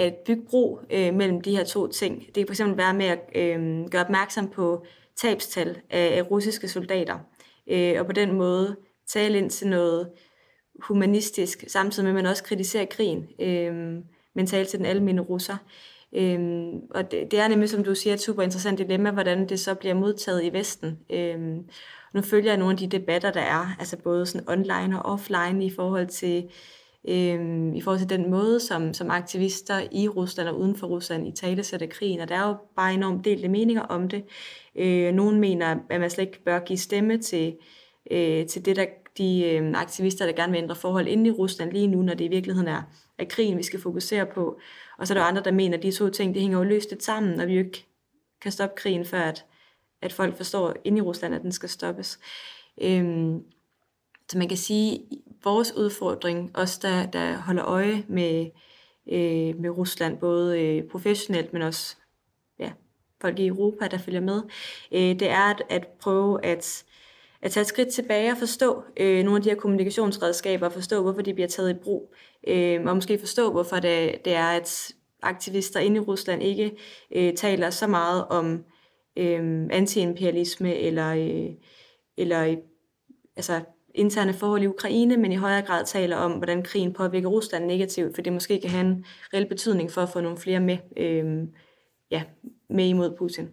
Øh, 0.00 0.06
at 0.06 0.14
bygge 0.26 0.42
bro 0.50 0.80
øh, 0.90 1.14
mellem 1.14 1.40
de 1.40 1.56
her 1.56 1.64
to 1.64 1.86
ting. 1.86 2.26
Det 2.34 2.46
kan 2.46 2.56
fx 2.56 2.60
være 2.76 2.94
med 2.94 3.06
at 3.06 3.20
øh, 3.34 3.88
gøre 3.90 4.04
opmærksom 4.04 4.48
på 4.48 4.84
tabstal 5.16 5.80
af, 5.90 6.16
af 6.18 6.30
russiske 6.30 6.68
soldater, 6.68 7.18
øh, 7.70 8.00
og 8.00 8.06
på 8.06 8.12
den 8.12 8.32
måde 8.32 8.76
tale 9.08 9.38
ind 9.38 9.50
til 9.50 9.68
noget 9.68 10.10
humanistisk, 10.82 11.64
samtidig 11.68 12.04
med 12.04 12.10
at 12.10 12.24
man 12.24 12.30
også 12.30 12.44
kritiserer 12.44 12.84
krigen, 12.84 13.28
øh, 13.40 14.02
men 14.34 14.46
tale 14.46 14.66
til 14.66 14.78
den 14.78 14.86
almindelige 14.86 15.28
russer. 15.28 15.56
Øhm, 16.12 16.80
og 16.90 17.10
det, 17.10 17.30
det 17.30 17.38
er 17.38 17.48
nemlig, 17.48 17.70
som 17.70 17.84
du 17.84 17.94
siger, 17.94 18.14
et 18.14 18.20
super 18.20 18.42
interessant 18.42 18.78
dilemma, 18.78 19.10
hvordan 19.10 19.48
det 19.48 19.60
så 19.60 19.74
bliver 19.74 19.94
modtaget 19.94 20.44
i 20.44 20.52
Vesten. 20.52 20.98
Øhm, 21.10 21.64
nu 22.14 22.22
følger 22.22 22.50
jeg 22.50 22.58
nogle 22.58 22.72
af 22.72 22.78
de 22.78 22.98
debatter, 22.98 23.30
der 23.30 23.40
er, 23.40 23.76
altså 23.78 23.96
både 23.96 24.26
sådan 24.26 24.48
online 24.48 25.02
og 25.02 25.12
offline 25.12 25.64
i 25.64 25.70
forhold 25.70 26.06
til, 26.06 26.50
øhm, 27.08 27.74
i 27.74 27.80
forhold 27.80 27.98
til 27.98 28.10
den 28.10 28.30
måde, 28.30 28.60
som, 28.60 28.94
som 28.94 29.10
aktivister 29.10 29.80
i 29.92 30.08
Rusland 30.08 30.48
og 30.48 30.58
uden 30.58 30.76
for 30.76 30.86
Rusland 30.86 31.28
i 31.28 31.32
tale 31.32 31.62
sætter 31.62 31.86
krigen, 31.86 32.20
og 32.20 32.28
der 32.28 32.34
er 32.34 32.48
jo 32.48 32.56
bare 32.76 32.94
enormt 32.94 33.24
delte 33.24 33.48
meninger 33.48 33.82
om 33.82 34.08
det. 34.08 34.24
Øh, 34.76 35.14
nogle 35.14 35.38
mener, 35.38 35.76
at 35.90 36.00
man 36.00 36.10
slet 36.10 36.24
ikke 36.24 36.44
bør 36.44 36.58
give 36.58 36.78
stemme 36.78 37.18
til, 37.18 37.56
øh, 38.10 38.46
til 38.46 38.64
det, 38.64 38.76
der 38.76 38.86
de 39.18 39.44
øh, 39.44 39.72
aktivister, 39.74 40.26
der 40.26 40.32
gerne 40.32 40.52
vil 40.52 40.62
ændre 40.62 40.76
forhold 40.76 41.08
inde 41.08 41.28
i 41.28 41.32
Rusland 41.32 41.72
lige 41.72 41.86
nu, 41.86 42.02
når 42.02 42.14
det 42.14 42.24
i 42.24 42.28
virkeligheden 42.28 42.68
er, 42.68 42.82
er 43.18 43.24
krigen, 43.24 43.58
vi 43.58 43.62
skal 43.62 43.80
fokusere 43.80 44.26
på. 44.26 44.58
Og 44.98 45.06
så 45.06 45.14
er 45.14 45.18
der 45.18 45.24
andre, 45.24 45.42
der 45.42 45.52
mener, 45.52 45.76
at 45.76 45.82
de 45.82 45.92
to 45.92 46.08
ting, 46.08 46.34
det 46.34 46.42
hænger 46.42 46.58
jo 46.58 46.64
løst 46.64 46.90
lidt 46.90 47.02
sammen, 47.02 47.40
og 47.40 47.46
vi 47.46 47.52
jo 47.52 47.58
ikke 47.58 47.86
kan 48.40 48.52
stoppe 48.52 48.74
krigen, 48.76 49.04
før 49.04 49.20
at, 49.20 49.44
at 50.02 50.12
folk 50.12 50.36
forstår 50.36 50.74
inde 50.84 50.98
i 50.98 51.00
Rusland, 51.00 51.34
at 51.34 51.42
den 51.42 51.52
skal 51.52 51.68
stoppes. 51.68 52.18
Øhm, 52.82 53.42
så 54.28 54.38
man 54.38 54.48
kan 54.48 54.56
sige, 54.56 55.00
vores 55.44 55.72
udfordring, 55.76 56.50
os 56.54 56.78
der, 56.78 57.06
der 57.06 57.36
holder 57.36 57.64
øje 57.64 58.04
med, 58.08 58.50
øh, 59.12 59.60
med 59.60 59.70
Rusland, 59.70 60.18
både 60.18 60.60
øh, 60.60 60.82
professionelt, 60.90 61.52
men 61.52 61.62
også 61.62 61.96
ja, 62.58 62.72
folk 63.20 63.38
i 63.38 63.46
Europa, 63.46 63.86
der 63.86 63.98
følger 63.98 64.20
med, 64.20 64.42
øh, 64.92 65.00
det 65.00 65.30
er 65.30 65.50
at, 65.50 65.62
at 65.68 65.86
prøve 66.00 66.44
at 66.44 66.84
at 67.42 67.50
tage 67.50 67.62
et 67.62 67.66
skridt 67.66 67.88
tilbage 67.88 68.32
og 68.32 68.38
forstå 68.38 68.82
øh, 68.96 69.24
nogle 69.24 69.36
af 69.36 69.42
de 69.42 69.48
her 69.48 69.56
kommunikationsredskaber, 69.56 70.66
og 70.66 70.72
forstå, 70.72 71.02
hvorfor 71.02 71.22
de 71.22 71.34
bliver 71.34 71.48
taget 71.48 71.70
i 71.70 71.78
brug, 71.82 72.14
øh, 72.48 72.80
og 72.86 72.94
måske 72.94 73.18
forstå, 73.18 73.50
hvorfor 73.50 73.76
det, 73.76 74.24
det 74.24 74.34
er, 74.34 74.46
at 74.46 74.92
aktivister 75.22 75.80
inde 75.80 75.96
i 75.96 76.00
Rusland 76.00 76.42
ikke 76.42 76.76
øh, 77.12 77.34
taler 77.34 77.70
så 77.70 77.86
meget 77.86 78.24
om 78.28 78.64
øh, 79.16 79.66
antiimperialisme 79.70 80.74
eller, 80.76 81.14
øh, 81.14 81.50
eller 82.16 82.56
altså 83.36 83.60
interne 84.00 84.34
forhold 84.34 84.62
i 84.62 84.66
Ukraine, 84.66 85.16
men 85.16 85.32
i 85.32 85.36
højere 85.36 85.62
grad 85.62 85.84
taler 85.84 86.16
om, 86.16 86.32
hvordan 86.32 86.62
krigen 86.62 86.92
påvirker 86.92 87.28
Rusland 87.28 87.66
negativt, 87.66 88.14
for 88.14 88.22
det 88.22 88.32
måske 88.32 88.60
kan 88.60 88.70
have 88.70 88.86
en 88.86 89.04
reel 89.34 89.48
betydning 89.48 89.90
for 89.90 90.00
at 90.00 90.08
få 90.08 90.20
nogle 90.20 90.38
flere 90.38 90.60
med, 90.60 90.78
øh, 90.96 91.48
ja, 92.10 92.22
med 92.70 92.88
imod 92.88 93.16
Putin. 93.18 93.48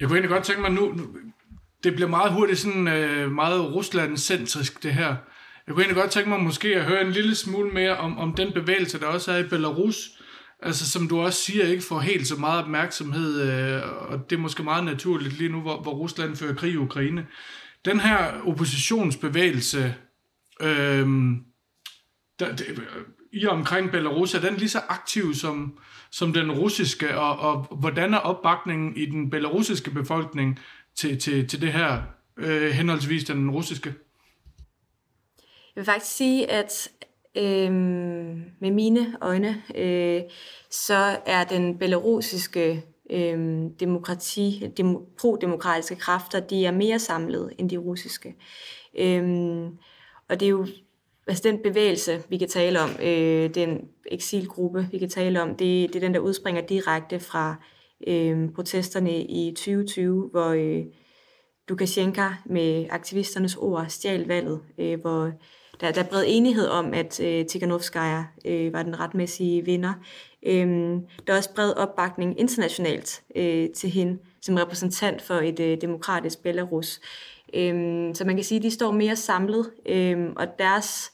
Jeg 0.00 0.08
kunne 0.08 0.18
egentlig 0.18 0.30
godt 0.30 0.44
tænke 0.44 0.60
mig 0.60 0.70
nu, 0.70 0.92
nu 0.92 1.02
det 1.84 1.94
bliver 1.94 2.08
meget 2.08 2.32
hurtigt 2.32 2.58
sådan 2.58 2.88
øh, 2.88 3.32
meget 3.32 3.74
Rusland-centrisk 3.74 4.82
det 4.82 4.94
her. 4.94 5.16
Jeg 5.66 5.74
kunne 5.74 5.82
egentlig 5.82 6.02
godt 6.02 6.10
tænke 6.10 6.28
mig 6.28 6.40
måske 6.40 6.76
at 6.76 6.84
høre 6.84 7.00
en 7.00 7.12
lille 7.12 7.34
smule 7.34 7.70
mere 7.70 7.96
om, 7.96 8.18
om 8.18 8.34
den 8.34 8.52
bevægelse, 8.52 9.00
der 9.00 9.06
også 9.06 9.32
er 9.32 9.38
i 9.38 9.48
Belarus, 9.48 10.10
altså 10.62 10.90
som 10.90 11.08
du 11.08 11.20
også 11.20 11.42
siger, 11.42 11.64
ikke 11.64 11.82
får 11.82 12.00
helt 12.00 12.26
så 12.26 12.36
meget 12.36 12.62
opmærksomhed, 12.62 13.42
øh, 13.42 13.82
og 14.10 14.30
det 14.30 14.36
er 14.36 14.40
måske 14.40 14.62
meget 14.62 14.84
naturligt 14.84 15.38
lige 15.38 15.52
nu, 15.52 15.60
hvor, 15.60 15.82
hvor 15.82 15.92
Rusland 15.92 16.36
fører 16.36 16.54
krig 16.54 16.72
i 16.72 16.76
Ukraine. 16.76 17.26
Den 17.84 18.00
her 18.00 18.32
oppositionsbevægelse, 18.46 19.94
øh, 20.60 21.06
der, 22.38 22.56
det, 22.56 22.84
i 23.32 23.46
omkring 23.46 23.90
Belarus, 23.90 24.34
er 24.34 24.40
den 24.40 24.56
lige 24.56 24.68
så 24.68 24.80
aktiv 24.88 25.34
som, 25.34 25.78
som 26.10 26.32
den 26.32 26.52
russiske, 26.52 27.18
og, 27.18 27.38
og 27.38 27.76
hvordan 27.80 28.14
er 28.14 28.18
opbakningen 28.18 28.96
i 28.96 29.06
den 29.06 29.30
belarusiske 29.30 29.90
befolkning 29.90 30.58
til, 30.96 31.20
til, 31.20 31.48
til 31.48 31.60
det 31.60 31.72
her, 31.72 32.02
øh, 32.36 32.70
henholdsvis 32.70 33.24
den 33.24 33.50
russiske? 33.50 33.94
Jeg 35.76 35.80
vil 35.80 35.84
faktisk 35.84 36.16
sige, 36.16 36.50
at 36.50 36.88
øh, 37.36 37.72
med 38.60 38.70
mine 38.70 39.16
øjne, 39.20 39.62
øh, 39.74 40.22
så 40.70 41.18
er 41.26 41.44
den 41.44 41.78
belarusiske 41.78 42.84
øh, 43.10 43.64
demokrati, 43.80 44.70
dem, 44.76 44.96
pro-demokratiske 45.18 45.96
kræfter, 45.96 46.40
de 46.40 46.66
er 46.66 46.70
mere 46.70 46.98
samlet 46.98 47.52
end 47.58 47.70
de 47.70 47.76
russiske. 47.76 48.34
Øh, 48.98 49.64
og 50.28 50.40
det 50.40 50.46
er 50.46 50.50
jo 50.50 50.66
altså 51.26 51.42
den 51.48 51.58
bevægelse, 51.62 52.22
vi 52.28 52.38
kan 52.38 52.48
tale 52.48 52.80
om, 52.80 52.90
øh, 53.02 53.54
den 53.54 53.88
eksilgruppe, 54.06 54.88
vi 54.90 54.98
kan 54.98 55.10
tale 55.10 55.42
om, 55.42 55.48
det, 55.48 55.88
det 55.88 55.96
er 55.96 56.00
den, 56.00 56.14
der 56.14 56.20
udspringer 56.20 56.62
direkte 56.62 57.20
fra 57.20 57.56
øh, 58.06 58.48
protesterne 58.54 59.22
i 59.22 59.50
2020, 59.50 60.28
hvor 60.30 60.48
øh, 60.48 60.84
Lukashenka 61.68 62.28
med 62.46 62.86
aktivisternes 62.90 63.56
ord 63.56 63.86
stjal 63.88 64.26
valget, 64.26 64.60
øh, 64.78 65.00
hvor 65.00 65.30
der, 65.80 65.90
der 65.92 66.02
er 66.02 66.08
bred 66.08 66.24
enighed 66.26 66.68
om, 66.68 66.94
at 66.94 67.20
øh, 67.20 67.46
Tikhanovskaya 67.46 68.24
øh, 68.44 68.72
var 68.72 68.82
den 68.82 69.00
retmæssige 69.00 69.64
vinder. 69.64 69.92
Øh, 70.46 70.66
der 71.26 71.32
er 71.32 71.36
også 71.36 71.54
bred 71.54 71.72
opbakning 71.72 72.40
internationalt 72.40 73.22
øh, 73.36 73.70
til 73.70 73.90
hende 73.90 74.18
som 74.42 74.54
repræsentant 74.54 75.22
for 75.22 75.34
et 75.34 75.60
øh, 75.60 75.80
demokratisk 75.80 76.42
Belarus. 76.42 77.00
Øh, 77.54 78.14
så 78.14 78.24
man 78.26 78.34
kan 78.34 78.44
sige, 78.44 78.56
at 78.56 78.62
de 78.62 78.70
står 78.70 78.92
mere 78.92 79.16
samlet, 79.16 79.70
øh, 79.86 80.30
og 80.36 80.46
deres 80.58 81.13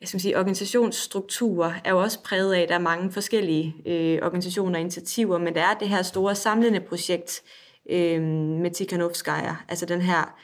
jeg 0.00 0.08
skal 0.08 0.20
sige, 0.20 0.38
organisationsstrukturer 0.38 1.72
er 1.84 1.90
jo 1.90 2.00
også 2.00 2.22
præget 2.22 2.54
af, 2.54 2.60
at 2.60 2.68
der 2.68 2.74
er 2.74 2.78
mange 2.78 3.12
forskellige 3.12 3.74
øh, 3.86 4.18
organisationer 4.22 4.74
og 4.74 4.80
initiativer, 4.80 5.38
men 5.38 5.54
der 5.54 5.62
er 5.62 5.74
det 5.74 5.88
her 5.88 6.02
store 6.02 6.34
samlende 6.34 6.80
projekt 6.80 7.42
øh, 7.90 8.22
med 8.62 8.70
Tikhanovskaya, 8.70 9.54
altså 9.68 9.86
den 9.86 10.00
her 10.00 10.36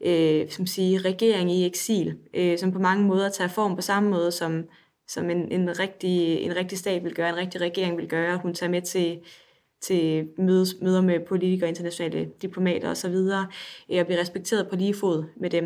øh, 0.00 0.50
som 0.50 0.66
siger, 0.66 1.04
regering 1.04 1.52
i 1.52 1.66
eksil, 1.66 2.18
øh, 2.34 2.58
som 2.58 2.72
på 2.72 2.78
mange 2.78 3.04
måder 3.04 3.28
tager 3.28 3.48
form 3.48 3.76
på 3.76 3.82
samme 3.82 4.10
måde, 4.10 4.32
som, 4.32 4.64
som 5.08 5.30
en, 5.30 5.52
en, 5.52 5.78
rigtig, 5.78 6.38
en 6.38 6.56
rigtig 6.56 6.78
stat 6.78 7.04
vil 7.04 7.14
gøre, 7.14 7.28
en 7.28 7.36
rigtig 7.36 7.60
regering 7.60 7.96
vil 7.96 8.08
gøre. 8.08 8.38
Hun 8.38 8.54
tager 8.54 8.70
med 8.70 8.82
til, 8.82 9.18
til 9.80 10.28
mødes, 10.38 10.74
møder 10.82 11.00
med 11.00 11.20
politikere, 11.28 11.68
internationale 11.68 12.30
diplomater 12.42 12.90
osv., 12.90 13.14
øh, 13.14 14.00
og 14.00 14.06
bliver 14.06 14.20
respekteret 14.20 14.68
på 14.68 14.76
lige 14.76 14.94
fod 14.94 15.24
med 15.36 15.50
dem. 15.50 15.64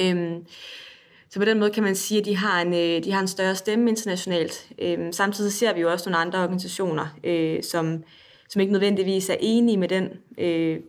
Øh, 0.00 0.40
så 1.32 1.38
på 1.38 1.44
den 1.44 1.58
måde 1.58 1.70
kan 1.70 1.82
man 1.82 1.96
sige, 1.96 2.20
at 2.20 2.24
de 2.24 2.36
har 2.36 2.62
en, 2.62 2.74
øh, 2.74 3.04
de 3.04 3.12
har 3.12 3.20
en 3.20 3.28
større 3.28 3.54
stemme 3.54 3.90
internationalt. 3.90 4.72
Øhm, 4.78 5.12
samtidig 5.12 5.52
ser 5.52 5.74
vi 5.74 5.80
jo 5.80 5.90
også 5.92 6.10
nogle 6.10 6.18
andre 6.18 6.42
organisationer, 6.42 7.06
øh, 7.24 7.62
som, 7.62 8.04
som 8.48 8.60
ikke 8.60 8.72
nødvendigvis 8.72 9.30
er 9.30 9.36
enige 9.40 9.76
med 9.76 9.88
den, 9.88 10.08
øh, 10.38 10.80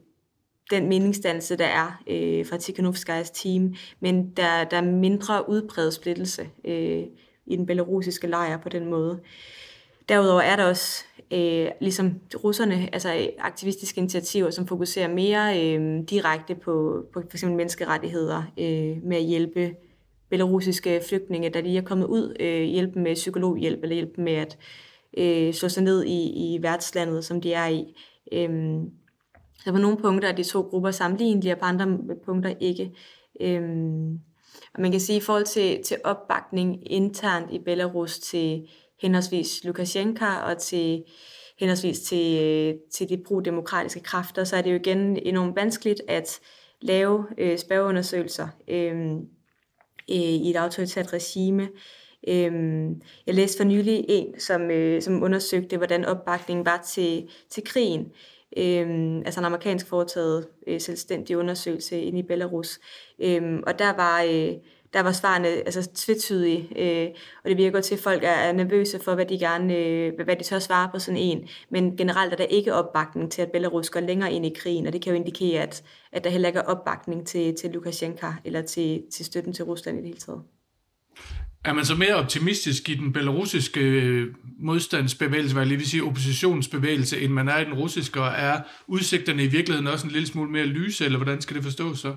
den 0.72 0.90
meningsdannelse, 0.90 1.56
der 1.56 1.66
er 1.66 2.02
øh, 2.08 2.46
fra 2.46 2.58
Tikhanovskajs 2.58 3.32
team, 3.32 3.76
men 4.00 4.30
der, 4.30 4.64
der 4.64 4.78
er 4.78 4.82
mindre 4.82 5.50
udbredt 5.50 5.94
splittelse 5.94 6.50
øh, 6.66 7.04
i 7.46 7.56
den 7.56 7.66
belarusiske 7.66 8.28
lejr 8.28 8.58
på 8.58 8.70
den 8.70 8.86
måde. 8.86 9.20
Derudover 10.10 10.42
er 10.42 10.56
der 10.56 10.64
også, 10.64 11.06
øh, 11.32 11.68
ligesom 11.82 12.20
russerne, 12.44 12.90
altså 12.94 13.16
øh, 13.16 13.28
aktivistiske 13.40 14.00
initiativer, 14.00 14.50
som 14.50 14.68
fokuserer 14.68 15.08
mere 15.08 15.62
øh, 15.62 16.02
direkte 16.10 16.56
på, 16.56 17.06
på 17.14 17.22
f.eks. 17.32 17.44
menneskerettigheder 17.44 18.44
øh, 18.58 19.04
med 19.04 19.18
at 19.18 19.24
hjælpe 19.24 19.76
belarusiske 20.34 21.02
flygtninge, 21.08 21.50
der 21.50 21.62
lige 21.62 21.78
er 21.78 21.82
kommet 21.82 22.06
ud, 22.06 22.36
øh, 22.40 22.62
hjælpe 22.64 23.00
med 23.00 23.16
psykologhjælp, 23.16 23.84
eller 23.84 23.96
hjælpe 23.96 24.22
med 24.22 24.34
at 24.34 24.58
øh, 25.18 25.54
slå 25.54 25.70
sig 25.70 25.84
ned 25.84 26.04
i, 26.04 26.54
i 26.56 26.60
værtslandet, 26.62 27.26
som 27.26 27.42
de 27.42 27.54
er 27.54 27.68
i. 27.68 27.96
Øh, 28.32 28.80
så 29.64 29.72
på 29.72 29.78
nogle 29.78 29.98
punkter 29.98 30.30
er 30.30 30.36
de 30.36 30.44
to 30.44 30.62
grupper 30.62 30.92
sammenlignelige, 30.92 31.54
og 31.54 31.60
på 31.60 31.66
andre 31.66 31.98
punkter 32.26 32.54
ikke. 32.60 32.92
Øh, 33.42 33.62
og 34.74 34.82
man 34.82 34.92
kan 34.92 35.00
sige, 35.00 35.16
at 35.16 35.22
i 35.22 35.26
forhold 35.26 35.46
til, 35.46 35.84
til 35.84 35.98
opbakning 36.04 36.92
internt 36.92 37.52
i 37.52 37.60
Belarus 37.60 38.20
til 38.20 38.68
henholdsvis 39.02 39.64
Lukashenko 39.64 40.26
og 40.46 40.58
til 40.58 41.04
henholdsvis 41.60 42.00
til, 42.00 42.44
øh, 42.44 42.76
til 42.92 43.10
de 43.10 43.24
pro-demokratiske 43.28 44.00
kræfter, 44.00 44.44
så 44.44 44.56
er 44.56 44.62
det 44.62 44.72
jo 44.72 44.76
igen 44.76 45.18
enormt 45.18 45.56
vanskeligt 45.56 46.02
at 46.08 46.40
lave 46.82 47.26
øh, 47.38 47.58
spørgeundersøgelser. 47.58 48.48
Øh, 48.68 49.16
øh, 50.12 50.18
i 50.18 50.50
et 50.50 50.56
autoritært 50.56 51.14
regime. 51.14 51.70
Øhm, 52.28 53.02
jeg 53.28 53.36
læste 53.36 53.58
for 53.58 53.64
nylig 53.64 54.06
en, 54.10 54.40
som, 54.40 54.72
øh, 54.72 55.02
som 55.02 55.24
undersøgte, 55.24 55.78
hvordan 55.78 56.06
opbakningen 56.06 56.66
var 56.66 56.82
til, 56.88 57.30
til 57.50 57.64
krigen. 57.64 58.12
Øhm, 58.58 59.18
altså 59.18 59.40
en 59.40 59.46
amerikansk 59.46 59.88
foretaget 59.88 60.48
øh, 60.68 60.82
selvstændig 60.82 61.38
undersøgelse 61.38 62.02
inde 62.02 62.20
i 62.20 62.24
Belarus. 62.24 62.80
Øhm, 63.20 63.64
og 63.68 63.80
der 63.80 63.96
var, 63.96 64.24
øh, 64.24 64.54
der 64.94 65.02
var 65.02 65.12
svarene 65.12 65.48
altså, 65.48 65.90
tvetydige, 65.96 66.68
øh, 66.76 67.10
og 67.44 67.50
det 67.50 67.58
virker 67.58 67.82
til, 67.82 67.96
at 67.96 68.02
folk 68.02 68.24
er 68.24 68.52
nervøse 68.52 69.00
for, 69.00 69.16
hvad 69.16 69.26
de 69.26 69.40
gerne, 69.40 69.76
øh, 69.76 70.14
hvad 70.26 70.36
de 70.36 70.44
tør 70.44 70.60
svare 70.60 70.90
på 70.94 71.00
sådan 71.00 71.18
en. 71.18 71.48
Men 71.72 71.98
generelt 71.98 72.34
er 72.34 72.38
der 72.38 72.44
ikke 72.44 72.74
opbakning 72.74 73.32
til, 73.32 73.42
at 73.42 73.52
Belarus 73.52 73.90
går 73.90 74.00
længere 74.00 74.34
ind 74.34 74.46
i 74.46 74.54
krigen, 74.60 74.88
og 74.88 74.94
det 74.94 75.02
kan 75.02 75.14
jo 75.14 75.20
indikere, 75.20 75.62
at, 75.62 75.84
at 76.12 76.24
der 76.24 76.30
heller 76.30 76.48
ikke 76.48 76.60
er 76.60 76.64
opbakning 76.64 77.28
til, 77.28 77.56
til 77.56 77.70
Lukashenko 77.72 78.28
eller 78.46 78.62
til, 78.62 79.02
til 79.12 79.26
støtten 79.26 79.54
til 79.54 79.66
Rusland 79.66 79.98
i 79.98 80.02
det 80.02 80.08
hele 80.08 80.20
taget. 80.20 80.42
Er 81.66 81.74
man 81.74 81.86
så 81.86 81.96
mere 81.96 82.16
optimistisk 82.16 82.90
i 82.90 82.94
den 82.94 83.14
belarusiske 83.14 83.80
øh, 83.80 84.28
modstandsbevægelse, 84.60 85.54
hvad 85.54 85.62
jeg 85.62 85.68
lige 85.68 85.78
vil 85.78 85.90
sige 85.90 86.04
oppositionsbevægelse, 86.04 87.22
end 87.22 87.34
man 87.34 87.50
er 87.50 87.58
i 87.58 87.66
den 87.66 87.74
russiske, 87.74 88.22
og 88.22 88.32
er 88.38 88.62
udsigterne 88.88 89.44
i 89.44 89.48
virkeligheden 89.48 89.88
også 89.88 90.08
en 90.08 90.12
lille 90.12 90.28
smule 90.28 90.52
mere 90.52 90.66
lyse, 90.66 91.06
eller 91.06 91.18
hvordan 91.18 91.42
skal 91.42 91.56
det 91.56 91.64
forstås 91.64 92.00
så? 92.00 92.16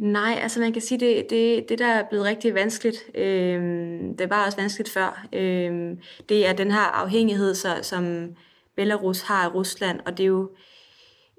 Nej, 0.00 0.38
altså 0.42 0.60
man 0.60 0.72
kan 0.72 0.82
sige, 0.82 1.00
det, 1.00 1.30
det, 1.30 1.68
det 1.68 1.78
der 1.78 1.86
er 1.86 2.08
blevet 2.08 2.26
rigtig 2.26 2.54
vanskeligt, 2.54 2.96
øh, 3.14 3.62
det 4.18 4.30
var 4.30 4.46
også 4.46 4.58
vanskeligt 4.58 4.90
før, 4.90 5.26
øh, 5.32 5.96
det 6.28 6.46
er 6.46 6.52
den 6.52 6.70
her 6.70 6.80
afhængighed, 6.80 7.54
så, 7.54 7.78
som 7.82 8.34
Belarus 8.76 9.22
har 9.22 9.44
af 9.44 9.54
Rusland, 9.54 10.00
og 10.06 10.18
det 10.18 10.22
er 10.22 10.28
jo 10.28 10.50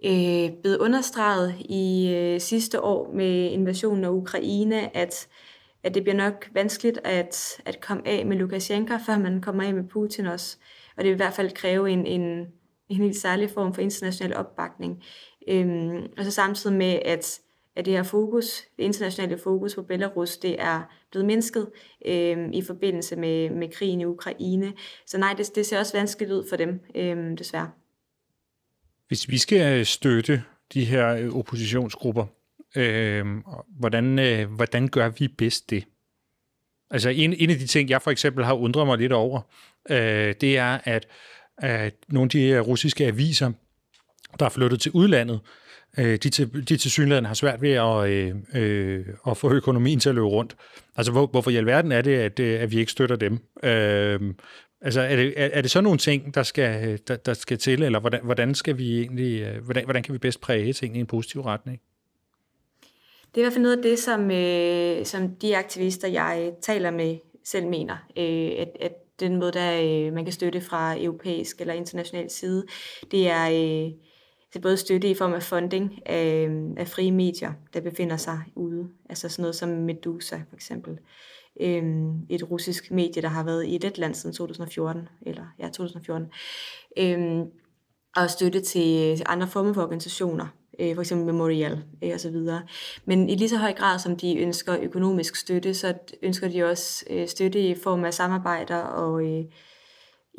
øh, 0.06 0.62
blevet 0.62 0.78
understreget 0.78 1.56
i 1.60 2.14
øh, 2.16 2.42
sidste 2.42 2.82
år 2.82 3.12
med 3.14 3.52
invasionen 3.52 4.04
af 4.04 4.10
Ukraine, 4.10 4.98
at, 4.98 5.28
at 5.84 5.96
det 5.96 6.04
bliver 6.04 6.18
nok 6.18 6.50
vanskeligt 6.54 7.00
at, 7.04 7.62
at 7.66 7.82
komme 7.82 8.08
af 8.08 8.26
med 8.26 8.38
Lukashenko, 8.38 8.94
før 9.06 9.18
man 9.18 9.42
kommer 9.42 9.64
af 9.64 9.74
med 9.74 9.84
Putin 9.84 10.26
også. 10.26 10.58
Og 10.98 11.04
det 11.04 11.10
vil 11.10 11.16
i 11.16 11.24
hvert 11.24 11.34
fald 11.34 11.52
kræve 11.52 11.90
en, 11.90 12.06
en, 12.06 12.22
en 12.90 12.96
helt 12.96 13.18
særlig 13.18 13.50
form 13.50 13.74
for 13.74 13.82
international 13.82 14.36
opbakning. 14.38 15.04
Øh, 15.48 15.96
og 16.18 16.26
så 16.26 16.32
samtidig 16.32 16.76
med, 16.76 17.00
at 17.06 17.40
at 17.76 17.86
det 17.86 17.94
her 17.94 18.04
fokus, 18.04 18.62
det 18.78 18.84
internationale 18.84 19.38
fokus 19.38 19.76
på 19.76 19.82
Belarus, 19.82 20.38
det 20.38 20.62
er 20.62 20.82
blevet 21.12 21.26
mindsket 21.26 21.68
øh, 22.06 22.50
i 22.54 22.62
forbindelse 22.62 23.16
med, 23.16 23.50
med 23.50 23.70
krigen 23.70 24.02
i 24.02 24.06
Ukraine. 24.06 24.74
Så 25.06 25.18
nej, 25.18 25.34
det, 25.38 25.56
det 25.56 25.66
ser 25.66 25.80
også 25.80 25.98
vanskeligt 25.98 26.32
ud 26.32 26.50
for 26.50 26.56
dem, 26.56 26.80
øh, 26.96 27.38
desværre. 27.38 27.72
Hvis 29.08 29.30
vi 29.30 29.38
skal 29.38 29.80
øh, 29.80 29.86
støtte 29.86 30.44
de 30.74 30.86
her 30.86 31.16
øh, 31.16 31.36
oppositionsgrupper, 31.36 32.26
øh, 32.76 33.26
hvordan, 33.80 34.20
øh, 34.20 34.54
hvordan 34.54 34.88
gør 34.88 35.10
vi 35.10 35.28
bedst 35.28 35.70
det? 35.70 35.84
Altså 36.92 37.10
en, 37.10 37.34
en 37.34 37.50
af 37.50 37.56
de 37.56 37.68
ting, 37.68 37.90
jeg 37.90 38.02
for 38.02 38.12
eksempel 38.12 38.46
har 38.46 38.54
undret 38.54 38.88
mig 38.88 38.98
lidt 38.98 39.12
over, 39.12 39.42
øh, 39.90 40.36
det 40.42 40.58
er, 40.58 40.80
at, 40.84 41.08
at 41.58 41.94
nogle 42.08 42.26
af 42.26 42.30
de 42.30 42.60
russiske 42.60 43.06
aviser, 43.06 43.52
der 44.40 44.46
er 44.46 44.50
flyttet 44.50 44.82
til 44.82 44.92
udlandet, 44.92 45.40
øh, 45.98 46.18
de, 46.24 46.30
til, 46.30 46.70
de 46.70 46.78
til 46.78 46.92
synligheden 46.92 47.26
har 47.26 47.34
svært 47.34 47.62
ved 47.62 47.72
at, 47.72 48.10
øh, 48.10 48.36
øh, 48.56 49.06
at 49.28 49.38
få 49.38 49.54
økonomien 49.54 50.00
til 50.00 50.10
at 50.10 50.16
løbe 50.16 50.28
rundt. 50.28 50.56
Altså, 50.96 51.12
hvor, 51.12 51.28
hvorfor 51.28 51.52
i 51.52 51.56
alverden 51.56 51.92
er 51.92 52.02
det, 52.02 52.16
at, 52.18 52.40
øh, 52.40 52.62
at 52.62 52.72
vi 52.72 52.80
ikke 52.80 52.92
støtter 52.92 53.16
dem? 53.16 53.40
Øh, 53.64 54.34
altså, 54.82 55.02
er 55.02 55.16
det, 55.16 55.34
er, 55.38 55.50
er 55.54 55.62
det 55.62 55.72
så 55.72 55.82
nogle 55.82 55.98
ting, 55.98 56.36
der 56.36 56.44
skal, 56.44 57.00
der, 57.08 57.16
der 57.16 57.34
skal 57.34 57.58
til, 57.58 57.84
eller 57.84 58.00
hvordan, 58.00 58.20
hvordan 58.24 58.56
skal 58.56 58.78
vi 58.78 59.00
egentlig, 59.00 59.42
øh, 59.42 59.64
hvordan, 59.64 59.84
hvordan 59.84 60.04
kan 60.04 60.14
vi 60.14 60.20
bedst 60.20 60.42
præge 60.42 60.74
ting 60.74 60.98
i 60.98 61.00
en 61.00 61.08
positiv 61.08 61.42
retning? 61.42 61.82
Det 63.36 63.38
er 63.38 63.42
i 63.42 63.44
hvert 63.44 63.54
fald 63.54 63.64
noget 63.64 63.78
af 63.78 63.84
det, 63.84 64.00
som, 64.00 64.32
øh, 64.32 65.06
som 65.06 65.36
de 65.36 65.58
aktivister, 65.58 66.08
jeg 66.08 66.52
taler 66.62 66.92
med, 66.92 67.18
selv 67.46 67.68
mener, 67.68 67.98
øh, 68.18 68.52
at, 68.58 68.70
at 68.80 68.92
den 69.20 69.36
måde, 69.40 69.52
der 69.52 69.82
øh, 69.82 70.14
man 70.14 70.24
kan 70.24 70.34
støtte 70.34 70.62
fra 70.62 71.04
europæisk 71.04 71.62
eller 71.62 71.74
international 71.74 72.30
side, 72.30 72.66
det 73.12 73.30
er... 73.30 73.50
Øh, 73.50 73.92
til 74.54 74.62
både 74.62 74.78
støtte 74.78 75.10
i 75.10 75.14
form 75.14 75.34
af 75.34 75.44
funding 75.44 76.00
af, 76.06 76.50
af 76.78 76.88
frie 76.88 77.12
medier, 77.12 77.54
der 77.74 77.82
befinder 77.82 78.18
sig 78.18 78.40
ude. 78.56 78.90
Altså 79.10 79.30
sådan 79.30 79.44
noget 79.44 79.56
som 79.56 79.70
Medusa 79.70 80.36
for 80.50 80.56
eksempel. 80.56 81.00
Øhm, 81.62 82.26
et 82.30 82.52
russisk 82.52 82.92
medie, 82.92 83.22
der 83.22 83.28
har 83.28 83.44
været 83.44 83.66
i 83.66 83.76
et 83.76 83.98
land 83.98 84.16
siden 84.16 84.36
2014, 84.36 85.10
eller 85.22 85.46
ja, 85.60 85.66
2014. 85.66 86.28
Øhm, 86.98 87.50
og 88.16 88.30
støtte 88.30 88.62
til, 88.62 89.18
til 89.18 89.26
andre 89.26 89.48
former 89.48 89.74
for 89.74 89.82
organisationer, 89.82 90.48
øh, 90.80 90.96
for 90.96 91.02
eksempel 91.02 91.26
Memorial 91.26 91.84
øh, 92.04 92.14
osv. 92.14 92.36
Men 93.06 93.30
i 93.30 93.36
lige 93.36 93.50
så 93.50 93.58
høj 93.58 93.74
grad, 93.74 94.00
som 94.00 94.18
de 94.18 94.38
ønsker 94.38 94.78
økonomisk 94.82 95.36
støtte, 95.36 95.74
så 95.74 95.94
ønsker 96.22 96.48
de 96.48 96.64
også 96.64 97.06
øh, 97.10 97.28
støtte 97.28 97.60
i 97.70 97.76
form 97.76 98.04
af 98.04 98.14
samarbejder 98.14 98.78
og 98.78 99.24
øh, 99.24 99.46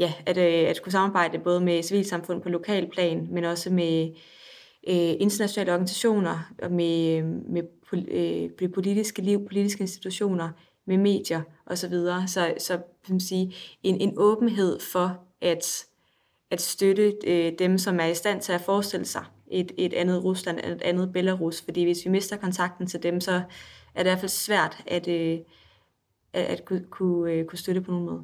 ja, 0.03 0.12
at, 0.26 0.36
øh, 0.36 0.70
at 0.70 0.82
kunne 0.82 0.92
samarbejde 0.92 1.38
både 1.38 1.61
med 1.61 1.82
civilsamfund 1.82 2.42
på 2.42 2.48
lokal 2.48 2.90
plan, 2.90 3.28
men 3.30 3.44
også 3.44 3.70
med 3.70 4.09
øh, 4.88 5.14
internationale 5.20 5.72
organisationer 5.72 6.53
og 6.62 6.72
med, 6.72 7.22
med 7.22 7.62
øh, 7.62 7.68
med 7.92 8.53
øh, 8.62 8.72
politiske 8.72 9.22
liv, 9.22 9.46
politiske 9.48 9.80
institutioner, 9.80 10.48
med 10.86 10.98
medier 10.98 11.42
osv. 11.66 11.76
Så, 11.76 11.88
videre. 11.88 12.28
så, 12.28 12.55
så 12.59 12.76
kan 12.76 13.14
man 13.14 13.20
sige, 13.20 13.55
en, 13.82 14.00
en 14.00 14.14
åbenhed 14.16 14.80
for 14.80 15.18
at, 15.40 15.84
at 16.50 16.61
støtte 16.61 17.14
øh, 17.26 17.53
dem, 17.59 17.78
som 17.78 18.00
er 18.00 18.07
i 18.07 18.14
stand 18.14 18.40
til 18.40 18.53
at 18.53 18.61
forestille 18.61 19.07
sig 19.07 19.24
et, 19.50 19.72
et 19.78 19.94
andet 19.94 20.24
Rusland, 20.24 20.59
et 20.59 20.82
andet 20.82 21.12
Belarus. 21.12 21.62
Fordi 21.62 21.84
hvis 21.84 22.05
vi 22.05 22.11
mister 22.11 22.36
kontakten 22.36 22.86
til 22.86 23.03
dem, 23.03 23.20
så 23.20 23.32
er 23.94 24.03
det 24.03 24.11
i 24.11 24.12
hvert 24.12 24.18
fald 24.18 24.28
svært 24.28 24.82
at, 24.86 25.09
øh, 25.09 25.38
at, 26.32 26.44
at 26.44 26.64
kunne, 26.64 26.84
kunne, 26.90 27.32
øh, 27.32 27.44
kunne 27.44 27.59
støtte 27.59 27.80
på 27.80 27.90
nogen 27.90 28.07
måde. 28.07 28.22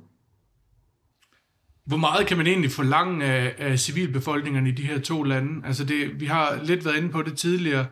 Hvor 1.88 1.96
meget 1.96 2.26
kan 2.26 2.36
man 2.36 2.46
egentlig 2.46 2.70
forlange 2.70 3.24
af, 3.24 3.54
af 3.58 3.78
civilbefolkningerne 3.78 4.68
i 4.68 4.72
de 4.72 4.82
her 4.82 5.00
to 5.00 5.22
lande? 5.22 5.66
Altså 5.66 5.84
det, 5.84 6.20
vi 6.20 6.26
har 6.26 6.60
lidt 6.64 6.84
været 6.84 6.96
inde 6.96 7.08
på 7.08 7.22
det 7.22 7.38
tidligere. 7.38 7.86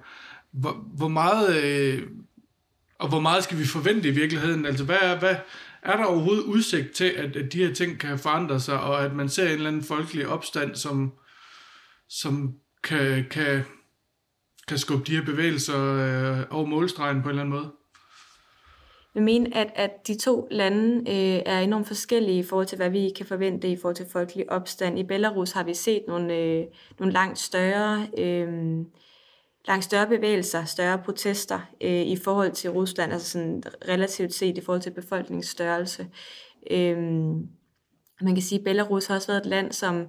Hvor, 0.53 0.73
hvor 0.97 1.09
meget, 1.09 1.65
øh, 1.65 2.03
og 2.99 3.09
hvor 3.09 3.21
meget 3.21 3.45
skal 3.45 3.59
vi 3.59 3.67
forvente 3.67 4.09
i 4.09 4.13
virkeligheden? 4.13 4.67
Altså 4.67 4.85
hvad 4.85 4.97
er, 5.03 5.19
hvad, 5.19 5.37
er 5.83 5.97
der 5.97 6.05
overhovedet 6.05 6.43
udsigt 6.43 6.93
til, 6.93 7.05
at, 7.05 7.37
at 7.37 7.53
de 7.53 7.67
her 7.67 7.75
ting 7.75 7.99
kan 7.99 8.19
forandre 8.19 8.61
sig, 8.61 8.81
og 8.81 9.05
at 9.05 9.15
man 9.15 9.29
ser 9.29 9.47
en 9.47 9.53
eller 9.53 9.69
anden 9.69 9.85
folkelig 9.85 10.29
opstand, 10.29 10.75
som, 10.75 11.13
som 12.09 12.55
kan, 12.83 13.25
kan, 13.31 13.63
kan 14.69 14.79
skubbe 14.79 15.05
de 15.07 15.17
her 15.17 15.25
bevægelser 15.25 15.79
øh, 15.79 16.45
over 16.51 16.67
målstregen 16.67 17.23
på 17.23 17.29
en 17.29 17.31
eller 17.31 17.43
anden 17.43 17.55
måde? 17.55 17.73
Vil 19.17 19.25
mene, 19.25 19.57
at, 19.57 19.73
at 19.75 20.07
de 20.07 20.15
to 20.15 20.49
lande 20.51 20.97
øh, 20.99 21.43
er 21.47 21.61
enormt 21.61 21.87
forskellige 21.87 22.39
i 22.39 22.43
forhold 22.43 22.67
til, 22.67 22.77
hvad 22.77 22.91
vi 22.91 23.13
kan 23.17 23.27
forvente 23.27 23.69
i 23.69 23.77
forhold 23.77 23.97
til 23.97 24.07
folkelig 24.13 24.51
opstand. 24.51 24.99
I 24.99 25.03
Belarus 25.03 25.53
har 25.53 25.65
vi 25.65 25.75
set 25.75 26.03
nogle, 26.09 26.35
øh, 26.35 26.65
nogle 26.99 27.13
langt 27.13 27.39
større... 27.39 28.09
Øh, 28.19 28.49
langt 29.69 29.85
større 29.85 30.07
bevægelser, 30.07 30.65
større 30.65 30.99
protester 30.99 31.61
øh, 31.81 32.03
i 32.03 32.17
forhold 32.17 32.53
til 32.53 32.71
Rusland, 32.71 33.13
altså 33.13 33.31
sådan 33.31 33.63
relativt 33.89 34.35
set 34.35 34.59
i 34.59 34.61
forhold 34.61 34.83
til 34.83 34.91
befolkningsstørrelse. 34.91 36.07
Øh, 36.71 36.97
man 38.21 38.35
kan 38.35 38.43
sige, 38.43 38.59
at 38.59 38.65
Belarus 38.65 39.07
har 39.07 39.15
også 39.15 39.29
været 39.29 39.41
et 39.41 39.47
land, 39.47 39.73
som 39.73 40.07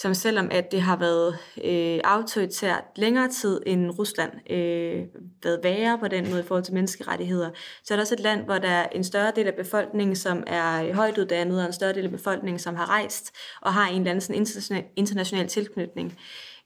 som 0.00 0.14
selvom 0.14 0.48
at 0.50 0.72
det 0.72 0.82
har 0.82 0.96
været 0.96 1.38
øh, 1.64 2.00
autoritært 2.04 2.84
længere 2.96 3.28
tid 3.28 3.60
end 3.66 3.90
Rusland, 3.98 4.50
øh, 4.50 5.06
været 5.42 5.60
værre 5.62 5.98
på 5.98 6.08
den 6.08 6.30
måde 6.30 6.40
i 6.40 6.42
forhold 6.42 6.64
til 6.64 6.74
menneskerettigheder, 6.74 7.50
så 7.84 7.94
er 7.94 7.96
det 7.96 8.02
også 8.02 8.14
et 8.14 8.20
land, 8.20 8.44
hvor 8.44 8.58
der 8.58 8.68
er 8.68 8.88
en 8.88 9.04
større 9.04 9.32
del 9.36 9.46
af 9.46 9.54
befolkningen, 9.54 10.16
som 10.16 10.44
er 10.46 10.94
højt 10.94 11.18
uddannet, 11.18 11.60
og 11.60 11.66
en 11.66 11.72
større 11.72 11.92
del 11.92 12.04
af 12.04 12.10
befolkningen, 12.10 12.58
som 12.58 12.76
har 12.76 12.90
rejst 12.90 13.34
og 13.62 13.74
har 13.74 13.88
en 13.88 13.96
eller 13.96 14.10
anden 14.10 14.20
sådan 14.20 14.36
international, 14.36 14.84
international 14.96 15.48
tilknytning. 15.48 16.18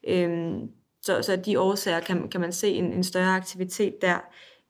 Øh, 0.07 0.53
så, 1.01 1.21
så 1.21 1.35
de 1.35 1.59
årsager 1.59 1.99
kan, 1.99 2.29
kan 2.29 2.41
man 2.41 2.53
se 2.53 2.69
en, 2.69 2.93
en 2.93 3.03
større 3.03 3.35
aktivitet 3.35 3.93
der. 4.01 4.17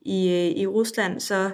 I, 0.02 0.30
øh, 0.30 0.62
i 0.62 0.68
Rusland 0.68 1.20
så 1.20 1.52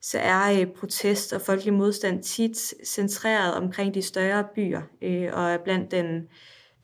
så 0.00 0.18
er 0.18 0.60
øh, 0.60 0.66
protest 0.66 1.32
og 1.32 1.40
folkelig 1.40 1.74
modstand 1.74 2.22
tit 2.22 2.74
centreret 2.84 3.54
omkring 3.54 3.94
de 3.94 4.02
større 4.02 4.44
byer, 4.54 4.82
øh, 5.02 5.28
og 5.32 5.50
er 5.50 5.58
blandt 5.58 5.90
den, 5.90 6.28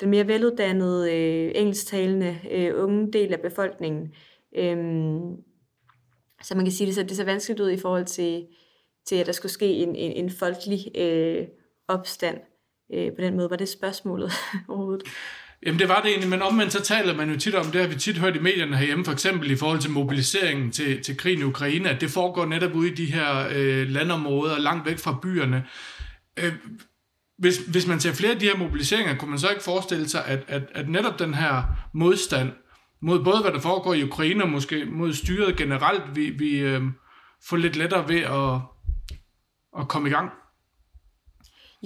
den 0.01 0.11
mere 0.11 0.27
veluddannede, 0.27 1.15
øh, 1.15 1.53
engelsktalende 1.55 2.39
øh, 2.51 2.83
unge 2.83 3.13
del 3.13 3.33
af 3.33 3.41
befolkningen. 3.41 4.15
Øh, 4.57 4.77
så 6.43 6.55
man 6.55 6.65
kan 6.65 6.73
sige, 6.73 6.87
det 6.87 6.95
så, 6.95 7.03
det 7.03 7.17
ser 7.17 7.25
vanskeligt 7.25 7.61
ud 7.61 7.71
i 7.71 7.79
forhold 7.79 8.05
til, 8.05 8.47
til 9.07 9.17
at 9.17 9.27
der 9.27 9.33
skulle 9.33 9.53
ske 9.53 9.67
en, 9.75 9.97
en, 9.97 10.13
en 10.13 10.31
folkelig 10.31 10.99
øh, 10.99 11.47
opstand. 11.89 12.39
Øh, 12.93 13.15
på 13.15 13.21
den 13.21 13.37
måde 13.37 13.51
var 13.51 13.57
det 13.57 13.69
spørgsmålet 13.69 14.31
overhovedet. 14.69 15.09
Jamen 15.67 15.79
det 15.79 15.89
var 15.89 16.01
det 16.01 16.11
egentlig, 16.11 16.31
men 16.31 16.43
omvendt 16.43 16.73
så 16.73 16.83
taler 16.83 17.17
man 17.17 17.31
jo 17.31 17.39
tit 17.39 17.55
om, 17.55 17.67
det 17.67 17.81
har 17.81 17.89
vi 17.89 17.95
tit 17.95 18.19
hørt 18.19 18.37
i 18.37 18.39
medierne 18.39 18.77
herhjemme, 18.77 19.05
for 19.05 19.13
eksempel 19.13 19.51
i 19.51 19.57
forhold 19.57 19.79
til 19.79 19.91
mobiliseringen 19.91 20.73
til, 20.73 21.03
til 21.03 21.17
krigen 21.17 21.41
i 21.41 21.45
Ukraine, 21.45 21.91
at 21.91 22.01
det 22.01 22.11
foregår 22.11 22.47
netop 22.47 22.75
ude 22.75 22.91
i 22.91 22.95
de 22.95 23.07
her 23.07 23.49
øh, 23.55 23.89
landområder, 23.89 24.59
langt 24.59 24.87
væk 24.87 24.99
fra 24.99 25.19
byerne. 25.23 25.65
Øh, 26.37 26.53
hvis, 27.39 27.59
hvis 27.59 27.87
man 27.87 28.01
ser 28.01 28.13
flere 28.13 28.33
af 28.33 28.39
de 28.39 28.47
her 28.47 28.57
mobiliseringer, 28.57 29.17
kunne 29.17 29.31
man 29.31 29.39
så 29.39 29.51
ikke 29.51 29.63
forestille 29.63 30.09
sig, 30.09 30.25
at, 30.27 30.45
at, 30.49 30.63
at 30.75 30.89
netop 30.89 31.19
den 31.19 31.35
her 31.35 31.63
modstand 31.95 32.53
mod 33.03 33.25
både 33.25 33.41
hvad 33.41 33.53
der 33.53 33.61
foregår 33.61 33.95
i 33.95 34.03
Ukraine 34.03 34.43
og 34.43 34.51
måske 34.51 34.85
mod 34.85 35.13
styret 35.13 35.57
generelt, 35.57 36.03
vi, 36.17 36.31
vi 36.31 36.59
øh, 36.59 36.83
får 37.49 37.57
lidt 37.57 37.77
lettere 37.77 38.09
ved 38.09 38.21
at, 38.21 38.61
at 39.81 39.89
komme 39.89 40.09
i 40.09 40.13
gang? 40.13 40.31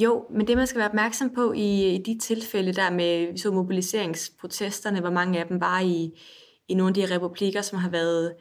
Jo, 0.03 0.27
men 0.31 0.47
det 0.47 0.57
man 0.57 0.67
skal 0.67 0.79
være 0.79 0.89
opmærksom 0.89 1.31
på 1.35 1.53
i, 1.53 1.95
i 1.95 2.03
de 2.03 2.19
tilfælde 2.19 2.73
der 2.73 2.91
med 2.91 3.37
så 3.37 3.51
mobiliseringsprotesterne, 3.51 5.01
hvor 5.01 5.11
mange 5.11 5.41
af 5.41 5.47
dem 5.47 5.61
var 5.61 5.81
i, 5.81 6.21
i 6.69 6.75
nogle 6.75 6.91
af 6.91 6.95
de 6.95 7.15
republikker, 7.15 7.63
som 7.63 7.79
har 7.79 7.91
været 7.91 8.35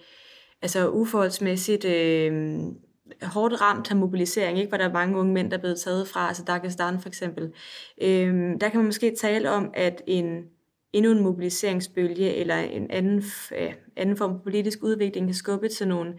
altså 0.62 0.90
uforholdsmæssigt 0.90 1.86
øh, 1.86 2.60
hårdt 3.22 3.62
ramt 3.62 3.92
af 3.92 3.98
mobilisering, 3.98 4.58
ikke? 4.58 4.70
hvor 4.70 4.78
der 4.78 4.90
er 4.90 4.94
mange 4.94 5.18
unge 5.18 5.34
mænd, 5.34 5.52
der 5.52 5.58
er 5.58 5.62
blevet 5.62 5.80
taget 5.80 6.08
fra, 6.08 6.28
altså 6.28 6.44
Dagestan 6.44 7.02
for 7.02 7.10
eksempel. 7.10 7.54
Øh, 8.02 8.34
der 8.62 8.70
kan 8.70 8.78
man 8.78 8.86
måske 8.86 9.16
tale 9.16 9.52
om, 9.52 9.72
at 9.74 10.02
en 10.08 10.44
endnu 10.94 11.12
en 11.12 11.24
mobiliseringsbølge 11.24 12.36
eller 12.36 12.56
en 12.56 12.92
anden, 12.92 13.24
øh, 13.60 13.74
anden 13.96 14.18
form 14.18 14.32
for 14.32 14.44
politisk 14.44 14.80
udvikling 14.84 15.28
kan 15.28 15.36
skubbe 15.36 15.68
til 15.68 15.88
nogle 15.88 16.14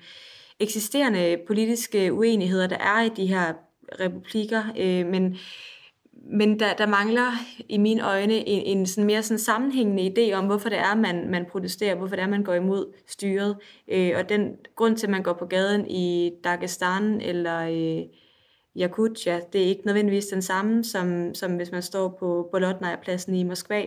eksisterende 0.61 1.36
politiske 1.47 2.12
uenigheder, 2.12 2.66
der 2.66 2.78
er 2.78 3.03
i 3.03 3.09
de 3.09 3.26
her 3.26 3.55
republikker, 4.01 4.62
øh, 4.78 5.07
men, 5.07 5.36
men 6.32 6.61
der, 6.61 6.74
der 6.74 6.86
mangler 6.86 7.32
i 7.68 7.78
mine 7.78 8.07
øjne 8.07 8.49
en, 8.49 8.78
en 8.78 8.86
sådan 8.86 9.07
mere 9.07 9.22
sådan 9.22 9.38
sammenhængende 9.38 10.12
idé 10.18 10.34
om, 10.34 10.47
hvorfor 10.47 10.68
det 10.68 10.78
er, 10.78 10.95
man, 10.95 11.30
man 11.30 11.47
protesterer, 11.51 11.95
hvorfor 11.95 12.16
det 12.16 12.22
er, 12.22 12.28
man 12.28 12.45
går 12.45 12.55
imod 12.55 12.93
styret. 13.07 13.57
Øh, 13.88 14.12
og 14.16 14.28
den 14.28 14.57
grund 14.76 14.97
til, 14.97 15.07
at 15.07 15.11
man 15.11 15.22
går 15.22 15.32
på 15.32 15.47
gaden 15.47 15.91
i 15.91 16.32
Dagestan 16.45 17.20
eller 17.20 17.59
øh, 17.61 18.03
Yakutia, 18.76 19.41
det 19.53 19.62
er 19.62 19.66
ikke 19.66 19.86
nødvendigvis 19.86 20.26
den 20.26 20.43
samme, 20.43 20.84
som, 20.84 21.34
som 21.34 21.57
hvis 21.57 21.72
man 21.72 21.82
står 21.82 22.16
på 22.18 22.49
Bolotnaya-pladsen 22.53 23.34
i 23.34 23.43
Moskva. 23.43 23.84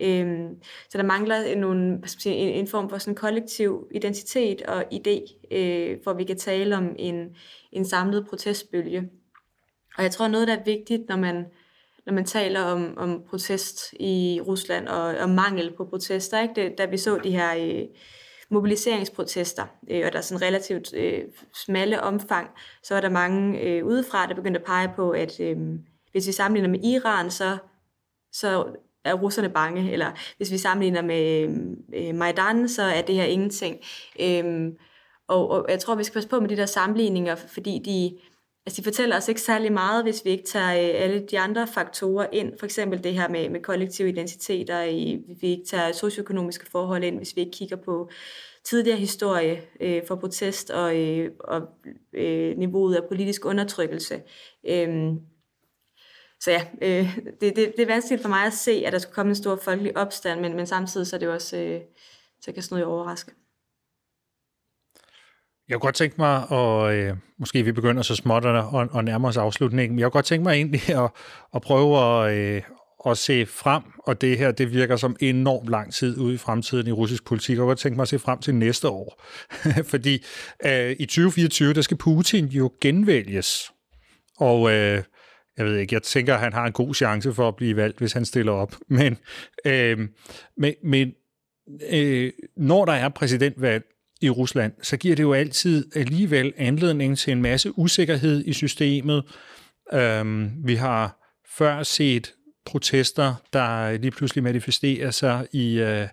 Øh, 0.00 0.48
så 0.90 0.98
der 0.98 1.04
mangler 1.04 1.56
nogle, 1.56 2.00
sige, 2.06 2.34
en, 2.34 2.48
en 2.48 2.66
form 2.66 2.90
for 2.90 2.98
sådan 2.98 3.14
kollektiv 3.14 3.86
identitet 3.94 4.62
og 4.62 4.84
idé, 4.92 5.46
øh, 5.56 5.98
hvor 6.02 6.12
vi 6.12 6.24
kan 6.24 6.38
tale 6.38 6.76
om 6.76 6.96
en, 6.98 7.36
en 7.72 7.84
samlet 7.84 8.26
protestbølge. 8.28 9.10
Og 9.96 10.02
jeg 10.02 10.10
tror, 10.10 10.28
noget, 10.28 10.48
der 10.48 10.56
er 10.56 10.64
vigtigt, 10.64 11.08
når 11.08 11.16
man, 11.16 11.46
når 12.06 12.12
man 12.12 12.24
taler 12.24 12.60
om, 12.60 12.98
om 12.98 13.22
protest 13.30 13.92
i 13.92 14.40
Rusland 14.46 14.88
og, 14.88 15.02
og 15.02 15.28
mangel 15.30 15.72
på 15.76 15.84
protester, 15.84 16.40
ikke? 16.42 16.54
Det, 16.54 16.78
da 16.78 16.84
vi 16.84 16.96
så 16.96 17.18
de 17.24 17.30
her 17.30 17.54
øh, 17.58 17.84
mobiliseringsprotester, 18.50 19.66
øh, 19.90 20.02
og 20.06 20.12
der 20.12 20.18
er 20.18 20.22
sådan 20.22 20.42
relativt 20.42 20.94
øh, 20.94 21.22
smalle 21.54 22.02
omfang, 22.02 22.50
så 22.82 22.94
er 22.94 23.00
der 23.00 23.08
mange 23.08 23.60
øh, 23.60 23.86
udefra, 23.86 24.26
der 24.26 24.34
begyndte 24.34 24.60
at 24.60 24.66
pege 24.66 24.92
på, 24.96 25.10
at 25.10 25.40
øh, 25.40 25.56
hvis 26.12 26.26
vi 26.26 26.32
sammenligner 26.32 26.68
med 26.68 26.84
Iran, 26.84 27.30
så, 27.30 27.56
så 28.32 28.64
er 29.04 29.14
russerne 29.14 29.48
bange, 29.48 29.92
eller 29.92 30.10
hvis 30.36 30.50
vi 30.50 30.58
sammenligner 30.58 31.02
med 31.02 31.48
øh, 31.94 32.14
Majdan, 32.14 32.68
så 32.68 32.82
er 32.82 33.02
det 33.02 33.14
her 33.14 33.24
ingenting. 33.24 33.76
Øh, 34.20 34.72
og, 35.28 35.50
og 35.50 35.66
jeg 35.68 35.80
tror, 35.80 35.94
vi 35.94 36.04
skal 36.04 36.14
passe 36.14 36.28
på 36.28 36.40
med 36.40 36.48
de 36.48 36.56
der 36.56 36.66
sammenligninger, 36.66 37.34
fordi 37.34 37.82
de 37.84 38.18
Altså, 38.66 38.80
de 38.80 38.84
fortæller 38.84 39.16
os 39.16 39.28
ikke 39.28 39.40
særlig 39.40 39.72
meget, 39.72 40.04
hvis 40.04 40.24
vi 40.24 40.30
ikke 40.30 40.44
tager 40.44 40.72
øh, 40.72 41.02
alle 41.02 41.26
de 41.30 41.38
andre 41.38 41.66
faktorer 41.66 42.26
ind. 42.32 42.58
For 42.58 42.66
eksempel 42.66 43.04
det 43.04 43.14
her 43.14 43.28
med, 43.28 43.48
med 43.48 43.60
kollektive 43.62 44.08
identiteter, 44.08 44.82
i, 44.82 45.22
hvis 45.26 45.42
vi 45.42 45.48
ikke 45.48 45.64
tager 45.64 45.92
socioøkonomiske 45.92 46.66
forhold 46.70 47.04
ind, 47.04 47.16
hvis 47.16 47.36
vi 47.36 47.40
ikke 47.40 47.52
kigger 47.52 47.76
på 47.76 48.10
tidligere 48.64 48.98
historie 48.98 49.62
øh, 49.80 50.02
for 50.08 50.16
protest 50.16 50.70
og, 50.70 50.96
øh, 50.96 51.30
og 51.40 51.62
øh, 52.12 52.56
niveauet 52.58 52.94
af 52.94 53.08
politisk 53.08 53.44
undertrykkelse. 53.44 54.22
Øhm, 54.68 55.20
så 56.40 56.50
ja, 56.50 56.66
øh, 56.82 57.18
det, 57.40 57.56
det, 57.56 57.72
det 57.76 57.80
er 57.80 57.86
vanskeligt 57.86 58.22
for 58.22 58.28
mig 58.28 58.46
at 58.46 58.52
se, 58.52 58.82
at 58.86 58.92
der 58.92 58.98
skulle 58.98 59.14
komme 59.14 59.30
en 59.30 59.36
stor 59.36 59.56
folkelig 59.56 59.96
opstand, 59.96 60.40
men, 60.40 60.56
men 60.56 60.66
samtidig 60.66 61.06
så 61.06 61.16
er 61.16 61.20
det 61.20 61.28
også, 61.28 61.56
øh, 61.56 61.80
så 62.40 62.52
kan 62.52 62.62
sådan 62.62 62.78
noget 62.78 62.94
overraske. 62.94 63.32
Jeg 65.68 65.74
kunne 65.74 65.86
godt 65.86 65.94
tænke 65.94 66.14
mig, 66.18 66.50
og 66.50 66.94
øh, 66.94 67.16
måske 67.38 67.62
vi 67.62 67.72
begynder 67.72 68.02
så 68.02 68.16
småt 68.16 68.44
at, 68.44 68.56
at, 68.56 68.64
nærmer 68.64 69.02
nærme 69.02 69.28
os 69.28 69.36
afslutningen, 69.36 69.94
men 69.94 69.98
jeg 69.98 70.06
kunne 70.06 70.18
godt 70.18 70.26
tænke 70.26 70.42
mig 70.42 70.52
egentlig 70.52 70.88
at, 70.88 71.10
at 71.54 71.62
prøve 71.62 71.98
at, 71.98 72.38
øh, 72.38 72.62
at 73.06 73.18
se 73.18 73.46
frem, 73.46 73.82
og 73.98 74.20
det 74.20 74.38
her, 74.38 74.52
det 74.52 74.72
virker 74.72 74.96
som 74.96 75.16
enormt 75.20 75.68
lang 75.68 75.92
tid 75.94 76.18
ude 76.18 76.34
i 76.34 76.38
fremtiden 76.38 76.86
i 76.86 76.92
russisk 76.92 77.24
politik, 77.24 77.52
og 77.52 77.56
jeg 77.56 77.60
kunne 77.60 77.68
godt 77.68 77.78
tænke 77.78 77.96
mig 77.96 78.02
at 78.02 78.08
se 78.08 78.18
frem 78.18 78.38
til 78.38 78.54
næste 78.54 78.88
år. 78.88 79.22
Fordi 79.92 80.24
øh, 80.66 80.96
i 80.98 81.06
2024, 81.06 81.74
der 81.74 81.82
skal 81.82 81.96
Putin 81.96 82.46
jo 82.46 82.72
genvælges, 82.80 83.72
og 84.38 84.70
øh, 84.70 85.02
jeg 85.56 85.66
ved 85.66 85.76
ikke, 85.76 85.94
jeg 85.94 86.02
tænker, 86.02 86.34
at 86.34 86.40
han 86.40 86.52
har 86.52 86.66
en 86.66 86.72
god 86.72 86.94
chance 86.94 87.32
for 87.32 87.48
at 87.48 87.56
blive 87.56 87.76
valgt, 87.76 87.98
hvis 87.98 88.12
han 88.12 88.24
stiller 88.24 88.52
op. 88.52 88.74
Men, 88.88 89.18
øh, 89.66 89.98
men, 90.56 90.74
men 90.84 91.12
øh, 91.90 92.32
når 92.56 92.84
der 92.84 92.92
er 92.92 93.08
præsidentvalg 93.08 93.84
i 94.24 94.30
Rusland, 94.30 94.72
så 94.82 94.96
giver 94.96 95.16
det 95.16 95.22
jo 95.22 95.32
altid 95.32 95.96
alligevel 95.96 96.52
anledning 96.56 97.18
til 97.18 97.32
en 97.32 97.42
masse 97.42 97.78
usikkerhed 97.78 98.44
i 98.46 98.52
systemet. 98.52 99.24
Øhm, 99.92 100.50
vi 100.64 100.74
har 100.74 101.16
før 101.58 101.82
set 101.82 102.32
protester, 102.66 103.34
der 103.52 103.92
lige 103.98 104.10
pludselig 104.10 104.44
manifesterer 104.44 105.10
sig 105.10 105.46
i, 105.52 105.78
øh, 105.78 106.08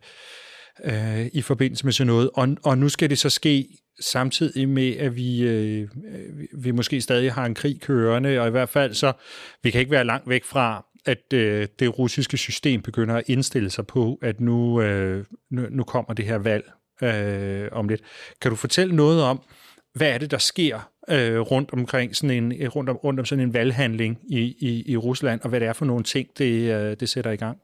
øh, 0.84 1.26
i 1.34 1.41
forbindelse 1.41 1.86
med 1.86 1.93
sådan 1.93 2.07
noget, 2.07 2.30
og, 2.34 2.57
og 2.64 2.78
nu 2.78 2.89
skal 2.89 3.09
det 3.09 3.20
så 3.20 3.30
ske 3.30 3.68
samtidig 3.99 4.70
med, 4.70 4.97
at 4.97 5.16
vi, 5.16 5.41
øh, 5.43 5.89
vi 6.57 6.72
måske 6.72 7.01
stadig 7.01 7.34
har 7.34 7.45
en 7.45 7.55
krig 7.55 7.82
kørende, 7.82 8.39
og 8.39 8.47
i 8.47 8.51
hvert 8.51 8.70
fald 8.70 8.93
så, 8.93 9.14
vi 9.64 9.72
kan 9.72 9.80
ikke 9.80 9.91
være 9.91 10.05
langt 10.05 10.30
væk 10.30 10.45
fra, 10.45 10.86
at 11.05 11.34
øh, 11.34 11.68
det 11.80 11.99
russiske 11.99 12.38
system 12.38 12.82
begynder 12.82 13.16
at 13.16 13.24
indstille 13.28 13.70
sig 13.70 13.88
på, 13.88 14.20
at 14.22 14.41
nu, 14.41 14.82
øh, 14.82 15.26
nu, 15.51 15.62
nu 15.70 15.84
kommer 15.84 16.14
det 16.14 16.26
her 16.26 16.38
valg 16.38 16.72
øh, 17.02 17.70
om 17.72 17.89
lidt. 17.89 18.02
Kan 18.41 18.52
du 18.52 18.56
fortælle 18.56 18.95
noget 18.95 19.24
om, 19.24 19.41
hvad 19.93 20.10
er 20.10 20.18
det, 20.18 20.32
der 20.32 20.38
sker 20.38 20.91
øh, 21.10 21.39
rundt 21.39 21.74
omkring 21.74 22.16
sådan 22.16 22.43
en, 22.43 22.68
rundt 22.68 22.89
om, 22.89 22.95
rundt 22.95 23.20
om 23.20 23.26
sådan 23.26 23.43
en 23.43 23.54
valghandling 23.54 24.20
i, 24.30 24.39
i, 24.60 24.91
i 24.91 24.97
Rusland, 24.97 25.41
og 25.41 25.49
hvad 25.49 25.60
det 25.60 25.68
er 25.68 25.74
for 25.74 25.86
nogle 25.86 26.04
ting, 26.04 26.30
det, 26.38 26.74
øh, 26.74 26.97
det 26.99 27.10
sætter 27.10 27.32
i 27.32 27.36
gang? 27.36 27.58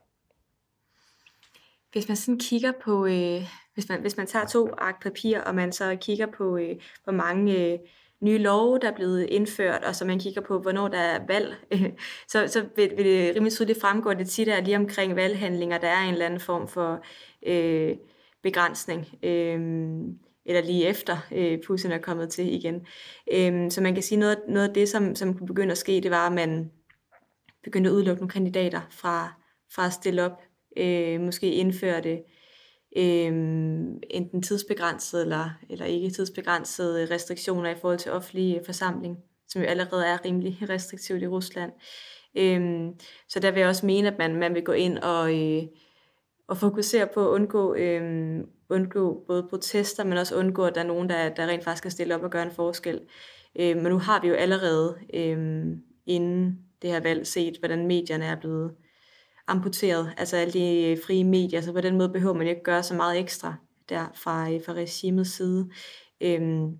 Hvis 1.92 2.08
man 2.08 2.16
sådan 2.16 2.38
kigger 2.38 2.72
på, 2.84 3.06
øh, 3.06 3.42
hvis, 3.74 3.88
man, 3.88 4.00
hvis 4.00 4.16
man 4.16 4.26
tager 4.26 4.46
to 4.46 4.70
ark 4.78 5.02
papir, 5.02 5.40
og 5.40 5.54
man 5.54 5.72
så 5.72 5.96
kigger 6.00 6.26
på, 6.26 6.56
øh, 6.56 6.76
hvor 7.04 7.12
mange 7.12 7.56
øh, 7.56 7.78
nye 8.20 8.38
love, 8.38 8.78
der 8.82 8.90
er 8.90 8.94
blevet 8.94 9.26
indført, 9.30 9.84
og 9.84 9.94
så 9.94 10.04
man 10.04 10.18
kigger 10.18 10.40
på, 10.40 10.58
hvornår 10.58 10.88
der 10.88 10.98
er 10.98 11.26
valg, 11.28 11.56
øh, 11.72 11.92
så, 12.32 12.46
så 12.48 12.64
vil, 12.76 12.90
vil 12.96 13.04
det 13.04 13.34
rimelig 13.34 13.52
tydeligt 13.52 13.80
fremgå, 13.80 14.08
at 14.08 14.18
det 14.18 14.28
tit 14.28 14.48
er 14.48 14.60
lige 14.60 14.76
omkring 14.76 15.16
valghandlinger, 15.16 15.78
der 15.78 15.88
er 15.88 16.02
en 16.02 16.12
eller 16.12 16.26
anden 16.26 16.40
form 16.40 16.68
for 16.68 17.04
øh, 17.46 17.96
begrænsning. 18.42 19.06
Øh, 19.22 19.60
eller 20.46 20.62
lige 20.62 20.86
efter 20.86 21.16
øh, 21.32 21.58
Putin 21.66 21.92
er 21.92 21.98
kommet 21.98 22.30
til 22.30 22.54
igen. 22.54 22.86
Øh, 23.32 23.70
så 23.70 23.80
man 23.80 23.94
kan 23.94 24.02
sige, 24.02 24.18
noget, 24.18 24.38
noget 24.48 24.68
af 24.68 24.74
det, 24.74 24.88
som, 24.88 25.14
som 25.14 25.34
kunne 25.34 25.46
begynde 25.46 25.72
at 25.72 25.78
ske, 25.78 26.00
det 26.00 26.10
var, 26.10 26.26
at 26.26 26.32
man 26.32 26.70
begyndte 27.64 27.90
at 27.90 27.94
udelukke 27.94 28.20
nogle 28.20 28.30
kandidater 28.30 28.80
fra, 28.90 29.32
fra 29.74 29.86
at 29.86 29.92
stille 29.92 30.24
op 30.24 30.42
øh, 30.76 31.20
måske 31.20 31.52
indføre 31.52 32.00
det 32.00 32.22
øh, 32.96 33.32
enten 34.10 34.42
tidsbegrænset 34.42 35.22
eller, 35.22 35.50
eller 35.70 35.84
ikke 35.84 36.10
tidsbegrænsede 36.10 37.14
restriktioner 37.14 37.70
i 37.70 37.78
forhold 37.80 37.98
til 37.98 38.12
offentlig 38.12 38.60
forsamling, 38.64 39.16
som 39.48 39.62
jo 39.62 39.68
allerede 39.68 40.06
er 40.06 40.24
rimelig 40.24 40.58
restriktivt 40.68 41.22
i 41.22 41.26
Rusland. 41.26 41.72
Øh, 42.36 42.86
så 43.28 43.40
der 43.40 43.50
vil 43.50 43.60
jeg 43.60 43.68
også 43.68 43.86
mene, 43.86 44.08
at 44.08 44.18
man, 44.18 44.36
man 44.36 44.54
vil 44.54 44.64
gå 44.64 44.72
ind 44.72 44.98
og, 44.98 45.34
øh, 45.34 45.62
og 46.48 46.56
fokusere 46.56 47.06
på 47.14 47.28
at 47.28 47.34
undgå, 47.34 47.74
øh, 47.74 48.40
undgå 48.68 49.24
både 49.26 49.46
protester, 49.50 50.04
men 50.04 50.18
også 50.18 50.36
undgå, 50.36 50.64
at 50.64 50.74
der 50.74 50.80
er 50.80 50.86
nogen, 50.86 51.08
der, 51.08 51.28
der 51.28 51.46
rent 51.46 51.64
faktisk 51.64 51.78
skal 51.78 51.90
stille 51.90 52.14
op 52.14 52.22
og 52.22 52.30
gøre 52.30 52.42
en 52.42 52.50
forskel. 52.50 53.00
Øh, 53.60 53.76
men 53.76 53.86
nu 53.86 53.98
har 53.98 54.20
vi 54.20 54.28
jo 54.28 54.34
allerede 54.34 54.98
øh, 55.14 55.66
inden 56.06 56.58
det 56.82 56.90
her 56.90 57.00
valg 57.00 57.26
set, 57.26 57.56
hvordan 57.58 57.86
medierne 57.86 58.24
er 58.24 58.36
blevet 58.40 58.74
amputeret, 59.46 60.14
altså 60.16 60.36
alle 60.36 60.52
de 60.52 60.84
øh, 60.84 60.98
frie 61.06 61.24
medier, 61.24 61.60
så 61.60 61.72
på 61.72 61.80
den 61.80 61.98
måde 61.98 62.08
behøver 62.08 62.34
man 62.34 62.46
ikke 62.46 62.62
gøre 62.62 62.82
så 62.82 62.94
meget 62.94 63.18
ekstra 63.18 63.54
der 63.88 64.06
fra, 64.14 64.52
øh, 64.52 64.60
fra 64.66 64.72
regimets 64.72 65.30
side. 65.30 65.70
Øhm, 66.20 66.78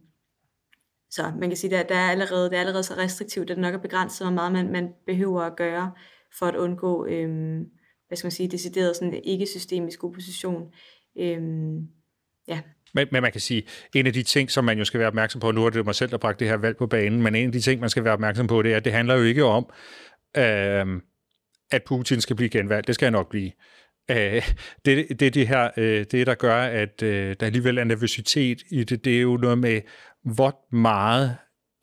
så 1.11 1.33
man 1.41 1.51
kan 1.51 1.57
sige, 1.57 1.79
at 1.79 1.89
der 1.89 1.95
er 1.95 2.11
allerede, 2.11 2.51
det 2.51 2.57
er 2.57 2.61
allerede 2.61 2.83
så 2.83 2.95
restriktivt, 2.95 3.51
at 3.51 3.57
det 3.57 3.63
nok 3.63 3.75
er 3.75 3.79
begrænset, 3.79 4.27
hvor 4.27 4.35
meget 4.35 4.53
man, 4.53 4.73
man 4.73 4.93
behøver 5.07 5.43
at 5.43 5.57
gøre 5.57 5.93
for 6.39 6.47
at 6.47 6.57
undgå, 6.57 7.07
øhm, 7.07 7.65
hvad 8.09 8.17
skal 8.17 8.27
man 8.27 8.33
sige, 8.33 8.49
decideret 8.49 8.97
sådan 8.97 9.21
ikke-systemisk 9.25 10.05
opposition. 10.05 10.73
Øhm, 11.19 11.79
ja. 12.49 12.61
Men, 12.95 13.09
men 13.13 13.23
man 13.23 13.33
kan 13.33 13.41
sige, 13.41 13.63
en 13.95 14.07
af 14.07 14.13
de 14.13 14.23
ting, 14.23 14.51
som 14.51 14.65
man 14.65 14.79
jo 14.79 14.85
skal 14.85 15.01
være 15.01 15.09
opmærksom 15.09 15.41
på, 15.41 15.51
nu 15.51 15.67
er 15.67 15.71
det 15.71 15.85
mig 15.85 15.95
selv, 15.95 16.11
der 16.11 16.19
bragte 16.19 16.45
det 16.45 16.49
her 16.49 16.57
valg 16.57 16.77
på 16.77 16.87
banen, 16.87 17.23
men 17.23 17.35
en 17.35 17.47
af 17.47 17.53
de 17.53 17.61
ting, 17.61 17.81
man 17.81 17.91
skal 17.91 18.05
være 18.05 18.13
opmærksom 18.13 18.47
på, 18.47 18.63
det 18.63 18.73
er, 18.73 18.77
at 18.77 18.85
det 18.85 18.93
handler 18.93 19.15
jo 19.15 19.23
ikke 19.23 19.45
om, 19.45 19.71
øh, 20.37 21.03
at 21.71 21.83
Putin 21.87 22.21
skal 22.21 22.37
blive 22.37 22.49
genvalgt. 22.49 22.87
Det 22.87 22.95
skal 22.95 23.07
han 23.07 23.13
nok 23.13 23.31
blive. 23.31 23.53
Øh, 24.11 24.43
det, 24.85 25.21
det, 25.21 25.35
det 25.35 25.49
her, 25.49 25.71
øh, 25.77 26.07
det 26.11 26.27
der 26.27 26.35
gør, 26.35 26.57
at 26.57 27.03
øh, 27.03 27.37
der 27.41 27.47
alligevel 27.47 27.79
er 27.79 27.85
nervøsitet 27.85 28.63
i 28.71 28.85
det, 28.85 29.05
det 29.05 29.17
er 29.17 29.21
jo 29.21 29.37
noget 29.37 29.59
med, 29.59 29.81
hvor 30.35 30.75
meget 30.77 31.37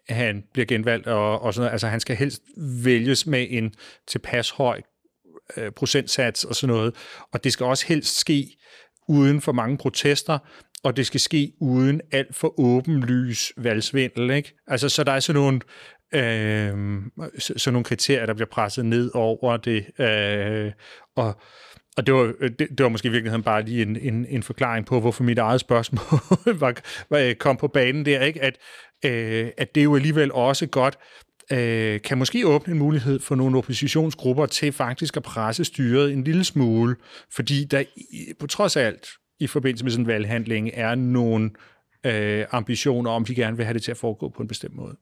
han 0.10 0.44
bliver 0.54 0.66
genvalgt, 0.66 1.08
og, 1.08 1.42
og 1.42 1.54
sådan 1.54 1.62
noget. 1.62 1.72
Altså, 1.72 1.88
han 1.88 2.00
skal 2.00 2.16
helst 2.16 2.42
vælges 2.84 3.28
med 3.28 3.48
en 3.50 3.74
tilpas 4.08 4.50
høj 4.50 4.82
øh, 5.58 5.72
procentsats 5.72 6.44
og 6.44 6.56
sådan 6.56 6.76
noget. 6.76 6.96
Og 7.34 7.44
det 7.44 7.54
skal 7.54 7.66
også 7.66 7.86
helst 7.88 8.18
ske 8.18 8.58
uden 9.08 9.42
for 9.42 9.52
mange 9.52 9.78
protester, 9.78 10.38
og 10.84 10.98
det 10.98 11.06
skal 11.06 11.20
ske 11.20 11.54
uden 11.62 12.02
alt 12.12 12.36
for 12.36 12.60
åbenlys 12.60 13.54
valgsvindel. 13.58 14.32
Ikke? 14.32 14.58
Altså, 14.68 14.90
så 14.90 15.04
der 15.04 15.12
er 15.12 15.20
sådan 15.20 15.42
nogle 15.42 15.60
øh, 16.14 17.02
sådan 17.40 17.74
nogle 17.74 17.84
kriterier, 17.84 18.26
der 18.26 18.34
bliver 18.34 18.50
presset 18.52 18.86
ned 18.86 19.12
over 19.14 19.58
det. 19.58 20.00
Øh, 20.00 20.72
og 21.16 21.42
og 21.98 22.06
det 22.06 22.14
var, 22.14 22.34
det, 22.42 22.60
det 22.60 22.84
var 22.84 22.90
måske 22.90 23.08
i 23.08 23.12
virkeligheden 23.12 23.44
bare 23.44 23.62
lige 23.62 23.82
en, 23.82 23.96
en, 23.96 24.26
en 24.30 24.44
forklaring 24.44 24.86
på, 24.86 25.00
hvorfor 25.00 25.24
mit 25.24 25.38
eget 25.38 25.62
spørgsmål 25.62 26.20
var, 26.62 26.76
var, 27.10 27.20
øh, 27.20 27.36
kom 27.36 27.58
på 27.58 27.68
banen 27.68 28.06
der, 28.06 28.22
ikke? 28.22 28.42
At, 28.44 28.58
øh, 29.06 29.52
at 29.58 29.76
det 29.76 29.84
jo 29.84 29.96
alligevel 29.96 30.32
også 30.32 30.68
godt 30.68 30.98
øh, 31.52 32.02
kan 32.02 32.18
måske 32.18 32.48
åbne 32.48 32.74
en 32.74 32.80
mulighed 32.80 33.20
for 33.20 33.36
nogle 33.36 33.58
oppositionsgrupper 33.58 34.46
til 34.46 34.72
faktisk 34.72 35.18
at 35.18 35.24
presse 35.24 35.66
styret 35.66 36.14
en 36.14 36.24
lille 36.24 36.44
smule, 36.44 36.96
fordi 37.32 37.64
der 37.64 37.84
på 38.40 38.48
trods 38.48 38.78
af 38.78 38.86
alt 38.86 39.08
i 39.40 39.48
forbindelse 39.48 39.86
med 39.86 39.92
sådan 39.92 40.04
en 40.04 40.08
valghandling 40.08 40.72
er 40.74 40.96
nogle 40.96 41.52
øh, 42.06 42.46
ambitioner 42.52 43.12
om, 43.12 43.26
de 43.26 43.36
gerne 43.36 43.58
vil 43.58 43.66
have 43.66 43.74
det 43.74 43.84
til 43.84 43.92
at 43.92 43.98
foregå 43.98 44.30
på 44.30 44.42
en 44.42 44.48
bestemt 44.48 44.76
måde. 44.76 44.96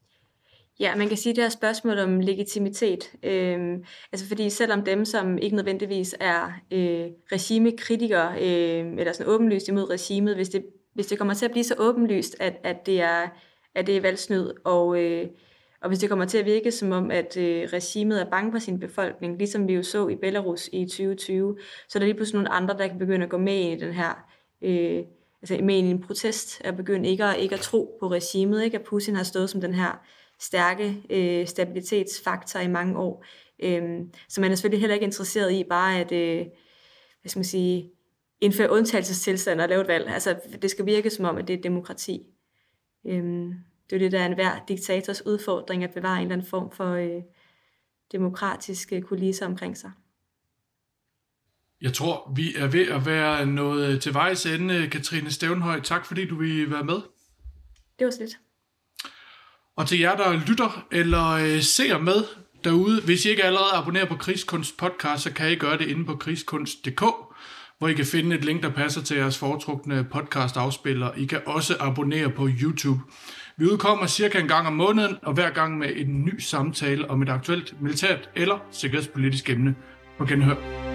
Ja, 0.79 0.95
man 0.95 1.07
kan 1.07 1.17
sige, 1.17 1.31
at 1.31 1.35
det 1.35 1.45
er 1.45 1.49
spørgsmål 1.49 1.99
om 1.99 2.19
legitimitet. 2.19 3.11
Øhm, 3.23 3.83
altså 4.11 4.27
fordi 4.27 4.49
selvom 4.49 4.83
dem, 4.83 5.05
som 5.05 5.37
ikke 5.37 5.55
nødvendigvis 5.55 6.15
er 6.19 6.45
øh, 6.71 7.07
regimekritikere, 7.31 8.33
øh, 8.41 8.93
eller 8.97 9.13
sådan 9.13 9.33
åbenlyst 9.33 9.67
imod 9.67 9.89
regimet, 9.89 10.35
hvis 10.35 10.49
det, 10.49 10.65
hvis 10.93 11.07
det 11.07 11.17
kommer 11.17 11.33
til 11.33 11.45
at 11.45 11.51
blive 11.51 11.63
så 11.63 11.75
åbenlyst, 11.77 12.35
at, 12.39 12.53
at 12.63 12.85
det 12.85 13.01
er, 13.01 13.27
at 13.75 13.87
det 13.87 13.97
er 13.97 14.01
valgsnyd, 14.01 14.51
og, 14.65 15.01
øh, 15.01 15.27
og 15.83 15.89
hvis 15.89 15.99
det 15.99 16.09
kommer 16.09 16.25
til 16.25 16.37
at 16.37 16.45
virke 16.45 16.71
som 16.71 16.91
om, 16.91 17.11
at 17.11 17.37
øh, 17.37 17.69
regimet 17.73 18.21
er 18.21 18.29
bange 18.29 18.51
for 18.51 18.59
sin 18.59 18.79
befolkning, 18.79 19.37
ligesom 19.37 19.67
vi 19.67 19.73
jo 19.73 19.83
så 19.83 20.07
i 20.07 20.15
Belarus 20.15 20.69
i 20.73 20.85
2020, 20.85 21.57
så 21.89 21.97
er 21.97 21.99
der 21.99 22.05
lige 22.05 22.15
pludselig 22.15 22.41
nogle 22.41 22.51
andre, 22.51 22.77
der 22.77 22.87
kan 22.87 22.99
begynde 22.99 23.23
at 23.23 23.29
gå 23.29 23.37
med 23.37 23.71
i 23.71 23.75
den 23.75 23.93
her 23.93 24.25
øh, 24.61 25.03
altså 25.41 25.63
med 25.63 25.75
i 25.75 25.79
en 25.79 26.01
protest, 26.01 26.61
og 26.65 26.75
begynde 26.75 27.09
ikke 27.09 27.23
at, 27.23 27.39
ikke 27.39 27.55
at 27.55 27.61
tro 27.61 27.97
på 27.99 28.07
regimet, 28.07 28.63
ikke? 28.63 28.77
at 28.77 28.83
Putin 28.83 29.15
har 29.15 29.23
stået 29.23 29.49
som 29.49 29.61
den 29.61 29.73
her 29.73 30.01
stærke 30.39 31.03
øh, 31.09 31.47
stabilitetsfaktor 31.47 32.59
i 32.59 32.67
mange 32.67 32.97
år. 32.97 33.25
Øh, 33.63 33.99
så 34.29 34.41
man 34.41 34.51
er 34.51 34.55
selvfølgelig 34.55 34.79
heller 34.79 34.93
ikke 34.93 35.05
interesseret 35.05 35.51
i 35.51 35.63
bare 35.63 35.99
at 35.99 36.11
øh, 36.11 36.45
hvad 37.21 37.29
skal 37.29 37.39
man 37.39 37.43
sige, 37.43 37.91
indføre 38.41 38.71
undtagelsestilstand 38.71 39.61
og 39.61 39.69
lave 39.69 39.81
et 39.81 39.87
valg. 39.87 40.07
Altså, 40.07 40.35
det 40.61 40.71
skal 40.71 40.85
virke 40.85 41.09
som 41.09 41.25
om, 41.25 41.37
at 41.37 41.47
det 41.47 41.57
er 41.57 41.61
demokrati. 41.61 42.27
Øhm, 43.05 43.53
det 43.89 43.95
er 43.95 43.99
jo 43.99 44.03
det, 44.03 44.11
der 44.11 44.19
er 44.19 44.25
enhver 44.25 44.59
diktators 44.67 45.25
udfordring, 45.25 45.83
at 45.83 45.93
bevare 45.93 46.17
en 46.17 46.21
eller 46.21 46.33
anden 46.33 46.47
form 46.47 46.71
for 46.71 46.93
øh, 46.93 47.21
demokratiske 48.11 49.01
kulisser 49.01 49.45
omkring 49.45 49.77
sig. 49.77 49.91
Jeg 51.81 51.93
tror, 51.93 52.31
vi 52.35 52.55
er 52.55 52.67
ved 52.67 52.87
at 52.87 53.05
være 53.05 53.45
noget 53.45 54.01
til 54.01 54.13
vejs 54.13 54.45
ende. 54.45 54.87
Katrine 54.87 55.31
Stævnhøj, 55.31 55.79
tak 55.81 56.05
fordi 56.05 56.27
du 56.27 56.35
vil 56.35 56.71
være 56.71 56.83
med. 56.83 57.01
Det 57.99 58.05
var 58.05 58.11
slet. 58.11 58.37
Og 59.75 59.87
til 59.87 59.99
jer, 59.99 60.15
der 60.15 60.45
lytter 60.47 60.87
eller 60.91 61.29
øh, 61.29 61.61
ser 61.61 61.97
med 61.97 62.23
derude, 62.63 63.01
hvis 63.01 63.25
I 63.25 63.29
ikke 63.29 63.43
allerede 63.43 63.73
abonnerer 63.73 64.05
på 64.05 64.15
Krigskunst 64.15 64.77
podcast, 64.77 65.23
så 65.23 65.33
kan 65.33 65.51
I 65.51 65.55
gøre 65.55 65.77
det 65.77 65.87
inde 65.87 66.05
på 66.05 66.15
krigskunst.dk, 66.15 67.03
hvor 67.77 67.87
I 67.87 67.93
kan 67.93 68.05
finde 68.05 68.35
et 68.35 68.45
link, 68.45 68.63
der 68.63 68.69
passer 68.69 69.01
til 69.01 69.17
jeres 69.17 69.37
foretrukne 69.37 70.03
podcast 70.11 70.57
afspiller. 70.57 71.13
I 71.13 71.25
kan 71.25 71.41
også 71.45 71.77
abonnere 71.79 72.29
på 72.29 72.49
YouTube. 72.61 73.01
Vi 73.57 73.65
udkommer 73.65 74.07
cirka 74.07 74.39
en 74.39 74.47
gang 74.47 74.67
om 74.67 74.73
måneden, 74.73 75.17
og 75.21 75.33
hver 75.33 75.49
gang 75.49 75.77
med 75.77 75.89
en 75.95 76.25
ny 76.25 76.39
samtale 76.39 77.09
om 77.09 77.21
et 77.21 77.29
aktuelt 77.29 77.81
militært 77.81 78.29
eller 78.35 78.65
sikkerhedspolitisk 78.71 79.49
emne. 79.49 79.75
På 80.17 80.25
genhør. 80.25 80.92